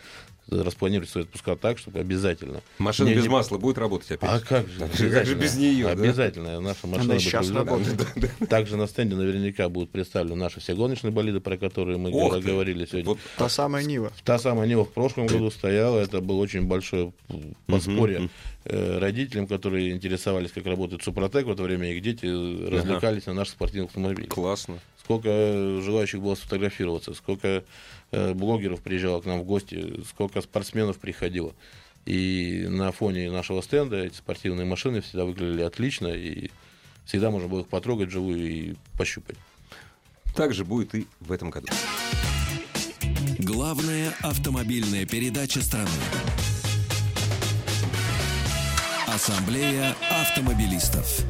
Распланировать 0.49 1.09
свои 1.09 1.23
отпуска 1.23 1.55
так, 1.55 1.79
чтобы 1.79 1.99
обязательно. 1.99 2.61
Машина 2.77 3.07
Не- 3.09 3.15
без 3.15 3.23
не- 3.23 3.29
масла 3.29 3.57
будет 3.57 3.79
работать 3.79 4.11
опять? 4.11 4.29
А 4.29 4.39
как 4.39 4.67
же? 4.67 4.79
Как 5.09 5.25
же 5.25 5.33
без 5.33 5.55
нее, 5.55 5.85
да? 5.85 5.91
Обязательно. 5.93 6.59
Наша 6.61 6.85
машина 6.85 7.03
Она 7.05 7.13
будет 7.15 7.23
сейчас 7.23 7.49
работать. 7.49 7.87
работает. 7.99 8.49
Также 8.49 8.77
на 8.77 8.85
стенде 8.87 9.15
наверняка 9.15 9.69
будут 9.69 9.89
представлены 9.89 10.35
наши 10.35 10.59
все 10.59 10.75
гоночные 10.75 11.09
болиды, 11.11 11.39
про 11.39 11.57
которые 11.57 11.97
мы 11.97 12.11
Ох 12.11 12.35
ты! 12.35 12.41
говорили 12.41 12.85
сегодня. 12.85 13.05
Вот 13.09 13.19
Та 13.37 13.49
самая 13.49 13.83
Нива. 13.83 14.11
Та 14.23 14.37
самая 14.37 14.67
Нива 14.67 14.85
в 14.85 14.93
прошлом 14.93 15.25
году 15.25 15.49
стояла, 15.49 15.99
это 15.99 16.21
было 16.21 16.37
очень 16.37 16.67
большое 16.67 17.11
подспорье 17.65 18.29
э, 18.65 18.99
родителям, 18.99 19.47
которые 19.47 19.91
интересовались, 19.91 20.51
как 20.51 20.65
работает 20.67 21.03
Супротек 21.03 21.45
в 21.47 21.51
это 21.51 21.63
время, 21.63 21.91
их 21.91 22.01
дети 22.03 22.25
развлекались 22.25 23.25
на 23.25 23.33
наших 23.33 23.53
спортивных 23.53 23.89
автомобилях. 23.89 24.29
классно. 24.29 24.79
Сколько 25.05 25.29
желающих 25.83 26.19
было 26.19 26.33
сфотографироваться, 26.33 27.13
сколько 27.13 27.63
э, 28.09 28.33
блогеров 28.33 28.81
приезжало 28.81 29.21
к 29.21 29.25
нам 29.25 29.41
в 29.41 29.43
гости, 29.43 30.03
сколько 30.09 30.41
спортсменов 30.41 30.97
приходило. 30.97 31.53
И 32.07 32.65
на 32.67 32.91
фоне 32.91 33.29
нашего 33.29 33.61
стенда 33.61 33.97
эти 33.97 34.15
спортивные 34.15 34.65
машины 34.65 35.01
всегда 35.01 35.25
выглядели 35.25 35.61
отлично, 35.61 36.07
и 36.07 36.49
всегда 37.05 37.29
можно 37.29 37.47
было 37.47 37.61
их 37.61 37.67
потрогать 37.67 38.09
живую 38.09 38.39
и 38.39 38.75
пощупать. 38.97 39.37
Так 40.33 40.55
же 40.55 40.65
будет 40.65 40.95
и 40.95 41.05
в 41.19 41.31
этом 41.31 41.51
году. 41.51 41.67
Главная 43.37 44.11
автомобильная 44.23 45.05
передача 45.05 45.61
страны. 45.61 45.89
Ассамблея 49.07 49.95
автомобилистов. 50.09 51.23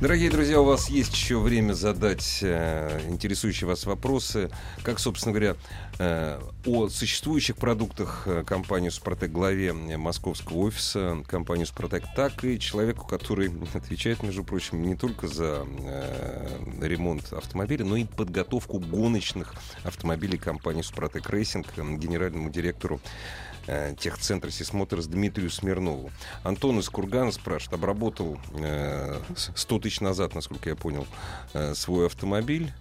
Дорогие 0.00 0.30
друзья, 0.30 0.60
у 0.60 0.64
вас 0.64 0.88
есть 0.90 1.12
еще 1.12 1.40
время 1.40 1.72
задать 1.72 2.38
э, 2.42 3.00
интересующие 3.08 3.66
вас 3.66 3.84
вопросы. 3.84 4.48
Как, 4.84 5.00
собственно 5.00 5.32
говоря, 5.34 5.56
э, 5.98 6.40
о 6.66 6.88
существующих 6.88 7.56
продуктах 7.56 8.22
э, 8.26 8.44
компании 8.44 8.90
«Супротек» 8.90 9.32
главе 9.32 9.70
э, 9.70 9.96
московского 9.96 10.58
офиса 10.58 11.24
компании 11.26 11.64
«Супротек», 11.64 12.04
так 12.14 12.44
и 12.44 12.60
человеку, 12.60 13.08
который 13.08 13.50
отвечает, 13.74 14.22
между 14.22 14.44
прочим, 14.44 14.82
не 14.82 14.94
только 14.94 15.26
за 15.26 15.66
э, 15.80 16.48
ремонт 16.80 17.32
автомобиля, 17.32 17.84
но 17.84 17.96
и 17.96 18.04
подготовку 18.04 18.78
гоночных 18.78 19.52
автомобилей 19.82 20.38
компании 20.38 20.82
«Suprotec 20.82 21.28
Racing», 21.28 21.66
э, 21.76 21.82
генеральному 21.96 22.50
директору 22.50 23.00
э, 23.68 23.94
техцентра 23.98 24.50
«Сисмоторс» 24.50 25.06
Дмитрию 25.06 25.50
Смирнову. 25.50 26.10
Антон 26.42 26.80
из 26.80 26.88
Кургана 26.88 27.30
спрашивает, 27.30 27.74
обработал 27.74 28.38
э, 28.54 29.20
100 29.36 29.78
тысяч 29.78 30.00
назад, 30.00 30.34
насколько 30.34 30.68
я 30.70 30.74
понял, 30.74 31.06
э, 31.52 31.74
свой 31.74 32.06
автомобиль. 32.06 32.72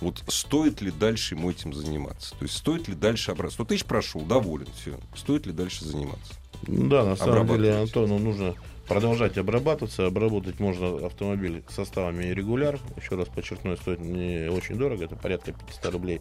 Вот 0.00 0.22
стоит 0.28 0.80
ли 0.80 0.90
дальше 0.90 1.34
ему 1.34 1.50
этим 1.50 1.74
заниматься? 1.74 2.30
То 2.36 2.44
есть 2.44 2.56
стоит 2.56 2.88
ли 2.88 2.94
дальше 2.94 3.32
обрабатывать? 3.32 3.54
100 3.54 3.64
тысяч 3.66 3.84
прошел, 3.84 4.22
доволен, 4.22 4.68
все. 4.80 4.98
Стоит 5.14 5.46
ли 5.46 5.52
дальше 5.52 5.84
заниматься? 5.84 6.34
Да, 6.62 7.04
на 7.04 7.16
самом 7.16 7.46
деле. 7.46 7.74
Антону 7.74 8.18
нужно 8.18 8.54
продолжать 8.88 9.38
обрабатываться. 9.38 10.06
Обработать 10.06 10.58
можно 10.58 11.06
автомобиль 11.06 11.62
составами 11.68 12.24
регуляр. 12.24 12.78
Еще 13.00 13.14
раз 13.14 13.28
подчеркну, 13.28 13.76
стоит 13.76 14.00
не 14.00 14.50
очень 14.50 14.76
дорого. 14.76 15.04
Это 15.04 15.16
порядка 15.16 15.52
500 15.52 15.92
рублей 15.92 16.20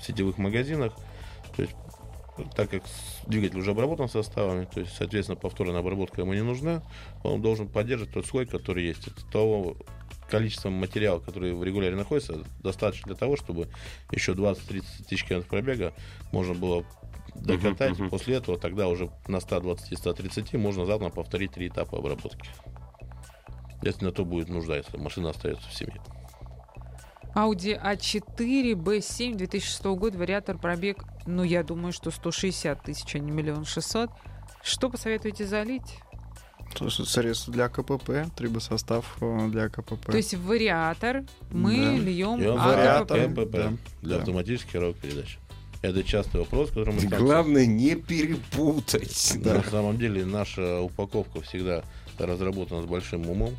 в 0.00 0.06
сетевых 0.06 0.38
магазинах. 0.38 0.94
То 1.56 1.62
есть, 1.62 1.74
так 2.54 2.70
как 2.70 2.82
двигатель 3.26 3.58
уже 3.58 3.72
обработан 3.72 4.08
составами, 4.08 4.66
то 4.66 4.80
есть, 4.80 4.94
соответственно, 4.96 5.36
повторная 5.36 5.80
обработка 5.80 6.20
ему 6.20 6.34
не 6.34 6.42
нужна, 6.42 6.82
он 7.24 7.42
должен 7.42 7.68
поддерживать 7.68 8.14
тот 8.14 8.26
слой, 8.26 8.46
который 8.46 8.84
есть. 8.84 9.06
Это 9.06 9.24
того 9.30 9.76
количеством 10.28 10.74
материала, 10.74 11.20
который 11.20 11.54
в 11.54 11.64
регуляре 11.64 11.96
находится, 11.96 12.44
достаточно 12.62 13.06
для 13.06 13.16
того, 13.16 13.36
чтобы 13.36 13.68
еще 14.12 14.32
20-30 14.32 14.82
тысяч 15.08 15.24
километров 15.24 15.50
пробега 15.50 15.94
можно 16.32 16.54
было 16.54 16.84
докатать. 17.34 17.92
Мгм, 17.92 18.02
мгм. 18.02 18.10
После 18.10 18.36
этого 18.36 18.58
тогда 18.58 18.88
уже 18.88 19.10
на 19.26 19.36
120-130 19.38 20.56
можно 20.58 20.84
заодно 20.84 21.10
повторить 21.10 21.52
три 21.52 21.68
этапа 21.68 21.98
обработки. 21.98 22.48
Если 23.82 24.04
на 24.04 24.12
то 24.12 24.24
будет 24.24 24.48
нужда, 24.48 24.76
если 24.76 24.96
машина 24.96 25.30
остается 25.30 25.68
в 25.68 25.74
семье. 25.74 26.00
Audi 27.38 27.80
A4 27.80 28.72
B7 28.72 29.36
2006 29.36 29.84
года, 29.84 30.18
вариатор 30.18 30.58
пробег, 30.58 31.04
ну, 31.24 31.44
я 31.44 31.62
думаю, 31.62 31.92
что 31.92 32.10
160 32.10 32.82
тысяч, 32.82 33.14
а 33.14 33.20
не 33.20 33.30
миллион 33.30 33.64
шестьсот. 33.64 34.10
Что 34.60 34.90
посоветуете 34.90 35.46
залить? 35.46 36.00
То 36.76 36.86
есть 36.86 37.06
Средства 37.08 37.52
для 37.52 37.68
КПП, 37.68 38.26
трибосостав 38.36 39.16
э, 39.20 39.48
для 39.50 39.68
КПП. 39.68 40.06
То 40.06 40.16
есть 40.16 40.34
в 40.34 40.46
вариатор 40.46 41.24
мы 41.52 41.76
Да. 41.76 41.92
льем 41.92 42.46
он 42.46 42.58
вариатор. 42.58 43.28
КПП 43.28 43.50
да, 43.52 43.72
для 44.02 44.16
да. 44.16 44.18
автоматических 44.18 44.72
коробок 44.72 44.96
передач. 44.96 45.38
Это 45.80 46.02
частый 46.02 46.40
вопрос, 46.40 46.70
который 46.70 46.92
мы. 46.92 47.02
Главное 47.02 47.66
не 47.66 47.94
перепутать. 47.94 49.38
Да, 49.42 49.54
на 49.54 49.62
самом 49.62 49.96
деле 49.96 50.26
наша 50.26 50.80
упаковка 50.80 51.40
всегда 51.42 51.84
разработана 52.18 52.82
с 52.82 52.86
большим 52.86 53.30
умом. 53.30 53.54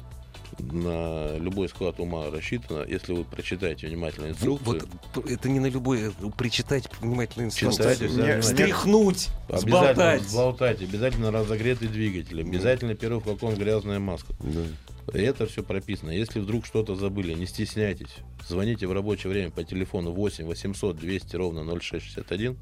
На 0.58 1.38
любой 1.38 1.70
склад 1.70 2.00
ума 2.00 2.30
рассчитана. 2.32 2.84
Если 2.88 3.14
вы 3.14 3.24
прочитаете 3.24 3.88
внимательно 3.88 4.30
инструкцию, 4.30 4.88
вот 5.14 5.30
это 5.30 5.50
не 5.50 5.60
на 5.60 5.68
любое. 5.68 6.12
Причитать 6.38 6.90
внимательно 7.02 7.46
инструкцию. 7.46 7.94
Читайте, 7.94 8.04
не- 8.06 8.22
внимательно. 8.22 8.44
Стряхнуть, 8.44 9.28
обязательно 9.48 9.70
сболтать. 9.72 10.22
сболтать, 10.24 10.82
обязательно 10.82 11.32
разогретый 11.32 11.88
двигатель, 11.88 12.42
обязательно 12.42 12.96
первый 12.96 13.22
флакон 13.22 13.56
грязная 13.56 14.00
маска. 14.00 14.34
Да. 14.40 15.18
И 15.18 15.22
это 15.24 15.48
все 15.48 15.64
прописано. 15.64 16.12
Если 16.12 16.40
вдруг 16.40 16.66
что-то 16.66 16.96
забыли, 16.96 17.34
не 17.34 17.48
стесняйтесь. 17.48 18.18
Звоните 18.48 18.86
в 18.88 18.92
рабочее 18.94 19.32
время 19.32 19.50
по 19.50 19.64
телефону 19.64 20.12
8 20.12 20.46
800 20.46 20.98
200 20.98 21.36
ровно 21.36 21.64
0661. 21.64 22.58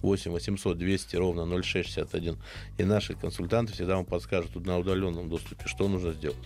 8 0.00 0.30
800 0.30 0.78
200 0.78 1.16
ровно 1.16 1.44
0661. 1.44 2.36
И 2.78 2.84
наши 2.84 3.14
консультанты 3.14 3.72
всегда 3.72 3.96
вам 3.96 4.04
подскажут 4.04 4.54
на 4.64 4.78
удаленном 4.78 5.28
доступе, 5.28 5.66
что 5.66 5.88
нужно 5.88 6.12
сделать. 6.12 6.38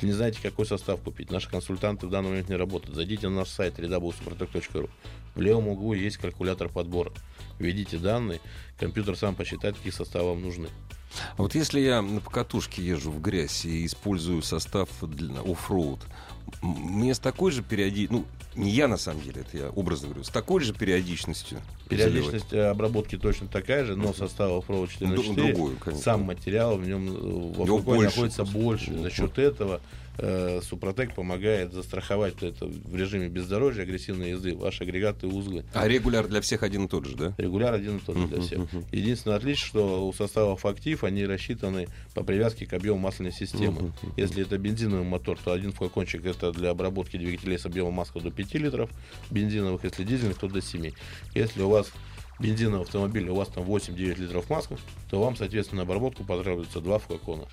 Если 0.00 0.06
не 0.06 0.14
знаете, 0.14 0.38
какой 0.40 0.64
состав 0.64 0.98
купить, 1.02 1.30
наши 1.30 1.50
консультанты 1.50 2.06
в 2.06 2.10
данный 2.10 2.30
момент 2.30 2.48
не 2.48 2.56
работают. 2.56 2.96
Зайдите 2.96 3.28
на 3.28 3.40
наш 3.40 3.48
сайт 3.48 3.78
www.suprotec.ru. 3.78 4.88
В 5.34 5.40
левом 5.42 5.68
углу 5.68 5.92
есть 5.92 6.16
калькулятор 6.16 6.70
подбора. 6.70 7.12
Введите 7.58 7.98
данные, 7.98 8.40
компьютер 8.78 9.14
сам 9.14 9.34
посчитает, 9.34 9.76
какие 9.76 9.92
составы 9.92 10.30
вам 10.30 10.40
нужны. 10.40 10.68
А 11.36 11.42
вот 11.42 11.54
если 11.54 11.80
я 11.80 12.00
на 12.00 12.22
покатушке 12.22 12.82
езжу 12.82 13.10
в 13.10 13.20
грязь 13.20 13.66
и 13.66 13.84
использую 13.84 14.40
состав 14.40 14.88
для 15.02 15.38
оффроуд, 15.40 16.00
мне 16.62 17.14
с 17.14 17.18
такой 17.18 17.50
же 17.52 17.62
периодичностью, 17.62 18.26
ну, 18.56 18.62
не 18.62 18.70
я 18.70 18.88
на 18.88 18.96
самом 18.96 19.22
деле, 19.22 19.42
это 19.42 19.56
я 19.56 19.68
образно 19.70 20.08
говорю, 20.08 20.24
с 20.24 20.28
такой 20.28 20.60
же 20.62 20.74
периодичностью 20.74 21.58
заливать? 21.88 22.12
Периодичность 22.12 22.52
э, 22.52 22.66
обработки 22.68 23.16
точно 23.16 23.46
такая 23.48 23.84
же, 23.84 23.96
но 23.96 24.12
состав 24.12 24.68
Pro 24.68 24.88
4 24.88 25.10
на 25.10 25.16
Ду- 25.16 25.22
4 25.22 25.52
другую, 25.52 25.76
конечно. 25.76 26.02
сам 26.02 26.22
материал 26.22 26.76
в 26.76 26.86
нем 26.86 27.08
э, 27.08 27.10
в 27.62 27.64
Его 27.66 27.78
больше 27.78 28.04
находится 28.04 28.44
больше. 28.44 28.98
За 28.98 29.10
счет 29.10 29.38
этого 29.38 29.80
э, 30.18 30.60
Супротек 30.62 31.14
помогает 31.14 31.72
застраховать 31.72 32.42
это 32.42 32.66
в 32.66 32.94
режиме 32.96 33.28
бездорожья, 33.28 33.82
агрессивной 33.84 34.30
езды, 34.30 34.54
ваши 34.54 34.82
агрегаты 34.84 35.26
и 35.26 35.30
узлы. 35.30 35.64
А 35.72 35.86
регуляр 35.88 36.26
для 36.28 36.40
всех 36.40 36.62
один 36.62 36.84
и 36.86 36.88
тот 36.88 37.06
же, 37.06 37.16
да? 37.16 37.34
Регуляр 37.38 37.72
один 37.74 37.96
и 37.98 38.00
тот 38.00 38.16
же 38.16 38.26
для 38.26 38.40
всех. 38.40 38.60
Единственное 38.92 39.36
отличие, 39.36 39.66
что 39.66 40.06
у 40.06 40.12
составов 40.12 40.66
актив 40.66 41.04
они 41.04 41.24
рассчитаны 41.24 41.86
по 42.14 42.22
привязке 42.22 42.66
к 42.66 42.72
объему 42.72 42.98
масляной 42.98 43.32
системы. 43.32 43.92
Если 44.16 44.42
это 44.42 44.58
бензиновый 44.58 45.04
мотор, 45.06 45.38
то 45.42 45.52
один 45.52 45.72
флакончик 45.72 46.24
это 46.26 46.39
для 46.40 46.70
обработки 46.70 47.16
двигателей 47.16 47.58
с 47.58 47.66
объемом 47.66 47.94
масла 47.94 48.20
до 48.20 48.30
5 48.30 48.54
литров 48.54 48.90
бензиновых, 49.30 49.84
если 49.84 50.04
дизельных, 50.04 50.38
то 50.38 50.48
до 50.48 50.60
7. 50.60 50.92
Если 51.34 51.62
у 51.62 51.68
вас 51.68 51.92
бензиновый 52.40 52.82
автомобиль, 52.82 53.28
у 53.28 53.34
вас 53.34 53.48
там 53.48 53.64
8-9 53.64 54.20
литров 54.20 54.50
масла, 54.50 54.78
то 55.10 55.20
вам, 55.20 55.36
соответственно, 55.36 55.80
на 55.80 55.82
обработку 55.82 56.24
потребуется 56.24 56.80
два 56.80 56.98
флакона. 56.98 57.46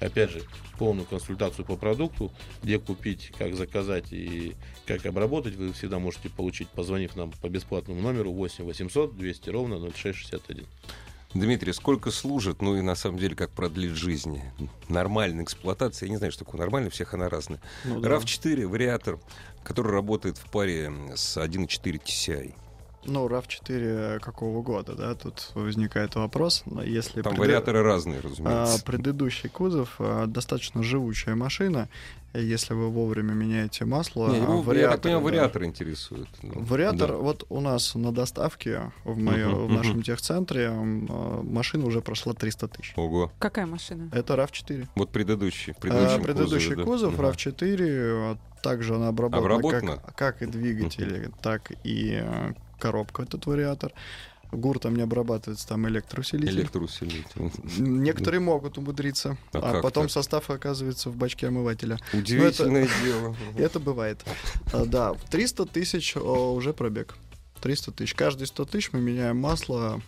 Опять 0.00 0.30
же, 0.30 0.42
полную 0.78 1.06
консультацию 1.06 1.64
по 1.64 1.76
продукту, 1.76 2.32
где 2.60 2.80
купить, 2.80 3.32
как 3.38 3.54
заказать 3.54 4.12
и 4.12 4.56
как 4.84 5.06
обработать, 5.06 5.54
вы 5.54 5.72
всегда 5.72 6.00
можете 6.00 6.28
получить, 6.28 6.68
позвонив 6.68 7.14
нам 7.14 7.30
по 7.30 7.48
бесплатному 7.48 8.00
номеру 8.00 8.32
8 8.32 8.64
800 8.64 9.16
200 9.16 9.50
ровно 9.50 9.78
0661. 9.78 10.66
Дмитрий, 11.34 11.72
сколько 11.72 12.10
служит, 12.10 12.60
ну 12.60 12.76
и 12.76 12.82
на 12.82 12.94
самом 12.94 13.18
деле, 13.18 13.34
как 13.34 13.50
продлить 13.50 13.92
жизнь? 13.92 14.40
Нормальная 14.88 15.44
эксплуатация, 15.44 16.06
я 16.06 16.10
не 16.10 16.16
знаю, 16.18 16.32
что 16.32 16.44
такое 16.44 16.60
нормально, 16.60 16.90
всех 16.90 17.14
она 17.14 17.28
разная. 17.28 17.60
Ну 17.84 18.00
да. 18.00 18.08
RAV4 18.10 18.66
вариатор, 18.66 19.18
который 19.64 19.92
работает 19.92 20.36
в 20.36 20.50
паре 20.50 20.92
с 21.14 21.38
1.4 21.38 22.02
TCI. 22.04 22.54
Ну, 23.04 23.26
RAV4 23.28 24.20
какого 24.20 24.62
года, 24.62 24.94
да, 24.94 25.14
тут 25.14 25.50
возникает 25.54 26.14
вопрос. 26.14 26.62
Если 26.84 27.22
Там 27.22 27.34
преды- 27.34 27.40
вариаторы 27.40 27.82
разные, 27.82 28.20
а, 28.20 28.22
разумеется. 28.22 28.84
предыдущий 28.84 29.48
кузов 29.48 29.96
а, 29.98 30.26
достаточно 30.26 30.82
живучая 30.82 31.34
машина. 31.34 31.88
Если 32.34 32.72
вы 32.72 32.88
вовремя 32.88 33.32
меняете 33.34 33.84
масло, 33.84 34.28
Не, 34.28 34.38
а, 34.38 34.42
его, 34.42 34.54
я 34.56 34.60
вариатор, 34.62 34.92
так 34.92 35.02
понимаю, 35.02 35.20
да. 35.24 35.30
вариатор 35.30 35.64
интересует. 35.64 36.28
Ну, 36.42 36.52
Вариатор, 36.62 37.08
да. 37.10 37.16
вот 37.18 37.44
у 37.50 37.60
нас 37.60 37.94
на 37.94 38.10
доставке 38.10 38.90
в, 39.04 39.18
моё- 39.18 39.50
Мгм, 39.50 39.66
в 39.66 39.70
нашем 39.72 39.92
мгм. 39.96 40.02
техцентре 40.02 40.68
а, 40.70 41.42
машина 41.42 41.84
уже 41.86 42.00
прошла 42.00 42.32
300 42.32 42.68
тысяч. 42.68 42.94
Ого. 42.96 43.30
Какая 43.38 43.66
машина? 43.66 44.08
Это 44.12 44.34
RAV4. 44.34 44.88
Вот 44.94 45.10
предыдущий. 45.10 45.74
В 45.74 45.76
А, 45.76 45.80
предыдущем 45.80 46.22
предыдущий 46.22 46.74
кузове, 46.74 46.76
да. 46.76 46.82
кузов 46.84 47.14
Ага. 47.20 47.28
RAV4, 47.28 47.78
а, 48.32 48.38
также 48.62 48.94
она 48.94 49.08
обработана, 49.08 49.44
Обработана? 49.56 49.96
Как, 49.98 50.14
как 50.16 50.42
и 50.42 50.46
двигатели, 50.46 51.30
так 51.42 51.70
и 51.84 52.14
а, 52.22 52.54
коробка, 52.78 53.24
этот 53.24 53.44
вариатор. 53.44 53.92
ГУР 54.52 54.78
там 54.78 54.94
не 54.94 55.02
обрабатывается, 55.02 55.66
там 55.66 55.88
электроусилитель. 55.88 56.60
Электроусилитель. 56.60 57.50
Некоторые 57.78 58.40
могут 58.40 58.78
умудриться, 58.78 59.38
А 59.52 59.78
а, 59.78 59.82
потом 59.82 60.04
так? 60.04 60.12
состав 60.12 60.50
оказывается 60.50 61.10
в 61.10 61.16
бачке 61.16 61.48
омывателя. 61.48 61.98
Удивительное 62.12 62.88
дело. 63.02 63.34
Это 63.56 63.80
бывает. 63.80 64.20
А, 64.72 64.84
Да, 64.84 65.14
300 65.30 65.66
тысяч 65.66 66.16
уже 66.16 66.72
пробег. 66.72 67.16
300 67.62 67.92
тысяч. 67.92 68.14
Каждые 68.14 68.46
100 68.46 68.64
тысяч 68.66 68.92
мы 68.92 69.00
меняем 69.00 69.38
масло 69.38 70.00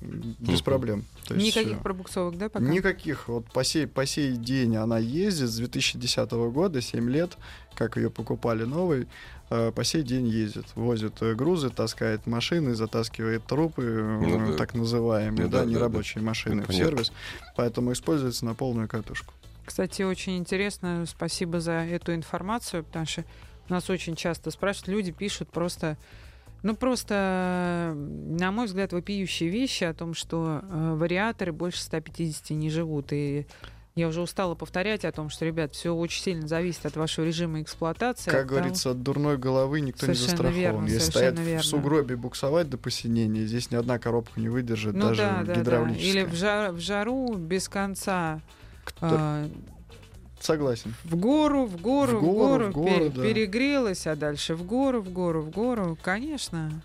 без 0.00 0.62
проблем. 0.62 1.04
То 1.26 1.34
есть, 1.34 1.46
Никаких 1.46 1.78
э, 1.78 1.80
пробуксовок, 1.80 2.38
да, 2.38 2.48
пока? 2.48 2.64
Никаких. 2.64 3.28
Вот 3.28 3.46
по 3.52 3.64
сей, 3.64 3.86
по 3.86 4.06
сей 4.06 4.32
день 4.36 4.76
она 4.76 4.98
ездит 4.98 5.50
с 5.50 5.56
2010 5.56 6.30
года, 6.30 6.80
7 6.80 7.10
лет, 7.10 7.36
как 7.74 7.96
ее 7.96 8.10
покупали 8.10 8.64
новый, 8.64 9.08
по 9.50 9.84
сей 9.84 10.02
день 10.02 10.28
ездит. 10.28 10.66
Возит 10.76 11.20
э, 11.22 11.34
грузы, 11.34 11.70
таскает 11.70 12.26
машины, 12.26 12.74
затаскивает 12.74 13.44
трупы, 13.44 13.82
э, 13.82 14.18
Ну 14.20 14.52
да. 14.52 14.56
так 14.56 14.74
называемые, 14.74 15.44
Ну 15.46 15.48
да, 15.50 15.58
да, 15.60 15.64
да, 15.64 15.70
нерабочие 15.70 16.22
машины 16.22 16.56
Ну, 16.56 16.62
в 16.62 16.66
понятно. 16.68 16.86
сервис. 16.90 17.12
Поэтому 17.56 17.92
используется 17.92 18.44
на 18.44 18.54
полную 18.54 18.88
катушку. 18.88 19.34
Кстати, 19.66 20.02
очень 20.02 20.36
интересно. 20.38 21.04
Спасибо 21.06 21.60
за 21.60 21.72
эту 21.72 22.14
информацию, 22.14 22.84
потому 22.84 23.06
что 23.06 23.24
нас 23.68 23.88
очень 23.90 24.16
часто 24.16 24.50
спрашивают, 24.50 24.88
люди 24.88 25.12
пишут 25.12 25.48
просто, 25.50 25.96
ну 26.62 26.74
просто, 26.74 27.92
на 27.96 28.50
мой 28.50 28.66
взгляд, 28.66 28.92
вопиющие 28.92 29.48
вещи 29.48 29.84
о 29.84 29.94
том, 29.94 30.14
что 30.14 30.60
э, 30.62 30.94
вариаторы 30.96 31.52
больше 31.52 31.82
150 31.82 32.50
не 32.50 32.70
живут. 32.70 33.12
И 33.12 33.46
я 33.96 34.08
уже 34.08 34.20
устала 34.22 34.54
повторять 34.54 35.04
о 35.04 35.12
том, 35.12 35.30
что, 35.30 35.44
ребят, 35.44 35.72
все 35.74 35.94
очень 35.94 36.22
сильно 36.22 36.46
зависит 36.48 36.86
от 36.86 36.96
вашего 36.96 37.24
режима 37.24 37.60
эксплуатации. 37.60 38.30
Как 38.30 38.42
от 38.42 38.48
того- 38.48 38.60
говорится, 38.60 38.90
от 38.92 39.02
дурной 39.02 39.36
головы 39.36 39.80
никто 39.80 40.06
не 40.06 40.14
Совершенно 40.14 40.28
застрахован. 40.50 40.60
верно, 40.60 40.86
Если 40.86 41.10
стоять 41.10 41.38
верно. 41.38 41.62
в 41.62 41.66
сугробе 41.66 42.16
буксовать 42.16 42.70
до 42.70 42.78
посинения, 42.78 43.44
здесь 43.46 43.70
ни 43.70 43.76
одна 43.76 43.98
коробка 43.98 44.40
не 44.40 44.48
выдержит, 44.48 44.94
ну 44.94 45.08
даже 45.08 45.22
да, 45.22 45.42
да, 45.44 45.62
да. 45.64 45.90
Или 45.90 46.24
в, 46.24 46.34
жар- 46.34 46.72
в 46.72 46.78
жару 46.78 47.34
без 47.34 47.68
конца. 47.68 48.40
Кто- 48.84 49.06
а, 49.10 49.50
Согласен. 50.40 50.94
В 51.04 51.16
гору, 51.16 51.66
в 51.66 51.76
гору, 51.82 52.18
в 52.18 52.22
В 52.22 52.24
гору, 52.24 52.38
гору, 52.38 52.66
в 52.68 52.72
гору, 52.72 52.88
пе- 52.88 53.08
да. 53.10 53.22
перегрелась, 53.22 54.06
а 54.06 54.16
дальше 54.16 54.54
в 54.54 54.64
гору, 54.64 55.02
в 55.02 55.10
гору, 55.10 55.42
в 55.42 55.50
гору. 55.50 55.98
Конечно. 56.00 56.80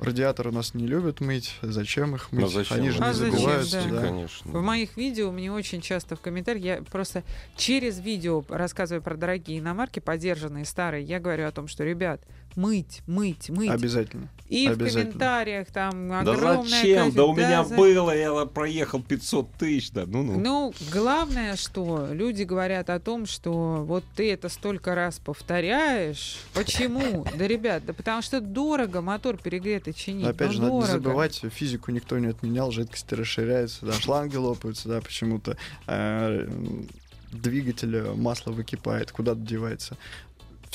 Радиаторы 0.00 0.52
нас 0.52 0.74
не 0.74 0.86
любят 0.86 1.20
мыть. 1.20 1.54
Зачем 1.62 2.14
их 2.14 2.30
мыть? 2.32 2.42
Ну, 2.42 2.48
зачем? 2.48 2.76
Они 2.76 2.90
же 2.90 2.98
А 3.02 3.08
не 3.08 3.14
зачем, 3.14 3.32
забиваются. 3.36 3.82
да. 3.82 3.90
да. 3.90 4.00
Конечно. 4.02 4.50
В 4.50 4.62
моих 4.62 4.96
видео 4.96 5.30
мне 5.32 5.50
очень 5.50 5.80
часто 5.80 6.16
в 6.16 6.20
комментариях, 6.20 6.64
я 6.64 6.82
просто 6.82 7.22
через 7.56 7.98
видео 8.00 8.44
рассказываю 8.48 9.02
про 9.02 9.16
дорогие 9.16 9.58
иномарки, 9.58 10.00
подержанные, 10.00 10.64
старые, 10.64 11.04
я 11.04 11.18
говорю 11.20 11.46
о 11.46 11.52
том, 11.52 11.66
что, 11.68 11.84
ребят, 11.84 12.20
мыть, 12.56 13.02
мыть, 13.06 13.48
мыть. 13.50 13.70
Обязательно. 13.70 14.28
И 14.48 14.68
в 14.68 14.72
обязательно. 14.72 15.04
комментариях 15.12 15.66
там 15.72 16.08
Да 16.08 16.20
огромное 16.20 16.64
зачем? 16.68 17.12
Да 17.12 17.24
у 17.24 17.34
количество- 17.34 17.34
меня 17.34 17.64
за- 17.64 17.74
было, 17.76 18.16
я 18.16 18.46
проехал 18.46 19.02
500 19.02 19.52
тысяч. 19.54 19.90
Да, 19.90 20.04
ну-ну. 20.06 20.38
Ну, 20.38 20.74
главное, 20.92 21.56
что 21.56 22.08
люди 22.12 22.44
говорят 22.44 22.88
о 22.90 23.00
том, 23.00 23.26
что 23.26 23.84
вот 23.84 24.04
ты 24.14 24.32
это 24.32 24.48
столько 24.48 24.94
раз 24.94 25.18
повторяешь. 25.18 26.36
Почему? 26.54 27.24
Да, 27.36 27.46
ребят, 27.48 27.84
да 27.86 27.92
потому 27.92 28.22
что 28.22 28.40
дорого 28.40 29.00
мотор 29.00 29.36
перегретый 29.36 29.92
чинить. 29.92 30.22
Но 30.24 30.30
опять 30.30 30.52
же, 30.52 30.62
надо 30.62 30.74
не 30.74 30.82
забывать, 30.82 31.42
физику 31.52 31.90
никто 31.90 32.16
не 32.18 32.28
отменял, 32.28 32.70
жидкости 32.70 33.14
расширяются, 33.14 33.84
да, 33.86 33.92
шланги 33.94 34.36
лопаются, 34.36 34.88
да, 34.88 35.00
почему-то 35.00 35.56
э, 35.88 36.46
м, 36.46 36.86
двигатель, 37.32 37.94
э, 37.96 38.12
масло 38.14 38.52
выкипает, 38.52 39.10
куда-то 39.10 39.40
девается. 39.40 39.96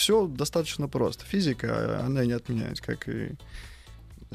Все 0.02 0.26
достаточно 0.26 0.88
просто. 0.88 1.26
Физика, 1.26 2.04
она 2.04 2.26
не 2.26 2.32
отменяется, 2.34 2.82
как 2.82 3.08
и 3.08 3.36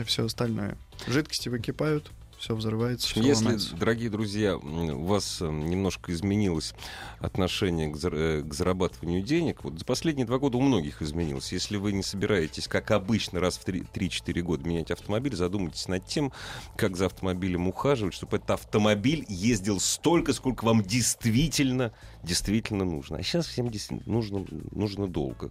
все 0.04 0.24
остальное. 0.24 0.78
Жидкости 1.08 1.48
выкипают, 1.48 2.12
все 2.38 2.54
взрывается, 2.54 3.08
все 3.08 3.20
Если, 3.22 3.44
ломается. 3.44 3.76
дорогие 3.76 4.10
друзья, 4.10 4.56
у 4.56 5.04
вас 5.04 5.38
э, 5.40 5.48
немножко 5.50 6.12
изменилось 6.12 6.74
отношение 7.18 7.88
к, 7.88 7.96
зар- 7.96 8.14
э, 8.14 8.42
к 8.42 8.52
зарабатыванию 8.52 9.22
денег, 9.22 9.64
вот 9.64 9.78
за 9.78 9.84
последние 9.84 10.26
два 10.26 10.38
года 10.38 10.58
у 10.58 10.60
многих 10.60 11.02
изменилось. 11.02 11.52
Если 11.52 11.76
вы 11.76 11.92
не 11.92 12.02
собираетесь, 12.02 12.68
как 12.68 12.90
обычно, 12.90 13.40
раз 13.40 13.56
в 13.56 13.64
три- 13.64 13.82
3-4 13.82 14.42
года 14.42 14.68
менять 14.68 14.90
автомобиль, 14.90 15.34
задумайтесь 15.34 15.88
над 15.88 16.04
тем, 16.06 16.32
как 16.76 16.96
за 16.96 17.06
автомобилем 17.06 17.68
ухаживать, 17.68 18.14
чтобы 18.14 18.36
этот 18.36 18.50
автомобиль 18.52 19.24
ездил 19.28 19.80
столько, 19.80 20.32
сколько 20.32 20.64
вам 20.64 20.82
действительно, 20.82 21.92
действительно 22.22 22.84
нужно. 22.84 23.16
А 23.18 23.22
сейчас 23.22 23.46
всем 23.46 23.70
действительно 23.70 24.12
нужно, 24.12 24.44
нужно 24.72 25.06
долго. 25.08 25.48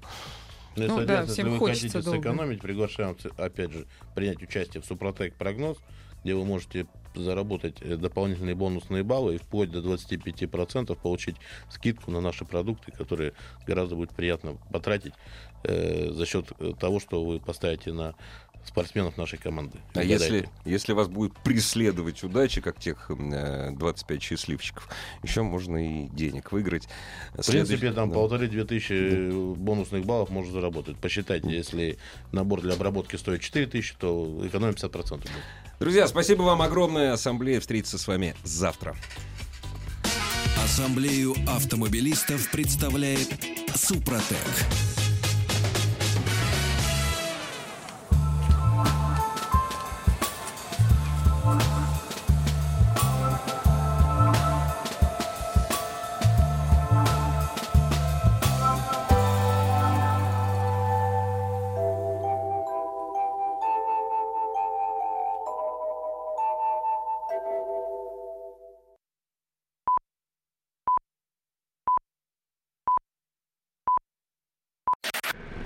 Ну, 0.76 0.88
Ну 0.88 1.06
да, 1.06 1.26
всем 1.26 1.48
если 1.48 1.60
вы 1.60 1.68
хотите 1.68 2.02
долго. 2.02 2.18
сэкономить, 2.18 2.62
приглашаем, 2.62 3.18
опять 3.38 3.72
же, 3.72 3.86
принять 4.14 4.42
участие 4.42 4.82
в 4.82 4.86
Супротек 4.86 5.36
прогноз, 5.36 5.78
где 6.24 6.34
вы 6.36 6.44
можете 6.44 6.88
заработать 7.14 7.78
э, 7.82 7.96
дополнительные 7.96 8.56
бонусные 8.56 9.04
баллы 9.04 9.36
и 9.36 9.38
вплоть 9.38 9.72
до 9.72 9.80
25% 9.80 10.98
получить 11.02 11.36
скидку 11.70 12.12
на 12.12 12.20
наши 12.20 12.46
продукты, 12.46 12.92
которые 12.92 13.34
гораздо 13.66 13.96
будет 13.96 14.12
приятно 14.12 14.58
потратить 14.72 15.14
э, 15.64 16.10
за 16.12 16.26
счет 16.26 16.52
э, 16.60 16.74
того, 16.80 17.00
что 17.00 17.24
вы 17.24 17.40
поставите 17.40 17.94
на 17.94 18.16
спортсменов 18.66 19.18
нашей 19.18 19.38
команды. 19.38 19.80
А 19.94 20.04
если, 20.04 20.50
если 20.66 20.94
вас 20.94 21.08
будет 21.08 21.34
преследовать 21.40 22.24
удача, 22.24 22.62
как 22.62 22.80
тех 22.80 23.10
э, 23.10 23.72
25 23.72 24.22
счастливчиков, 24.22 24.90
еще 25.24 25.44
можно 25.44 25.78
и 25.78 26.08
денег 26.10 26.52
выиграть. 26.52 26.88
В 27.34 27.46
принципе, 27.46 27.92
там 27.92 28.10
да. 28.10 28.16
полторы-две 28.16 28.66
тысячи 28.66 29.56
бонусных 29.56 30.06
баллов 30.06 30.30
можно 30.30 30.54
заработать. 30.54 30.98
Посчитайте, 30.98 31.50
если 31.50 31.98
набор 32.32 32.62
для 32.62 32.74
обработки 32.74 33.16
стоит 33.16 33.42
4 33.42 33.68
тысячи, 33.68 33.96
то 33.98 34.42
экономим 34.46 34.74
50% 34.74 35.18
будет. 35.18 35.32
Друзья, 35.80 36.08
спасибо 36.08 36.44
вам 36.44 36.62
огромное. 36.62 37.14
Ассамблея 37.14 37.60
встретится 37.60 37.98
с 37.98 38.08
вами 38.08 38.36
завтра. 38.44 38.96
Ассамблею 40.64 41.36
автомобилистов 41.48 42.50
представляет 42.50 43.30
Супротек. 43.76 44.38